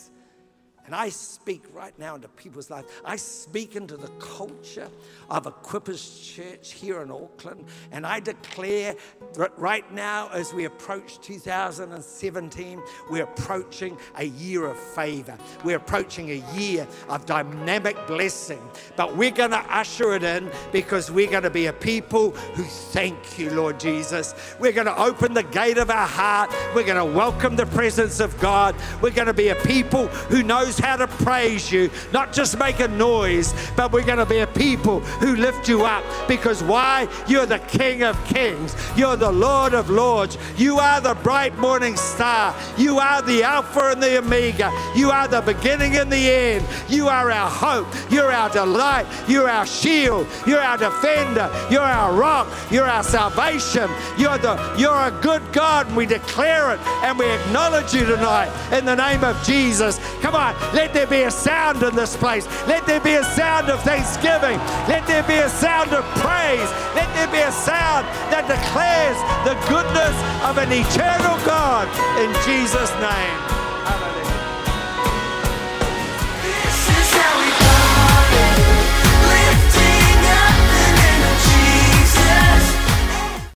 And 0.89 0.95
I 0.95 1.11
speak 1.11 1.64
right 1.74 1.93
now 1.99 2.14
into 2.14 2.28
people's 2.28 2.70
lives. 2.70 2.89
I 3.05 3.16
speak 3.16 3.76
into 3.76 3.99
the 3.99 4.09
culture 4.18 4.89
of 5.28 5.45
Equippers 5.45 6.34
Church 6.34 6.72
here 6.72 7.03
in 7.03 7.11
Auckland. 7.11 7.66
And 7.93 8.07
I 8.07 8.20
declare 8.20 8.95
that 9.34 9.53
right 9.59 9.93
now, 9.93 10.30
as 10.32 10.55
we 10.55 10.64
approach 10.64 11.20
2017, 11.20 12.80
we're 13.11 13.24
approaching 13.24 13.99
a 14.16 14.24
year 14.24 14.64
of 14.64 14.78
favor. 14.78 15.36
We're 15.62 15.76
approaching 15.76 16.30
a 16.30 16.43
year 16.57 16.89
of 17.11 17.26
dynamic 17.26 18.07
blessing. 18.07 18.62
But 18.97 19.14
we're 19.14 19.30
going 19.30 19.51
to 19.51 19.62
usher 19.68 20.14
it 20.14 20.22
in 20.22 20.51
because 20.72 21.11
we're 21.11 21.30
going 21.30 21.43
to 21.43 21.51
be 21.51 21.66
a 21.66 21.72
people 21.74 22.30
who 22.30 22.62
thank 22.62 23.39
you, 23.39 23.51
Lord 23.51 23.78
Jesus. 23.78 24.34
We're 24.59 24.72
going 24.72 24.86
to 24.86 24.99
open 24.99 25.34
the 25.34 25.43
gate 25.43 25.76
of 25.76 25.91
our 25.91 26.09
heart. 26.09 26.51
We're 26.74 26.86
going 26.86 26.97
to 26.97 27.14
welcome 27.18 27.57
the 27.57 27.66
presence 27.66 28.20
of 28.20 28.41
God. 28.41 28.74
We're 29.03 29.11
going 29.11 29.26
to 29.26 29.34
be 29.34 29.49
a 29.49 29.55
people 29.55 30.07
who 30.07 30.43
knows 30.43 30.77
how 30.78 30.96
to 30.96 31.06
praise 31.06 31.70
you, 31.70 31.90
not 32.12 32.32
just 32.32 32.58
make 32.58 32.80
a 32.80 32.88
noise, 32.88 33.54
but 33.76 33.92
we're 33.92 34.04
going 34.04 34.18
to 34.18 34.26
be 34.26 34.38
a 34.38 34.46
people 34.46 35.00
who 35.00 35.36
lift 35.36 35.68
you 35.68 35.84
up 35.84 36.04
because 36.28 36.62
why? 36.62 37.08
You're 37.26 37.46
the 37.46 37.58
King 37.58 38.02
of 38.02 38.22
Kings, 38.26 38.74
you're 38.96 39.16
the 39.16 39.30
Lord 39.30 39.74
of 39.74 39.90
Lords, 39.90 40.38
you 40.56 40.78
are 40.78 41.00
the 41.00 41.14
bright 41.14 41.56
morning 41.58 41.96
star, 41.96 42.54
you 42.76 42.98
are 42.98 43.22
the 43.22 43.42
Alpha 43.42 43.90
and 43.90 44.02
the 44.02 44.18
Omega, 44.18 44.72
you 44.94 45.10
are 45.10 45.28
the 45.28 45.40
beginning 45.40 45.96
and 45.96 46.10
the 46.10 46.30
end, 46.30 46.66
you 46.88 47.08
are 47.08 47.30
our 47.30 47.50
hope, 47.50 47.88
you're 48.10 48.32
our 48.32 48.50
delight, 48.50 49.06
you're 49.26 49.48
our 49.48 49.66
shield, 49.66 50.26
you're 50.46 50.60
our 50.60 50.78
defender, 50.78 51.50
you're 51.70 51.80
our 51.80 52.12
rock, 52.14 52.48
you're 52.70 52.88
our 52.88 53.02
salvation, 53.02 53.88
you're, 54.16 54.38
the, 54.38 54.74
you're 54.78 54.94
a 54.94 55.18
good 55.22 55.42
God, 55.52 55.86
and 55.88 55.96
we 55.96 56.06
declare 56.06 56.74
it 56.74 56.80
and 57.02 57.18
we 57.18 57.30
acknowledge 57.30 57.94
you 57.94 58.04
tonight 58.04 58.50
in 58.72 58.84
the 58.84 58.94
name 58.94 59.24
of 59.24 59.40
Jesus. 59.44 59.98
Come 60.20 60.34
on, 60.34 60.54
let 60.72 60.92
there 60.92 61.06
be 61.06 61.22
a 61.22 61.30
sound 61.30 61.82
in 61.82 61.94
this 61.94 62.16
place. 62.16 62.46
Let 62.66 62.86
there 62.86 63.00
be 63.00 63.14
a 63.14 63.24
sound 63.24 63.68
of 63.68 63.82
thanksgiving. 63.82 64.59
Let 64.88 65.06
there 65.06 65.22
be 65.22 65.36
a 65.36 65.48
sound 65.48 65.92
of 65.92 66.04
praise. 66.16 66.70
Let 66.94 67.09
there 67.14 67.28
be 67.28 67.40
a 67.40 67.52
sound 67.52 68.06
that 68.30 68.46
declares 68.46 69.18
the 69.48 69.56
goodness 69.68 70.16
of 70.44 70.59
an 70.59 70.70
eternal 70.72 71.36
God 71.46 71.88
in 72.20 72.30
Jesus' 72.44 72.92
name. 73.00 73.57